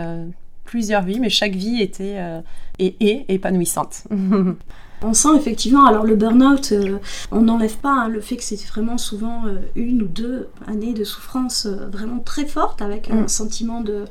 plusieurs 0.65 1.03
vies 1.03 1.19
mais 1.19 1.29
chaque 1.29 1.55
vie 1.55 1.81
était 1.81 2.17
et 2.79 2.95
est 2.99 3.25
épanouissante. 3.29 4.03
On 5.03 5.13
sent 5.13 5.35
effectivement, 5.35 5.85
alors 5.85 6.05
le 6.05 6.15
burn-out, 6.15 6.73
on 7.31 7.41
n'enlève 7.41 7.77
pas 7.77 7.91
hein, 7.91 8.07
le 8.07 8.19
fait 8.19 8.35
que 8.35 8.43
c'est 8.43 8.59
vraiment 8.65 8.97
souvent 8.97 9.43
une 9.75 10.01
ou 10.01 10.07
deux 10.07 10.49
années 10.65 10.95
de 10.95 11.03
souffrance 11.03 11.67
vraiment 11.67 12.17
très 12.17 12.47
forte 12.47 12.81
avec 12.81 13.11
un 13.11 13.21
mm. 13.21 13.27
sentiment 13.27 13.81
de, 13.81 13.93
euh, 13.93 14.05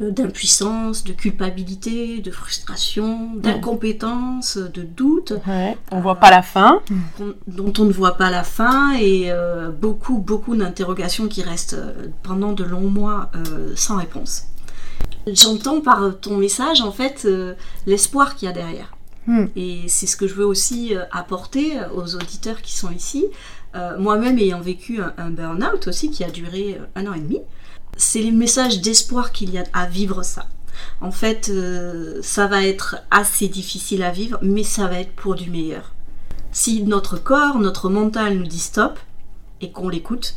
d'impuissance, 0.00 1.02
de 1.02 1.12
culpabilité, 1.12 2.20
de 2.20 2.30
frustration, 2.30 3.30
d'incompétence, 3.34 4.56
de 4.56 4.82
doute. 4.82 5.32
Ouais, 5.46 5.76
on 5.90 6.00
voit 6.00 6.16
pas 6.16 6.30
la 6.30 6.42
fin. 6.42 6.82
Dont 7.46 7.72
on 7.78 7.84
ne 7.84 7.92
voit 7.92 8.16
pas 8.16 8.30
la 8.30 8.44
fin 8.44 8.92
et 8.92 9.30
euh, 9.30 9.70
beaucoup, 9.70 10.18
beaucoup 10.18 10.54
d'interrogations 10.54 11.26
qui 11.26 11.42
restent 11.42 11.74
euh, 11.74 12.08
pendant 12.22 12.52
de 12.52 12.64
longs 12.64 12.90
mois 12.90 13.30
sans 13.74 13.96
réponse. 13.96 14.44
J'entends 15.26 15.80
par 15.80 16.18
ton 16.20 16.36
message 16.36 16.80
en 16.80 16.92
fait 16.92 17.26
l'espoir 17.86 18.36
qu'il 18.36 18.46
y 18.46 18.50
a 18.50 18.54
derrière. 18.54 18.94
Hmm. 19.26 19.46
Et 19.56 19.82
c'est 19.88 20.06
ce 20.06 20.16
que 20.16 20.26
je 20.26 20.34
veux 20.34 20.46
aussi 20.46 20.94
apporter 21.10 21.72
aux 21.94 22.14
auditeurs 22.14 22.62
qui 22.62 22.74
sont 22.74 22.90
ici. 22.90 23.26
Moi-même 23.98 24.38
ayant 24.38 24.60
vécu 24.60 25.00
un, 25.00 25.12
un 25.18 25.30
burn-out 25.30 25.88
aussi 25.88 26.10
qui 26.10 26.24
a 26.24 26.30
duré 26.30 26.80
un 26.94 27.06
an 27.06 27.14
et 27.14 27.20
demi, 27.20 27.40
c'est 27.98 28.22
les 28.22 28.30
messages 28.30 28.80
d'espoir 28.80 29.32
qu'il 29.32 29.50
y 29.50 29.58
a 29.58 29.64
à 29.74 29.86
vivre 29.86 30.22
ça. 30.22 30.46
En 31.00 31.10
fait, 31.10 31.48
euh, 31.50 32.20
ça 32.22 32.46
va 32.46 32.64
être 32.64 32.96
assez 33.10 33.48
difficile 33.48 34.02
à 34.02 34.10
vivre, 34.10 34.38
mais 34.40 34.62
ça 34.62 34.86
va 34.86 35.00
être 35.00 35.12
pour 35.12 35.34
du 35.34 35.50
meilleur. 35.50 35.94
Si 36.52 36.82
notre 36.84 37.18
corps, 37.18 37.58
notre 37.58 37.90
mental 37.90 38.38
nous 38.38 38.46
dit 38.46 38.60
stop 38.60 38.98
et 39.60 39.72
qu'on 39.72 39.88
l'écoute, 39.88 40.36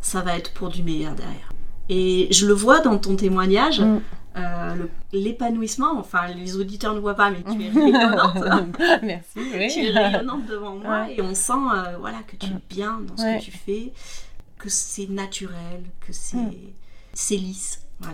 ça 0.00 0.20
va 0.20 0.36
être 0.36 0.52
pour 0.52 0.68
du 0.68 0.82
meilleur 0.82 1.14
derrière. 1.14 1.52
Et 1.88 2.28
je 2.32 2.46
le 2.46 2.52
vois 2.52 2.80
dans 2.80 2.98
ton 2.98 3.14
témoignage, 3.14 3.80
mm. 3.80 4.00
euh, 4.36 4.74
l'épanouissement, 5.12 5.96
enfin 5.98 6.26
les 6.26 6.56
auditeurs 6.56 6.94
ne 6.94 7.00
voient 7.00 7.14
pas, 7.14 7.30
mais 7.30 7.42
tu 7.42 7.62
es 7.64 7.70
rayonnante. 7.92 8.44
Merci. 9.02 9.36
Oui. 9.36 9.68
Tu 9.72 9.86
es 9.86 9.90
rayonnante 9.90 10.46
devant 10.46 10.74
moi 10.74 11.08
et 11.10 11.22
on 11.22 11.34
sent 11.34 11.52
euh, 11.52 11.96
voilà, 12.00 12.18
que 12.26 12.34
tu 12.34 12.46
es 12.46 12.62
bien 12.68 13.00
dans 13.06 13.16
ce 13.16 13.38
que 13.38 13.42
tu 13.42 13.52
fais, 13.52 13.92
que 14.58 14.68
c'est 14.68 15.08
naturel, 15.08 15.84
que 16.00 16.12
c'est... 16.12 16.36
Mm 16.36 16.52
c'est 17.20 17.36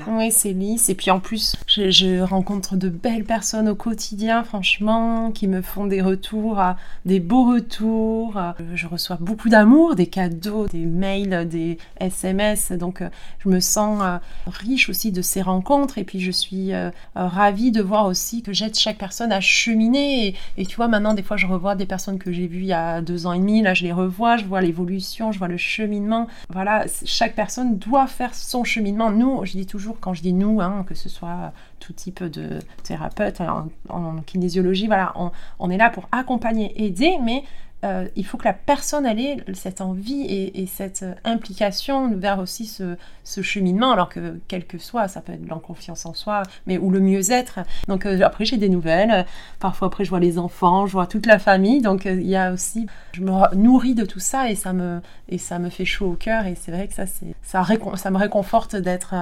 Oui, 0.09 0.31
c'est 0.31 0.53
lisse. 0.53 0.89
Et 0.89 0.95
puis 0.95 1.11
en 1.11 1.21
plus, 1.21 1.57
je, 1.67 2.23
rencontre 2.23 2.77
de 2.77 2.89
belles 2.89 3.25
personnes 3.25 3.69
au 3.69 3.75
quotidien, 3.75 4.43
franchement, 4.43 5.31
qui 5.31 5.47
me 5.47 5.61
font 5.61 5.87
des 5.87 6.01
retours, 6.01 6.61
des 7.05 7.21
beaux 7.21 7.53
retours. 7.53 8.41
Je 8.75 8.87
reçois 8.87 9.19
beaucoup 9.21 9.51
d'amour, 9.51 9.95
des 9.95 10.07
cadeaux, 10.07 10.67
des 10.69 10.87
mails, 10.87 11.47
des 11.49 11.79
SMS. 12.01 12.73
Donc 12.73 13.03
euh, 13.03 13.11
je 13.41 13.49
me 13.51 13.61
sens 13.61 14.01
euh, 14.03 14.19
riche 14.47 14.89
aussi 14.89 15.13
de 15.13 15.21
ces 15.21 15.43
rencontres. 15.43 15.99
Et 15.99 16.05
puis 16.05 16.21
je 16.21 16.31
suis 16.31 16.73
euh, 16.73 16.91
ravie 17.15 17.71
de 17.71 17.83
voir 17.83 18.07
aussi 18.07 18.43
que 18.43 18.55
j'aide 18.55 18.75
chaque 18.77 18.99
personne 18.99 19.33
à 19.33 19.43
cheminer. 19.43 20.35
Et, 20.57 20.65
tu 20.65 20.77
vois, 20.77 20.89
maintenant, 20.89 21.13
des 21.13 21.23
fois, 21.23 21.37
je 21.37 21.47
revois 21.47 21.75
des 21.75 21.87
personnes 21.87 22.19
que 22.19 22.33
j'ai 22.33 22.47
vues 22.47 22.61
il 22.61 22.67
y 22.67 22.73
a 22.73 23.03
deux 23.03 23.27
ans 23.27 23.35
et 23.35 23.39
demi. 23.39 23.61
Là, 23.61 23.75
je 23.75 23.85
les 23.85 23.93
revois, 23.93 24.39
je 24.39 24.47
vois 24.47 24.63
l'évolution, 24.63 25.31
je 25.31 25.39
vois 25.39 25.49
le 25.49 25.59
cheminement. 25.59 26.27
Voilà, 26.49 26.87
chaque 27.05 27.35
personne 27.35 27.77
doit 27.77 28.07
faire 28.07 28.35
son 28.35 28.65
cheminement. 28.65 29.11
Nous, 29.11 29.45
je 29.45 29.53
dis 29.53 29.67
toujours, 29.75 29.99
quand 29.99 30.15
je 30.15 30.23
dis 30.23 30.33
nous, 30.33 30.61
hein, 30.61 30.85
que 30.87 30.95
ce 30.95 31.09
soit 31.09 31.53
tout 31.81 31.93
type 31.93 32.23
de 32.23 32.61
thérapeute 32.85 33.41
en, 33.89 34.21
kinésiologie, 34.25 34.87
voilà, 34.87 35.13
on, 35.59 35.69
est 35.69 35.77
là 35.77 35.91
pour 35.91 36.09
accompagner, 36.13 36.85
aider, 36.85 37.19
mais 37.25 37.43
euh, 37.85 38.07
il 38.17 38.25
faut 38.25 38.39
que 38.39 38.45
la 38.45 38.55
personne 38.55 39.05
ait 39.07 39.37
cette 39.53 39.81
envie 39.81 40.23
et, 40.23 40.67
cette 40.67 41.05
implication 41.25 42.17
vers 42.17 42.39
aussi 42.39 42.67
ce, 42.67 42.97
cheminement, 43.43 43.93
alors 43.93 44.09
que 44.09 44.39
quel 44.49 44.65
que 44.65 44.79
soit, 44.79 45.09
ça 45.09 45.21
peut 45.21 45.33
être 45.33 45.45
de 45.45 45.55
confiance 45.55 46.07
en 46.07 46.15
soi, 46.15 46.43
mais 46.67 46.79
ou 46.79 46.91
le 46.91 47.01
mieux-être. 47.01 47.61
Donc 47.89 48.07
euh, 48.07 48.21
après 48.23 48.45
j'ai 48.45 48.57
des 48.57 48.69
nouvelles, 48.69 49.27
parfois 49.61 49.89
après 49.89 50.05
je 50.05 50.11
vois 50.11 50.21
les 50.21 50.39
enfants, 50.39 50.87
je 50.87 50.93
vois 50.93 51.07
toute 51.07 51.27
la 51.27 51.39
famille, 51.39 51.81
donc 51.81 52.07
euh, 52.07 52.15
il 52.15 52.27
y 52.27 52.37
a 52.37 52.53
aussi, 52.53 52.87
je 53.13 53.21
me 53.21 53.55
nourris 53.55 53.95
de 53.95 54.05
tout 54.05 54.21
ça 54.21 54.51
et 54.51 54.55
ça 54.55 54.73
me 54.73 55.01
et 55.29 55.39
ça 55.39 55.59
me 55.59 55.71
fait 55.71 55.85
chaud 55.85 56.13
au 56.13 56.15
cœur 56.15 56.47
et 56.47 56.55
c'est 56.55 56.71
vrai 56.71 56.89
que 56.89 56.95
ça 56.95 57.05
ça, 57.43 57.65
ça 57.97 58.11
me 58.11 58.19
réconforte 58.19 58.77
d'être 58.77 59.15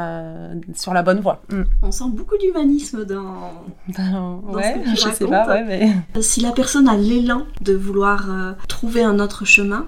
sur 0.75 0.95
la 0.95 1.03
bonne 1.03 1.21
voie. 1.21 1.43
Mm. 1.51 1.63
On 1.83 1.93
sent 1.93 2.05
beaucoup 2.09 2.37
d'humanisme 2.39 3.05
dans, 3.05 3.53
dans, 3.89 4.41
ouais, 4.53 4.75
ce 4.75 4.79
que 4.79 4.85
tu 4.85 4.97
je 4.97 5.15
sais 5.15 5.27
pas, 5.27 5.47
ouais, 5.49 5.65
mais... 5.65 6.23
Si 6.23 6.41
la 6.41 6.53
personne 6.53 6.89
a 6.89 6.97
l'élan 6.97 7.43
de 7.61 7.75
vouloir 7.75 8.29
trouver 8.69 9.03
un 9.03 9.19
autre 9.19 9.45
chemin. 9.45 9.87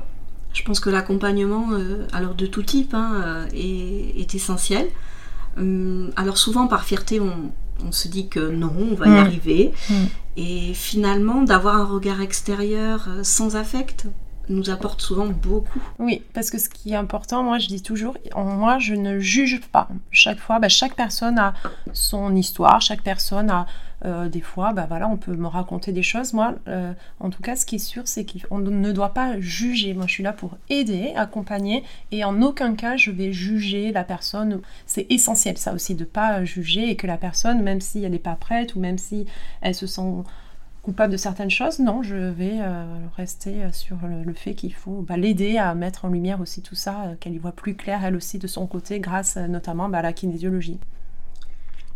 Je 0.53 0.63
pense 0.63 0.79
que 0.81 0.89
l'accompagnement, 0.89 1.71
euh, 1.73 2.07
alors 2.13 2.35
de 2.35 2.47
tout 2.47 2.63
type, 2.63 2.95
hein, 2.95 3.23
euh, 3.25 3.47
est, 3.53 4.35
essentiel. 4.35 4.89
Hum, 5.59 6.11
alors 6.17 6.39
souvent 6.39 6.67
par 6.67 6.85
fierté, 6.85 7.21
on, 7.21 7.51
se 7.91 8.09
dit 8.09 8.29
que 8.29 8.51
non, 8.51 8.73
on 8.93 8.95
va 8.95 9.09
y 9.09 9.19
arriver. 9.19 9.73
Et 10.37 10.73
finalement, 10.75 11.43
d'avoir 11.43 11.77
un 11.77 11.85
regard 11.85 12.21
extérieur 12.21 13.07
euh, 13.09 13.23
sans 13.23 13.57
affect, 13.57 14.07
nous 14.49 14.71
apporte 14.71 15.01
souvent 15.01 15.27
beaucoup. 15.27 15.83
Oui, 15.99 16.23
parce 16.33 16.51
que 16.51 16.59
ce 16.59 16.69
qui 16.69 16.93
est 16.93 16.97
important, 16.97 17.43
moi 17.43 17.59
je 17.59 17.69
dis 17.69 17.83
toujours, 17.83 18.17
moi 18.35 18.79
je 18.79 18.95
ne 18.95 19.19
juge 19.19 19.61
pas. 19.73 19.89
Chaque 20.11 20.39
fois, 20.39 20.59
bah, 20.59 20.69
chaque 20.69 20.95
personne 20.95 21.39
a 21.39 21.55
son 21.93 22.35
histoire, 22.37 22.81
chaque 22.81 23.03
personne 23.03 23.51
a 23.51 23.67
euh, 24.05 24.29
des 24.29 24.41
fois, 24.41 24.73
bah, 24.75 24.85
voilà, 24.87 25.09
on 25.09 25.17
peut 25.17 25.35
me 25.35 25.47
raconter 25.47 25.93
des 25.93 26.03
choses. 26.03 26.35
Moi, 26.35 26.55
euh, 26.69 26.93
en 27.21 27.31
tout 27.31 27.43
cas, 27.43 27.57
ce 27.57 27.65
qui 27.65 27.77
est 27.77 27.79
sûr, 27.79 28.03
c'est 28.05 28.27
qu'on 28.27 28.59
ne 28.59 28.93
doit 28.93 29.15
pas 29.15 29.41
juger. 29.41 29.95
Moi, 29.95 30.07
je 30.07 30.13
suis 30.13 30.23
là 30.23 30.33
pour 30.33 30.59
aider, 30.69 31.13
accompagner, 31.17 31.85
et 32.13 32.25
en 32.25 32.43
aucun 32.43 32.75
cas, 32.75 32.97
je 32.97 33.11
vais 33.11 33.33
juger 33.33 33.93
la 33.93 34.05
personne. 34.05 34.61
C'est 34.85 35.07
essentiel, 35.11 35.57
ça 35.57 35.73
aussi, 35.73 35.95
de 35.95 36.05
pas 36.05 36.45
juger, 36.45 36.91
et 36.91 36.97
que 36.97 37.07
la 37.07 37.17
personne, 37.17 37.63
même 37.63 37.81
si 37.81 38.05
elle 38.05 38.13
n'est 38.13 38.19
pas 38.19 38.37
prête, 38.37 38.75
ou 38.75 38.81
même 38.81 38.99
si 38.99 39.27
elle 39.63 39.75
se 39.75 39.87
sent 39.87 40.23
coupable 40.85 41.13
de 41.13 41.17
certaines 41.17 41.51
choses, 41.51 41.79
non, 41.79 42.03
je 42.03 42.15
vais 42.15 42.59
rester 43.17 43.63
sur 43.73 43.97
le, 44.07 44.33
fait 44.35 44.55
qu'il 44.55 44.75
faut 44.75 45.05
bah, 45.07 45.17
l'aider 45.17 45.57
à 45.57 45.75
mettre 45.75 46.05
en 46.05 46.09
lumière 46.09 46.41
aussi 46.41 46.63
tout 46.63 46.75
ça, 46.75 47.13
qu'elle 47.21 47.35
y 47.35 47.39
voit 47.39 47.53
plus 47.53 47.75
clair 47.75 48.05
elle 48.05 48.17
aussi 48.17 48.39
de 48.39 48.47
son 48.47 48.67
côté, 48.67 49.01
grâce 49.01 49.37
notamment 49.37 49.89
bah, 49.89 49.99
à 49.99 50.03
la 50.03 50.13
kinésiologie. 50.13 50.79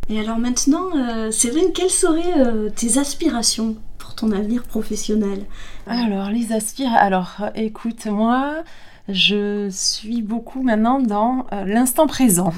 Et 0.09 0.19
alors 0.19 0.39
maintenant, 0.39 1.31
Séverine, 1.31 1.73
quelles 1.75 1.91
seraient 1.91 2.71
tes 2.75 2.99
aspirations 2.99 3.77
pour 3.99 4.15
ton 4.15 4.33
avenir 4.33 4.63
professionnel? 4.63 5.45
Alors, 5.87 6.31
les 6.31 6.53
aspirations. 6.53 6.99
Alors, 6.99 7.51
écoute, 7.55 8.07
moi, 8.07 8.63
je 9.09 9.69
suis 9.71 10.23
beaucoup 10.23 10.63
maintenant 10.63 11.01
dans 11.01 11.47
euh, 11.53 11.65
l'instant 11.65 12.07
présent. 12.07 12.53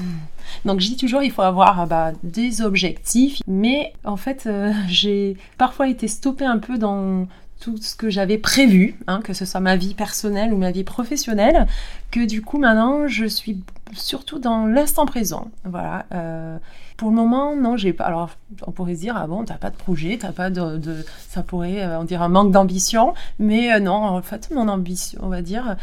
Donc 0.65 0.81
je 0.81 0.87
dis 0.87 0.97
toujours, 0.97 1.23
il 1.23 1.31
faut 1.31 1.41
avoir 1.41 1.87
bah, 1.87 2.11
des 2.23 2.61
objectifs, 2.61 3.41
mais 3.47 3.93
en 4.03 4.17
fait, 4.17 4.43
euh, 4.45 4.71
j'ai 4.87 5.37
parfois 5.57 5.87
été 5.87 6.07
stoppée 6.07 6.45
un 6.45 6.57
peu 6.57 6.77
dans 6.77 7.27
tout 7.59 7.77
ce 7.77 7.95
que 7.95 8.09
j'avais 8.09 8.37
prévu, 8.37 8.95
hein, 9.07 9.21
que 9.23 9.33
ce 9.33 9.45
soit 9.45 9.59
ma 9.59 9.75
vie 9.75 9.93
personnelle 9.93 10.51
ou 10.51 10.57
ma 10.57 10.71
vie 10.71 10.83
professionnelle, 10.83 11.67
que 12.09 12.25
du 12.25 12.41
coup 12.41 12.57
maintenant 12.57 13.07
je 13.07 13.25
suis 13.25 13.59
surtout 13.93 14.39
dans 14.39 14.65
l'instant 14.65 15.05
présent. 15.05 15.49
Voilà. 15.65 16.05
Euh, 16.13 16.57
pour 16.97 17.09
le 17.09 17.15
moment, 17.15 17.55
non, 17.55 17.77
j'ai 17.77 17.93
pas. 17.93 18.05
Alors, 18.05 18.29
on 18.67 18.71
pourrait 18.71 18.95
se 18.95 19.01
dire, 19.01 19.15
ah 19.17 19.27
bon, 19.27 19.43
t'as 19.43 19.55
pas 19.55 19.69
de 19.69 19.75
projet, 19.75 20.17
t'as 20.19 20.31
pas 20.31 20.49
de, 20.49 21.03
Ça 21.29 21.43
pourrait, 21.43 21.81
euh, 21.81 21.99
on 21.99 22.03
dirait 22.03 22.23
un 22.23 22.29
manque 22.29 22.51
d'ambition, 22.51 23.13
mais 23.39 23.73
euh, 23.73 23.79
non, 23.79 23.93
en 23.93 24.21
fait, 24.21 24.51
mon 24.51 24.67
ambition, 24.67 25.19
on 25.23 25.29
va 25.29 25.41
dire, 25.41 25.75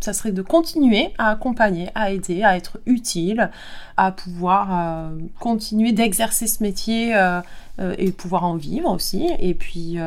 ça 0.00 0.12
serait 0.12 0.32
de 0.32 0.42
continuer 0.42 1.12
à 1.18 1.30
accompagner, 1.30 1.90
à 1.94 2.10
aider, 2.10 2.42
à 2.42 2.56
être 2.56 2.78
utile, 2.86 3.50
à 3.96 4.12
pouvoir 4.12 5.10
continuer 5.38 5.92
d'exercer 5.92 6.46
ce 6.46 6.62
métier 6.62 7.14
et 7.98 8.12
pouvoir 8.12 8.44
en 8.44 8.56
vivre 8.56 8.90
aussi. 8.90 9.30
Et 9.38 9.54
puis, 9.54 9.98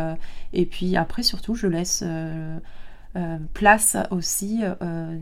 et 0.53 0.65
puis 0.65 0.95
après, 0.97 1.23
surtout, 1.23 1.55
je 1.55 1.67
laisse 1.67 2.03
euh, 3.15 3.37
place 3.55 3.97
aussi 4.11 4.59
euh, 4.63 5.17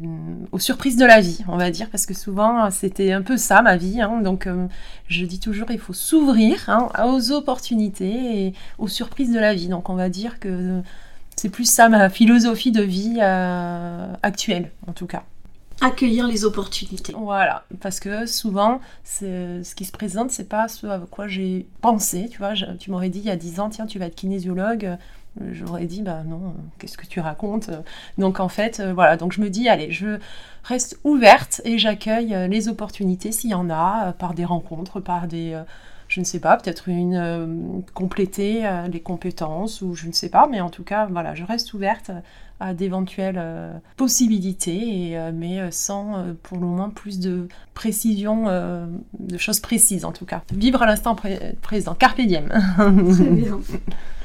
aux 0.51 0.59
surprises 0.59 0.97
de 0.97 1.05
la 1.05 1.21
vie, 1.21 1.39
on 1.47 1.55
va 1.55 1.71
dire, 1.71 1.89
parce 1.89 2.05
que 2.05 2.13
souvent 2.13 2.69
c'était 2.69 3.13
un 3.13 3.21
peu 3.21 3.37
ça 3.37 3.61
ma 3.61 3.77
vie. 3.77 4.01
Hein. 4.01 4.19
donc 4.19 4.45
euh, 4.45 4.67
je 5.07 5.23
dis 5.25 5.39
toujours 5.39 5.71
il 5.71 5.79
faut 5.79 5.93
s'ouvrir 5.93 6.69
hein, 6.69 6.89
aux 7.05 7.31
opportunités 7.31 8.47
et 8.47 8.53
aux 8.77 8.89
surprises 8.89 9.31
de 9.31 9.39
la 9.39 9.53
vie. 9.53 9.69
Donc 9.69 9.89
on 9.89 9.95
va 9.95 10.09
dire 10.09 10.41
que 10.41 10.81
c'est 11.37 11.47
plus 11.47 11.63
ça 11.63 11.87
ma 11.87 12.09
philosophie 12.09 12.73
de 12.73 12.81
vie 12.81 13.21
actuelle, 13.21 14.71
en 14.85 14.91
tout 14.91 15.07
cas 15.07 15.23
accueillir 15.79 16.27
les 16.27 16.43
opportunités. 16.43 17.13
Voilà, 17.15 17.63
parce 17.81 17.99
que 17.99 18.25
souvent, 18.25 18.81
ce 19.03 19.75
qui 19.75 19.85
se 19.85 19.91
présente, 19.91 20.31
c'est 20.31 20.49
pas 20.49 20.67
ce 20.67 20.87
à 20.87 20.99
quoi 20.99 21.27
j'ai 21.27 21.67
pensé. 21.81 22.29
Tu 22.31 22.39
vois, 22.39 22.53
tu 22.79 22.89
m'aurais 22.89 23.09
dit 23.09 23.19
il 23.19 23.25
y 23.25 23.29
a 23.29 23.35
10 23.35 23.59
ans, 23.59 23.69
tiens, 23.69 23.85
tu 23.85 23.99
vas 23.99 24.07
être 24.07 24.15
kinésiologue 24.15 24.97
j'aurais 25.51 25.85
dit 25.85 26.01
bah 26.01 26.23
non, 26.25 26.53
qu'est-ce 26.77 26.97
que 26.97 27.05
tu 27.05 27.19
racontes 27.19 27.69
Donc 28.17 28.39
en 28.39 28.49
fait, 28.49 28.79
euh, 28.79 28.93
voilà, 28.93 29.17
donc 29.17 29.33
je 29.33 29.41
me 29.41 29.49
dis 29.49 29.69
allez, 29.69 29.91
je 29.91 30.19
reste 30.63 30.99
ouverte 31.03 31.61
et 31.65 31.77
j'accueille 31.77 32.33
euh, 32.33 32.47
les 32.47 32.67
opportunités 32.67 33.31
s'il 33.31 33.51
y 33.51 33.53
en 33.53 33.69
a, 33.69 34.07
euh, 34.07 34.11
par 34.11 34.33
des 34.33 34.45
rencontres, 34.45 34.99
par 34.99 35.27
des 35.27 35.59
je 36.07 36.21
ne 36.21 36.25
sais 36.25 36.39
pas, 36.39 36.55
peut-être 36.55 36.87
une 36.87 37.83
compléter 37.93 38.63
les 38.89 39.01
compétences 39.01 39.81
ou 39.81 39.93
je 39.93 40.07
ne 40.07 40.13
sais 40.13 40.29
pas, 40.29 40.47
mais 40.49 40.61
en 40.61 40.69
tout 40.69 40.85
cas, 40.85 41.05
voilà, 41.05 41.35
je 41.35 41.43
reste 41.43 41.73
ouverte 41.73 42.11
à 42.61 42.73
d'éventuelles 42.73 43.43
possibilités, 43.97 45.11
et, 45.11 45.31
mais 45.33 45.69
sans 45.69 46.23
pour 46.43 46.59
le 46.59 46.65
moment 46.65 46.91
plus 46.91 47.19
de 47.19 47.49
précision, 47.73 48.45
de 49.19 49.37
choses 49.37 49.59
précises 49.59 50.05
en 50.05 50.13
tout 50.13 50.25
cas. 50.25 50.43
Vivre 50.53 50.81
à 50.81 50.85
l'instant 50.85 51.13
présent, 51.61 51.93
carpe 51.93 52.21
diem. 52.21 52.47
Très 52.77 53.29
bien. 53.29 53.59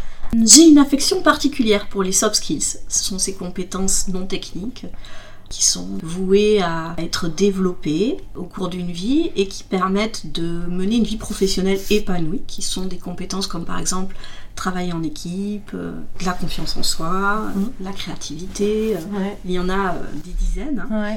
J'ai 0.44 0.68
une 0.68 0.78
affection 0.78 1.22
particulière 1.22 1.88
pour 1.88 2.02
les 2.02 2.12
soft 2.12 2.36
skills. 2.36 2.78
Ce 2.88 3.04
sont 3.04 3.18
ces 3.18 3.34
compétences 3.34 4.08
non 4.08 4.26
techniques 4.26 4.86
qui 5.52 5.66
sont 5.66 5.86
vouées 6.02 6.62
à 6.62 6.94
être 6.96 7.28
développées 7.28 8.16
au 8.34 8.44
cours 8.44 8.70
d'une 8.70 8.90
vie 8.90 9.30
et 9.36 9.46
qui 9.46 9.64
permettent 9.64 10.32
de 10.32 10.42
mener 10.42 10.96
une 10.96 11.04
vie 11.04 11.18
professionnelle 11.18 11.78
épanouie, 11.90 12.40
qui 12.46 12.62
sont 12.62 12.86
des 12.86 12.96
compétences 12.96 13.46
comme 13.46 13.66
par 13.66 13.78
exemple 13.78 14.16
travailler 14.54 14.94
en 14.94 15.02
équipe, 15.02 15.72
euh, 15.74 15.92
la 16.24 16.32
confiance 16.32 16.76
en 16.78 16.82
soi, 16.82 17.50
mmh. 17.54 17.84
la 17.84 17.92
créativité, 17.92 18.96
euh, 18.96 18.98
il 19.44 19.52
y 19.52 19.58
en 19.58 19.68
a 19.68 19.94
euh, 19.94 20.02
des 20.24 20.32
dizaines. 20.32 20.86
Hein. 20.90 21.16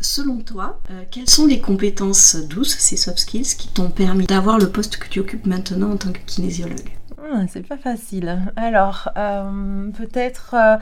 selon 0.00 0.38
toi, 0.38 0.80
quelles 1.10 1.28
sont 1.28 1.46
les 1.46 1.60
compétences 1.60 2.36
douces, 2.36 2.76
ces 2.78 2.96
soft 2.96 3.18
skills, 3.18 3.56
qui 3.58 3.66
t'ont 3.66 3.90
permis 3.90 4.26
d'avoir 4.26 4.58
le 4.58 4.70
poste 4.70 4.98
que 4.98 5.08
tu 5.08 5.18
occupes 5.18 5.46
maintenant 5.46 5.90
en 5.90 5.96
tant 5.96 6.12
que 6.12 6.20
kinésiologue? 6.24 6.99
Ah, 7.22 7.42
c'est 7.48 7.66
pas 7.66 7.76
facile. 7.76 8.52
Alors, 8.56 9.10
euh, 9.16 9.90
peut-être 9.90 10.54
euh, 10.54 10.76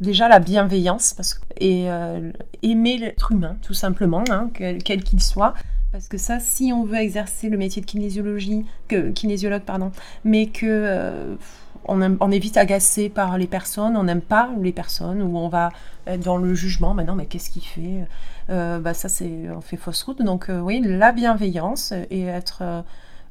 déjà 0.00 0.28
la 0.28 0.38
bienveillance 0.38 1.14
parce 1.14 1.34
que, 1.34 1.40
et 1.58 1.90
euh, 1.90 2.30
aimer 2.62 2.98
l'être 2.98 3.32
humain, 3.32 3.56
tout 3.62 3.74
simplement, 3.74 4.24
hein, 4.30 4.50
quel 4.54 5.02
qu'il 5.02 5.20
soit. 5.20 5.54
Parce 5.92 6.06
que 6.06 6.18
ça, 6.18 6.38
si 6.38 6.72
on 6.72 6.84
veut 6.84 6.98
exercer 6.98 7.48
le 7.48 7.58
métier 7.58 7.82
de 7.82 7.86
kinésiologie, 7.86 8.64
kinésiologue, 9.14 9.62
pardon, 9.62 9.90
mais 10.24 10.46
que 10.46 11.36
on, 11.84 12.30
est 12.30 12.38
vite 12.38 12.56
agacé 12.56 13.08
par 13.08 13.36
les 13.38 13.48
personnes, 13.48 13.96
on 13.96 14.04
n'aime 14.04 14.20
pas 14.20 14.50
les 14.60 14.70
personnes, 14.70 15.20
ou 15.20 15.36
on 15.36 15.48
va 15.48 15.70
être 16.06 16.20
dans 16.20 16.36
le 16.36 16.54
jugement, 16.54 16.94
maintenant, 16.94 17.16
mais 17.16 17.26
qu'est-ce 17.26 17.50
qu'il 17.50 17.64
fait 17.64 18.06
bah, 18.48 18.94
Ça, 18.94 19.08
c'est 19.08 19.50
on 19.50 19.60
fait 19.60 19.76
fausse 19.76 20.04
route. 20.04 20.22
Donc, 20.22 20.48
oui, 20.48 20.80
la 20.84 21.10
bienveillance 21.10 21.92
et 22.10 22.22
être 22.22 22.84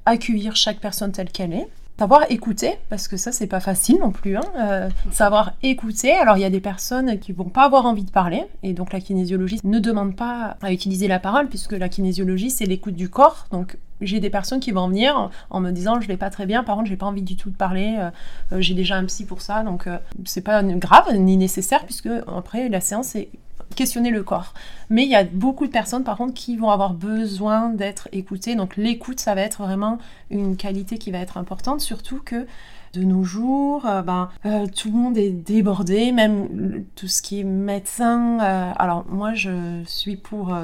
accueillir 0.05 0.57
chaque 0.57 0.79
personne 0.79 1.13
telle 1.13 1.31
qu'elle 1.31 1.53
est 1.53 1.69
savoir 1.99 2.31
écouter, 2.31 2.75
parce 2.89 3.09
que 3.09 3.17
ça, 3.17 3.33
c'est 3.33 3.47
pas 3.47 3.59
facile 3.59 3.97
non 3.99 4.11
plus. 4.11 4.37
Hein, 4.37 4.43
euh, 4.57 4.89
savoir 5.11 5.51
écouter. 5.63 6.13
Alors, 6.13 6.37
il 6.37 6.41
y 6.41 6.45
a 6.45 6.49
des 6.49 6.61
personnes 6.61 7.19
qui 7.19 7.33
vont 7.33 7.49
pas 7.49 7.65
avoir 7.65 7.85
envie 7.85 8.05
de 8.05 8.11
parler, 8.11 8.45
et 8.63 8.71
donc 8.71 8.93
la 8.93 9.01
kinésiologie 9.01 9.59
ne 9.65 9.79
demande 9.79 10.15
pas 10.15 10.55
à 10.61 10.71
utiliser 10.71 11.09
la 11.09 11.19
parole, 11.19 11.49
puisque 11.49 11.73
la 11.73 11.89
kinésiologie, 11.89 12.51
c'est 12.51 12.65
l'écoute 12.65 12.95
du 12.95 13.09
corps. 13.09 13.47
Donc, 13.51 13.77
j'ai 13.99 14.21
des 14.21 14.29
personnes 14.29 14.61
qui 14.61 14.71
vont 14.71 14.87
venir 14.87 15.29
en 15.49 15.59
me 15.59 15.71
disant 15.71 15.99
je 15.99 16.07
vais 16.07 16.15
pas 16.15 16.29
très 16.29 16.45
bien, 16.45 16.63
par 16.63 16.77
contre 16.77 16.87
j'ai 16.87 16.95
pas 16.95 17.05
envie 17.05 17.21
du 17.21 17.35
tout 17.35 17.49
de 17.49 17.57
parler, 17.57 17.97
euh, 17.99 18.11
euh, 18.53 18.61
j'ai 18.61 18.73
déjà 18.73 18.95
un 18.95 19.03
psy 19.03 19.25
pour 19.25 19.41
ça, 19.41 19.63
donc 19.63 19.89
c'est 20.23 20.39
pas 20.39 20.63
grave 20.63 21.13
ni 21.17 21.35
nécessaire 21.35 21.83
puisque 21.83 22.07
après 22.33 22.69
la 22.69 22.79
séance 22.79 23.17
est 23.17 23.27
questionner 23.75 24.11
le 24.11 24.23
corps. 24.23 24.53
Mais 24.89 25.03
il 25.03 25.09
y 25.09 25.15
a 25.15 25.23
beaucoup 25.23 25.67
de 25.67 25.71
personnes, 25.71 26.03
par 26.03 26.17
contre, 26.17 26.33
qui 26.33 26.57
vont 26.57 26.69
avoir 26.69 26.93
besoin 26.93 27.69
d'être 27.69 28.09
écoutées. 28.11 28.55
Donc 28.55 28.77
l'écoute, 28.77 29.19
ça 29.19 29.35
va 29.35 29.41
être 29.41 29.61
vraiment 29.61 29.97
une 30.29 30.57
qualité 30.57 30.97
qui 30.97 31.11
va 31.11 31.19
être 31.19 31.37
importante, 31.37 31.81
surtout 31.81 32.21
que 32.23 32.47
de 32.93 33.03
nos 33.03 33.23
jours, 33.23 33.85
euh, 33.85 34.01
ben, 34.01 34.29
euh, 34.45 34.65
tout 34.67 34.89
le 34.89 34.97
monde 34.97 35.17
est 35.17 35.29
débordé, 35.29 36.11
même 36.11 36.85
tout 36.95 37.07
ce 37.07 37.21
qui 37.21 37.41
est 37.41 37.43
médecin. 37.43 38.39
Euh, 38.41 38.71
alors 38.77 39.05
moi, 39.07 39.33
je 39.33 39.83
suis 39.85 40.15
pour 40.15 40.55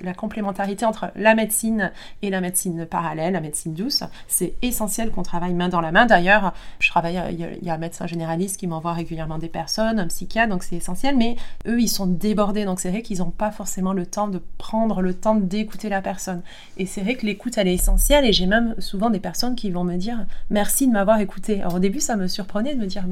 la 0.00 0.14
complémentarité 0.14 0.84
entre 0.84 1.10
la 1.16 1.34
médecine 1.34 1.92
et 2.22 2.30
la 2.30 2.40
médecine 2.40 2.86
parallèle, 2.86 3.32
la 3.32 3.40
médecine 3.40 3.74
douce. 3.74 4.02
C'est 4.28 4.54
essentiel 4.62 5.10
qu'on 5.10 5.22
travaille 5.22 5.54
main 5.54 5.68
dans 5.68 5.80
la 5.80 5.92
main. 5.92 6.06
D'ailleurs, 6.06 6.52
je 6.78 6.88
travaille, 6.90 7.20
il 7.30 7.66
y, 7.66 7.70
a, 7.70 7.74
un 7.74 7.78
médecin 7.78 8.06
généraliste 8.06 8.58
qui 8.58 8.66
m'envoie 8.66 8.92
régulièrement 8.92 9.38
des 9.38 9.48
personnes, 9.48 9.98
un 9.98 10.06
psychiatre, 10.06 10.50
donc 10.50 10.62
c'est 10.62 10.76
essentiel. 10.76 11.16
Mais 11.16 11.36
eux, 11.66 11.80
ils 11.80 11.88
sont 11.88 12.06
débordés, 12.06 12.64
donc 12.64 12.80
c'est 12.80 12.90
vrai 12.90 13.02
qu'ils 13.02 13.18
n'ont 13.18 13.30
pas 13.30 13.50
forcément 13.50 13.92
le 13.92 14.06
temps 14.06 14.28
de 14.28 14.40
prendre 14.58 15.00
le 15.00 15.14
temps 15.14 15.34
d'écouter 15.34 15.88
la 15.88 16.02
personne. 16.02 16.42
Et 16.76 16.86
c'est 16.86 17.00
vrai 17.00 17.14
que 17.14 17.26
l'écoute, 17.26 17.58
elle 17.58 17.68
est 17.68 17.74
essentielle. 17.74 18.24
Et 18.24 18.32
j'ai 18.32 18.46
même 18.46 18.74
souvent 18.78 19.10
des 19.10 19.20
personnes 19.20 19.54
qui 19.54 19.70
vont 19.70 19.84
me 19.84 19.96
dire 19.96 20.26
merci 20.50 20.86
de 20.86 20.92
m'avoir 20.92 21.20
écouté. 21.20 21.60
Alors 21.60 21.74
au 21.74 21.78
début, 21.78 22.00
ça 22.00 22.16
me 22.16 22.26
surprenait 22.26 22.74
de 22.74 22.80
me 22.80 22.86
dire 22.86 23.06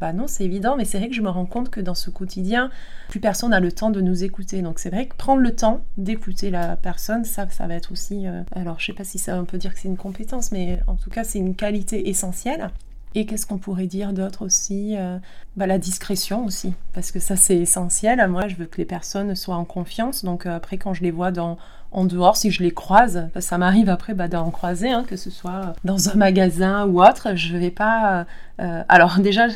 bah 0.00 0.12
non, 0.12 0.26
c'est 0.28 0.44
évident, 0.44 0.76
mais 0.76 0.84
c'est 0.84 0.98
vrai 0.98 1.08
que 1.08 1.14
je 1.14 1.22
me 1.22 1.28
rends 1.28 1.46
compte 1.46 1.70
que 1.70 1.80
dans 1.80 1.94
ce 1.94 2.10
quotidien, 2.10 2.70
plus 3.08 3.20
personne 3.20 3.50
n'a 3.50 3.60
le 3.60 3.72
temps 3.72 3.90
de 3.90 4.00
nous 4.00 4.22
écouter. 4.22 4.62
Donc 4.62 4.78
c'est 4.78 4.90
vrai 4.90 5.06
que 5.06 5.16
prendre 5.16 5.40
le 5.42 5.54
temps 5.54 5.80
d'écouter 5.96 6.50
la 6.50 6.76
personne, 6.76 7.24
ça, 7.24 7.48
ça 7.50 7.66
va 7.66 7.74
être 7.74 7.90
aussi. 7.90 8.26
Euh, 8.26 8.42
alors 8.52 8.78
je 8.78 8.86
sais 8.86 8.92
pas 8.92 9.04
si 9.04 9.18
ça 9.18 9.40
on 9.40 9.44
peut 9.44 9.58
dire 9.58 9.74
que 9.74 9.80
c'est 9.80 9.88
une 9.88 9.96
compétence, 9.96 10.52
mais 10.52 10.80
en 10.86 10.94
tout 10.94 11.10
cas 11.10 11.24
c'est 11.24 11.38
une 11.38 11.56
qualité 11.56 12.08
essentielle. 12.08 12.70
Et 13.14 13.26
qu'est-ce 13.26 13.46
qu'on 13.46 13.58
pourrait 13.58 13.86
dire 13.86 14.12
d'autre 14.12 14.44
aussi 14.44 14.94
euh, 14.96 15.18
bah, 15.56 15.66
La 15.66 15.78
discrétion 15.78 16.44
aussi, 16.44 16.74
parce 16.92 17.10
que 17.10 17.18
ça 17.18 17.36
c'est 17.36 17.56
essentiel. 17.56 18.24
Moi, 18.28 18.48
je 18.48 18.56
veux 18.56 18.66
que 18.66 18.76
les 18.76 18.84
personnes 18.84 19.34
soient 19.34 19.56
en 19.56 19.64
confiance. 19.64 20.24
Donc 20.24 20.46
euh, 20.46 20.54
après, 20.54 20.78
quand 20.78 20.94
je 20.94 21.02
les 21.02 21.10
vois 21.10 21.32
dans, 21.32 21.58
en 21.90 22.04
dehors, 22.04 22.36
si 22.36 22.50
je 22.50 22.62
les 22.62 22.70
croise, 22.70 23.28
ça 23.38 23.58
m'arrive 23.58 23.88
après 23.88 24.14
bah, 24.14 24.28
d'en 24.28 24.50
croiser, 24.50 24.90
hein, 24.90 25.04
que 25.08 25.16
ce 25.16 25.30
soit 25.30 25.74
dans 25.84 26.10
un 26.10 26.14
magasin 26.14 26.86
ou 26.86 27.02
autre, 27.02 27.34
je 27.34 27.56
vais 27.56 27.70
pas... 27.70 28.26
Euh, 28.60 28.82
alors 28.88 29.18
déjà, 29.20 29.46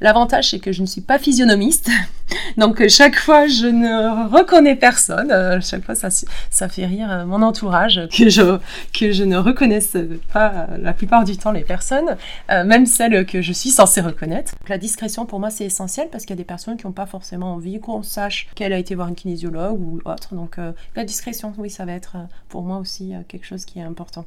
l'avantage 0.00 0.50
c'est 0.50 0.58
que 0.58 0.72
je 0.72 0.80
ne 0.82 0.86
suis 0.86 1.00
pas 1.00 1.18
physionomiste, 1.18 1.88
donc 2.56 2.86
chaque 2.88 3.16
fois 3.16 3.46
je 3.46 3.66
ne 3.66 4.28
reconnais 4.28 4.74
personne, 4.74 5.30
euh, 5.30 5.60
chaque 5.60 5.84
fois 5.84 5.94
ça, 5.94 6.68
fait 6.68 6.84
rire 6.84 7.10
euh, 7.10 7.24
mon 7.24 7.42
entourage 7.42 8.00
que 8.16 8.28
je, 8.28 8.58
que 8.92 9.12
je 9.12 9.22
ne 9.22 9.36
reconnaisse 9.36 9.96
pas 10.32 10.66
la 10.82 10.92
plupart 10.92 11.22
du 11.22 11.36
temps 11.36 11.52
les 11.52 11.62
personnes, 11.62 12.16
même 12.48 12.86
celles 12.86 13.24
que 13.24 13.40
je 13.40 13.52
suis 13.52 13.70
censée 13.70 14.00
reconnaître. 14.00 14.52
la 14.68 14.78
discrétion 14.78 15.26
pour 15.26 15.38
moi 15.38 15.50
c'est 15.50 15.64
essentiel 15.64 16.08
parce 16.10 16.24
qu'il 16.24 16.34
y 16.34 16.38
a 16.38 16.42
des 16.42 16.44
personnes 16.44 16.76
qui 16.76 16.86
n'ont 16.86 16.92
pas 16.92 17.06
forcément 17.06 17.54
envie 17.54 17.78
qu'on 17.78 18.02
sache 18.02 18.48
qu'elle 18.56 18.72
a 18.72 18.78
été 18.78 18.96
voir 18.96 19.06
une 19.06 19.14
kinésiologue 19.14 19.80
ou 19.80 20.00
autre, 20.04 20.34
donc 20.34 20.56
la 20.96 21.04
discrétion, 21.04 21.52
oui 21.56 21.69
ça 21.70 21.84
va 21.84 21.92
être 21.92 22.16
euh, 22.16 22.24
pour 22.48 22.62
moi 22.62 22.78
aussi 22.78 23.14
euh, 23.14 23.20
quelque 23.26 23.46
chose 23.46 23.64
qui 23.64 23.78
est 23.78 23.82
important. 23.82 24.26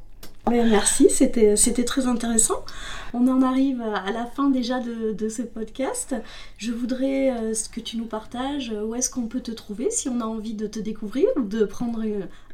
merci, 0.52 1.10
c'était, 1.10 1.56
très 1.86 2.08
intéressant. 2.08 2.66
On 3.14 3.28
en 3.28 3.42
arrive 3.42 3.82
à 3.82 4.12
la 4.12 4.26
fin 4.26 4.50
déjà 4.50 4.80
de, 4.80 5.30
ce 5.30 5.42
podcast. 5.42 6.16
Je 6.58 6.72
voudrais 6.72 7.32
euh, 7.32 7.54
que 7.72 7.80
tu 7.80 7.98
nous 7.98 8.06
partages 8.06 8.72
euh, 8.72 8.84
où 8.84 8.96
est-ce 8.96 9.10
qu'on 9.10 9.28
peut 9.28 9.40
te 9.40 9.52
trouver 9.52 9.90
si 9.90 10.10
on 10.10 10.20
a 10.20 10.26
envie 10.26 10.54
de 10.54 10.68
te 10.68 10.80
découvrir 10.80 11.28
ou 11.38 11.42
de 11.42 11.64
prendre 11.66 12.04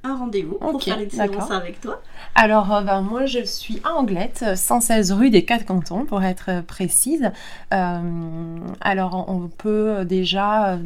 un 0.03 0.15
rendez-vous 0.15 0.55
pour 0.55 0.81
faire 0.81 0.99
une 0.99 1.09
séance 1.09 1.51
avec 1.51 1.81
toi. 1.81 2.01
Alors, 2.35 2.73
euh, 2.73 2.81
ben, 2.81 3.01
moi, 3.01 3.25
je 3.25 3.43
suis 3.43 3.81
à 3.83 3.93
Anglette, 3.93 4.45
116 4.55 5.11
rue 5.11 5.29
des 5.29 5.43
Quatre 5.45 5.65
Cantons, 5.65 6.05
pour 6.05 6.23
être 6.23 6.61
précise. 6.61 7.31
alors, 7.71 9.25
on 9.27 9.49
peut 9.49 10.05
déjà 10.05 10.79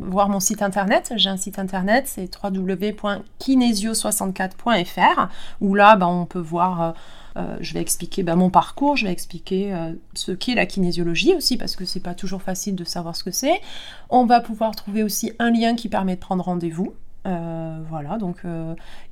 voir 0.00 0.28
mon 0.28 0.40
site 0.40 0.62
internet. 0.62 1.12
J'ai 1.16 1.30
un 1.30 1.36
site 1.36 1.58
internet, 1.58 2.04
c'est 2.06 2.30
www.kinesio64.fr, 2.42 5.28
où 5.60 5.74
là, 5.74 5.96
ben, 5.96 6.06
on 6.06 6.26
peut 6.26 6.38
voir 6.38 6.94
euh, 7.36 7.56
je 7.60 7.74
vais 7.74 7.80
expliquer 7.80 8.22
bah, 8.22 8.36
mon 8.36 8.48
parcours, 8.48 8.96
je 8.96 9.06
vais 9.06 9.12
expliquer 9.12 9.74
euh, 9.74 9.92
ce 10.14 10.32
qu'est 10.32 10.54
la 10.54 10.66
kinésiologie 10.66 11.34
aussi, 11.34 11.56
parce 11.56 11.74
que 11.74 11.84
c'est 11.84 12.00
pas 12.00 12.14
toujours 12.14 12.42
facile 12.42 12.76
de 12.76 12.84
savoir 12.84 13.16
ce 13.16 13.24
que 13.24 13.32
c'est. 13.32 13.60
On 14.08 14.24
va 14.24 14.40
pouvoir 14.40 14.76
trouver 14.76 15.02
aussi 15.02 15.32
un 15.38 15.50
lien 15.50 15.74
qui 15.74 15.88
permet 15.88 16.14
de 16.14 16.20
prendre 16.20 16.44
rendez-vous. 16.44 16.94
Euh, 17.26 17.78
voilà, 17.88 18.18
donc. 18.18 18.42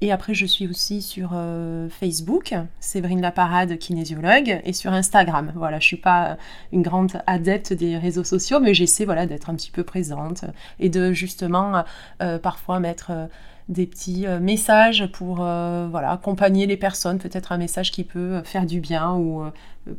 et 0.01 0.13
après, 0.13 0.35
je 0.35 0.47
suis 0.47 0.69
aussi 0.69 1.03
sur 1.03 1.31
Facebook, 1.91 2.55
Séverine 2.81 3.21
Laparade, 3.21 3.79
kinésiologue, 3.79 4.61
et 4.65 4.73
sur 4.73 4.93
Instagram. 4.93 5.53
Voilà, 5.55 5.79
je 5.79 5.87
suis 5.87 5.97
pas 5.97 6.37
une 6.73 6.83
grande 6.83 7.23
adepte 7.27 7.73
des 7.73 7.97
réseaux 7.97 8.25
sociaux, 8.25 8.61
mais 8.61 8.75
j'essaie 8.75 9.05
voilà, 9.05 9.27
d'être 9.27 9.51
un 9.51 9.55
petit 9.55 9.71
peu 9.71 9.85
présente 9.85 10.45
et 10.79 10.89
de 10.89 11.13
justement 11.13 11.85
parfois 12.43 12.81
mettre 12.81 13.13
des 13.69 13.87
petits 13.87 14.27
euh, 14.27 14.41
messages 14.41 15.07
pour 15.13 15.39
euh, 15.41 15.87
voilà, 15.91 16.11
accompagner 16.11 16.67
les 16.67 16.77
personnes, 16.77 17.19
peut-être 17.19 17.53
un 17.53 17.59
message 17.59 17.91
qui 17.91 18.05
peut 18.05 18.43
faire 18.45 18.67
du 18.67 18.81
bien 18.81 19.13
ou 19.13 19.43
euh, 19.43 19.51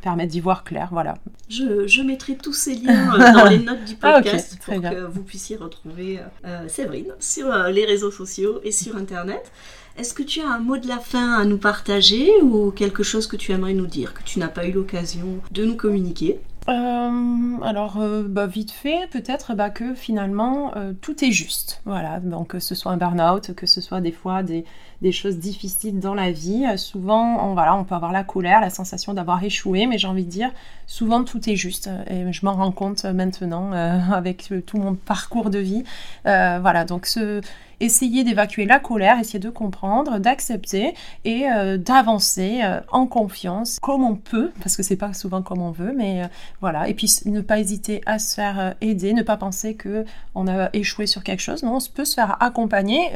permettre 0.02 0.32
d'y 0.32 0.40
voir 0.40 0.64
clair. 0.64 0.90
Voilà. 0.92 1.16
Je, 1.50 2.02
mettrai 2.02 2.36
tous 2.36 2.54
ces 2.54 2.76
liens 2.76 3.18
dans 3.34 3.46
les 3.46 3.60
notes 3.60 3.86
du 3.86 3.96
ah, 4.02 4.22
podcast 4.22 4.60
pour 4.64 4.82
que 4.82 5.06
vous 5.06 5.24
puissiez 5.24 5.56
retrouver 5.56 6.20
Séverine 6.68 7.14
sur 7.20 7.52
les 7.70 7.86
réseaux 7.86 8.12
sociaux 8.12 8.60
et 8.64 8.72
sur 8.72 8.98
Internet. 8.98 9.52
Est-ce 9.98 10.16
que 10.16 10.24
tu 10.24 10.42
as 10.42 10.50
un 10.50 10.60
mot 10.60 10.78
de 10.78 10.88
la 10.88 10.98
fin 10.98 11.34
à 11.34 11.46
nous 11.46 11.60
partager 11.60 12.30
ou 12.42 12.72
quelque 12.72 13.04
chose 13.04 13.28
que 13.28 13.36
tu 13.36 13.52
aimerais 13.52 13.74
nous 13.74 13.86
dire, 13.86 14.14
que 14.16 14.24
tu 14.24 14.40
n'as 14.40 14.48
pas 14.48 14.66
eu 14.66 14.72
l'occasion 14.72 15.40
de 15.52 15.66
nous 15.66 15.76
communiquer? 15.76 16.40
Euh, 16.70 17.58
alors, 17.62 17.98
euh, 18.00 18.24
bah, 18.28 18.48
vite 18.48 18.72
fait, 18.72 19.10
peut-être 19.12 19.54
bah, 19.54 19.70
que 19.70 19.94
finalement, 19.94 20.72
euh, 20.78 20.94
tout 20.94 21.24
est 21.24 21.32
juste. 21.32 21.82
Voilà, 21.86 22.20
donc 22.20 22.50
que 22.50 22.60
ce 22.60 22.74
soit 22.74 22.92
un 22.92 22.98
burn-out, 22.98 23.54
que 23.54 23.66
ce 23.66 23.82
soit 23.82 24.00
des 24.00 24.12
fois 24.12 24.44
des, 24.44 24.64
choses 25.12 25.38
difficiles 25.38 26.00
dans 26.00 26.14
la 26.14 26.32
vie. 26.32 26.66
souvent, 26.78 27.46
on, 27.46 27.54
voilà, 27.54 27.76
on 27.76 27.84
peut 27.84 27.96
avoir 27.96 28.14
la 28.14 28.24
colère, 28.24 28.62
la 28.62 28.70
sensation 28.70 29.14
d'avoir 29.14 29.44
échoué, 29.44 29.86
mais 29.86 29.98
j'ai 29.98 30.08
envie 30.08 30.24
de 30.24 30.30
dire, 30.30 30.52
souvent 30.88 31.26
tout 31.26 31.50
est 31.50 31.58
juste. 31.58 31.90
Et 32.10 32.32
je 32.32 32.46
m'en 32.46 32.54
rends 32.54 32.72
compte 32.72 33.04
maintenant 33.04 33.72
avec 34.14 34.54
tout 34.66 34.78
mon 34.78 34.96
parcours 34.96 35.50
de 35.50 35.60
vie. 35.60 35.84
voilà, 36.24 36.86
donc 36.86 37.06
ce 37.06 37.42
essayer 37.84 38.24
d'évacuer 38.24 38.66
la 38.66 38.80
colère, 38.80 39.20
essayer 39.20 39.40
de 39.40 39.50
comprendre, 39.50 40.20
d'accepter 40.20 40.94
et 41.26 41.50
euh, 41.50 41.78
d'avancer 41.78 42.62
euh, 42.64 42.80
en 42.92 43.08
confiance 43.08 43.78
comme 43.82 44.04
on 44.04 44.16
peut, 44.16 44.52
parce 44.62 44.78
que 44.78 44.84
c'est 44.84 44.96
pas 44.96 45.14
souvent 45.14 45.42
comme 45.42 45.62
on 45.62 45.72
veut, 45.72 45.94
mais 45.96 46.24
euh, 46.24 46.28
voilà. 46.62 46.88
Et 46.88 46.94
puis 46.94 47.14
ne 47.26 47.42
pas 47.42 47.60
hésiter 47.60 48.02
à 48.06 48.20
se 48.20 48.36
faire 48.36 48.76
aider, 48.82 49.14
ne 49.14 49.22
pas 49.22 49.38
penser 49.38 49.76
que 49.76 50.06
on 50.36 50.48
a 50.48 50.70
échoué 50.74 51.08
sur 51.08 51.24
quelque 51.24 51.42
chose. 51.42 51.64
Non, 51.64 51.78
on 51.78 51.94
peut 51.94 52.06
se 52.06 52.16
faire 52.16 52.38
accompagner 52.42 53.12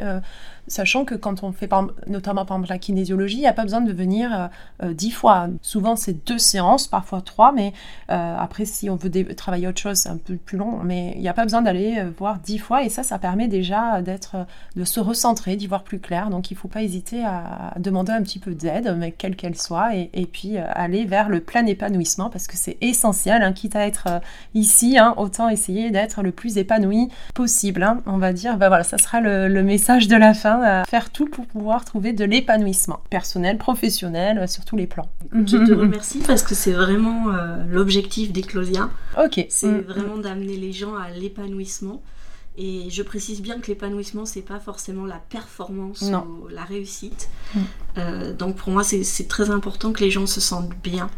sachant 0.68 1.04
que 1.04 1.14
quand 1.14 1.42
on 1.42 1.52
fait 1.52 1.68
notamment 2.06 2.44
par 2.44 2.56
exemple 2.56 2.70
la 2.70 2.78
kinésiologie, 2.78 3.36
il 3.36 3.40
n'y 3.40 3.46
a 3.46 3.52
pas 3.52 3.62
besoin 3.62 3.80
de 3.80 3.92
venir 3.92 4.32
euh, 4.32 4.46
euh, 4.84 4.94
dix 4.94 5.10
fois. 5.10 5.48
Souvent 5.62 5.96
c'est 5.96 6.26
deux 6.26 6.38
séances, 6.38 6.86
parfois 6.86 7.20
trois, 7.20 7.52
mais 7.52 7.72
euh, 8.10 8.36
après 8.38 8.64
si 8.64 8.90
on 8.90 8.96
veut 8.96 9.10
travailler 9.34 9.68
autre 9.68 9.80
chose, 9.80 9.96
c'est 9.96 10.08
un 10.08 10.16
peu 10.16 10.36
plus 10.36 10.58
long, 10.58 10.80
mais 10.82 11.12
il 11.16 11.20
n'y 11.20 11.28
a 11.28 11.34
pas 11.34 11.44
besoin 11.44 11.62
d'aller 11.62 12.02
voir 12.16 12.38
dix 12.38 12.58
fois 12.58 12.82
et 12.82 12.88
ça, 12.88 13.02
ça 13.02 13.18
permet 13.18 13.48
déjà 13.48 14.02
de 14.02 14.84
se 14.84 15.00
recentrer, 15.00 15.56
d'y 15.56 15.66
voir 15.66 15.82
plus 15.82 15.98
clair. 15.98 16.30
Donc 16.30 16.50
il 16.50 16.54
ne 16.54 16.58
faut 16.58 16.68
pas 16.68 16.82
hésiter 16.82 17.24
à 17.24 17.74
demander 17.78 18.12
un 18.12 18.22
petit 18.22 18.38
peu 18.38 18.54
d'aide, 18.54 18.94
mais 18.98 19.12
quelle 19.12 19.36
qu'elle 19.36 19.56
soit, 19.56 19.94
et, 19.94 20.28
puis 20.30 20.58
aller 20.58 21.04
vers 21.04 21.28
le 21.28 21.40
plein 21.40 21.64
épanouissement 21.66 22.28
parce 22.28 22.46
que 22.46 22.56
c'est 22.56 22.76
essentiel, 22.80 23.42
hein, 23.42 23.52
quitte 23.52 23.76
à 23.76 23.86
être 23.86 24.20
ici, 24.54 24.98
hein, 24.98 25.14
autant 25.16 25.48
essayer 25.48 25.90
d'être 25.90 26.22
le 26.22 26.32
plus 26.32 26.58
épanoui 26.58 27.08
possible. 27.34 27.82
Hein. 27.82 28.02
on 28.06 28.18
va 28.18 28.32
dire, 28.32 28.56
ben 28.58 28.68
voilà, 28.68 28.84
ça 28.84 28.98
sera 28.98 29.20
le 29.20 29.62
message 29.62 30.08
de 30.08 30.16
la 30.16 30.34
fin 30.34 30.57
à 30.62 30.84
faire 30.84 31.10
tout 31.10 31.26
pour 31.26 31.46
pouvoir 31.46 31.84
trouver 31.84 32.12
de 32.12 32.24
l'épanouissement 32.24 33.00
personnel, 33.10 33.58
professionnel, 33.58 34.38
euh, 34.38 34.46
sur 34.46 34.64
tous 34.64 34.76
les 34.76 34.86
plans. 34.86 35.08
Je 35.32 35.56
te 35.56 35.72
remercie 35.72 36.20
parce 36.26 36.42
que 36.42 36.54
c'est 36.54 36.72
vraiment 36.72 37.30
euh, 37.30 37.64
l'objectif 37.68 38.32
d'Eclosia. 38.32 38.90
Ok. 39.22 39.44
C'est 39.48 39.66
mm. 39.66 39.80
vraiment 39.80 40.16
d'amener 40.18 40.56
les 40.56 40.72
gens 40.72 40.94
à 40.94 41.10
l'épanouissement. 41.10 42.02
Et 42.60 42.90
je 42.90 43.04
précise 43.04 43.40
bien 43.40 43.60
que 43.60 43.68
l'épanouissement, 43.68 44.26
c'est 44.26 44.42
pas 44.42 44.58
forcément 44.58 45.06
la 45.06 45.20
performance 45.30 46.02
ou 46.02 46.48
la 46.48 46.64
réussite. 46.64 47.28
Mm. 47.54 47.60
Euh, 47.98 48.32
donc 48.34 48.56
pour 48.56 48.72
moi, 48.72 48.82
c'est 48.82 49.28
très 49.28 49.50
important 49.50 49.92
que 49.92 50.00
les 50.00 50.10
gens 50.10 50.26
se 50.26 50.40
sentent 50.40 50.74
bien. 50.82 51.08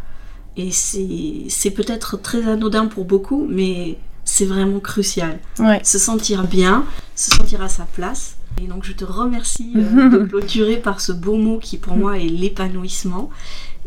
Et 0.57 0.71
c'est 0.73 1.71
peut-être 1.71 2.21
très 2.21 2.47
anodin 2.47 2.87
pour 2.87 3.05
beaucoup, 3.05 3.47
mais 3.49 3.99
c'est 4.25 4.45
vraiment 4.45 4.81
crucial. 4.81 5.39
Se 5.83 5.99
sentir 5.99 6.45
bien, 6.45 6.85
se 7.15 7.31
sentir 7.31 7.63
à 7.63 7.69
sa 7.69 7.85
place. 7.85 8.37
Et 8.63 8.67
donc 8.67 8.85
je 8.85 8.93
te 8.93 9.05
remercie 9.05 9.73
euh, 9.77 10.09
de 10.11 10.19
clôturer 10.25 10.77
par 10.77 11.01
ce 11.01 11.13
beau 11.13 11.37
mot 11.37 11.59
qui 11.59 11.79
pour 11.79 11.97
moi 11.97 12.19
est 12.19 12.29
l'épanouissement. 12.29 13.31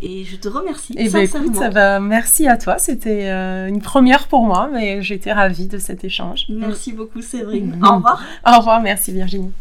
Et 0.02 0.26
je 0.26 0.36
te 0.36 0.50
remercie. 0.50 0.94
Et 0.94 1.06
eh 1.06 1.10
ben 1.10 1.22
écoute, 1.22 1.56
ça 1.56 1.70
va, 1.70 2.00
merci 2.00 2.48
à 2.48 2.58
toi. 2.58 2.78
C'était 2.78 3.30
euh, 3.30 3.68
une 3.68 3.82
première 3.82 4.28
pour 4.28 4.46
moi, 4.46 4.70
mais 4.72 5.02
j'étais 5.02 5.32
ravie 5.32 5.68
de 5.68 5.78
cet 5.78 6.04
échange. 6.04 6.46
Merci 6.50 6.92
beaucoup 6.92 7.22
Séverine. 7.22 7.80
Au 7.84 7.96
revoir. 7.96 8.22
Au 8.46 8.58
revoir, 8.58 8.82
merci 8.82 9.14
Virginie. 9.14 9.52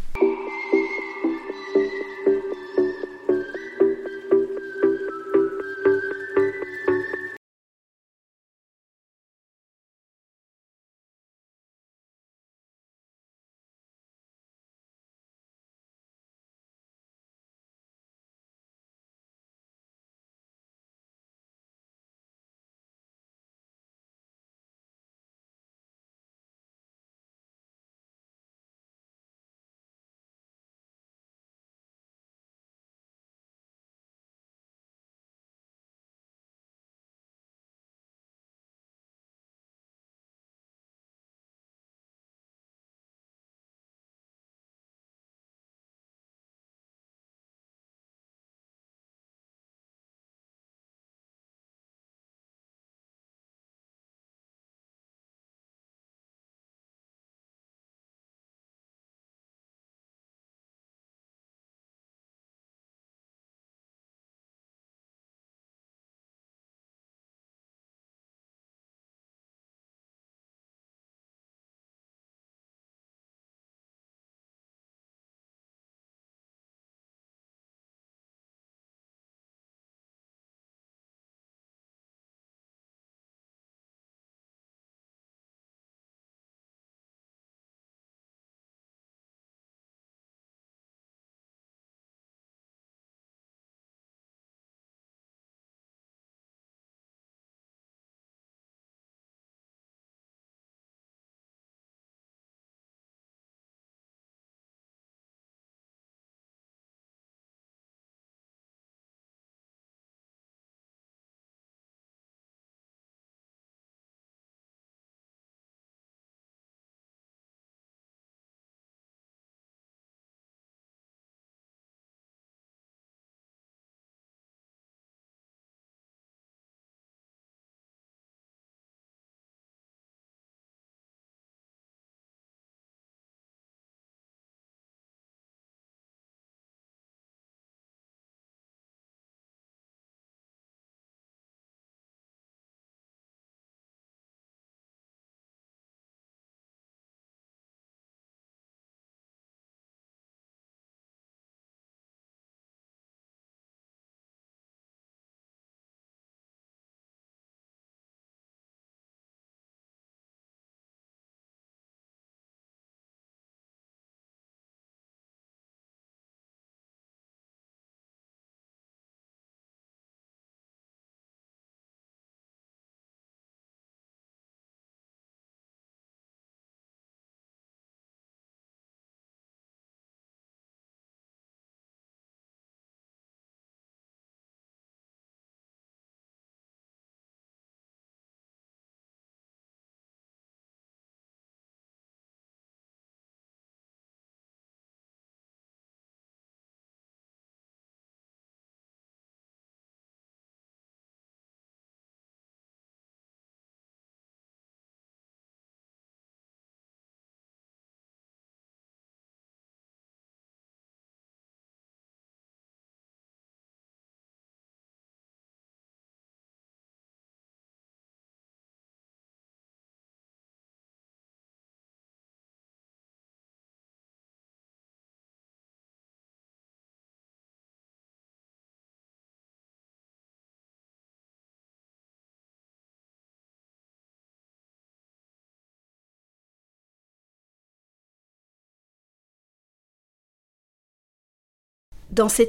Dans 242.13 242.29
cet 242.29 242.41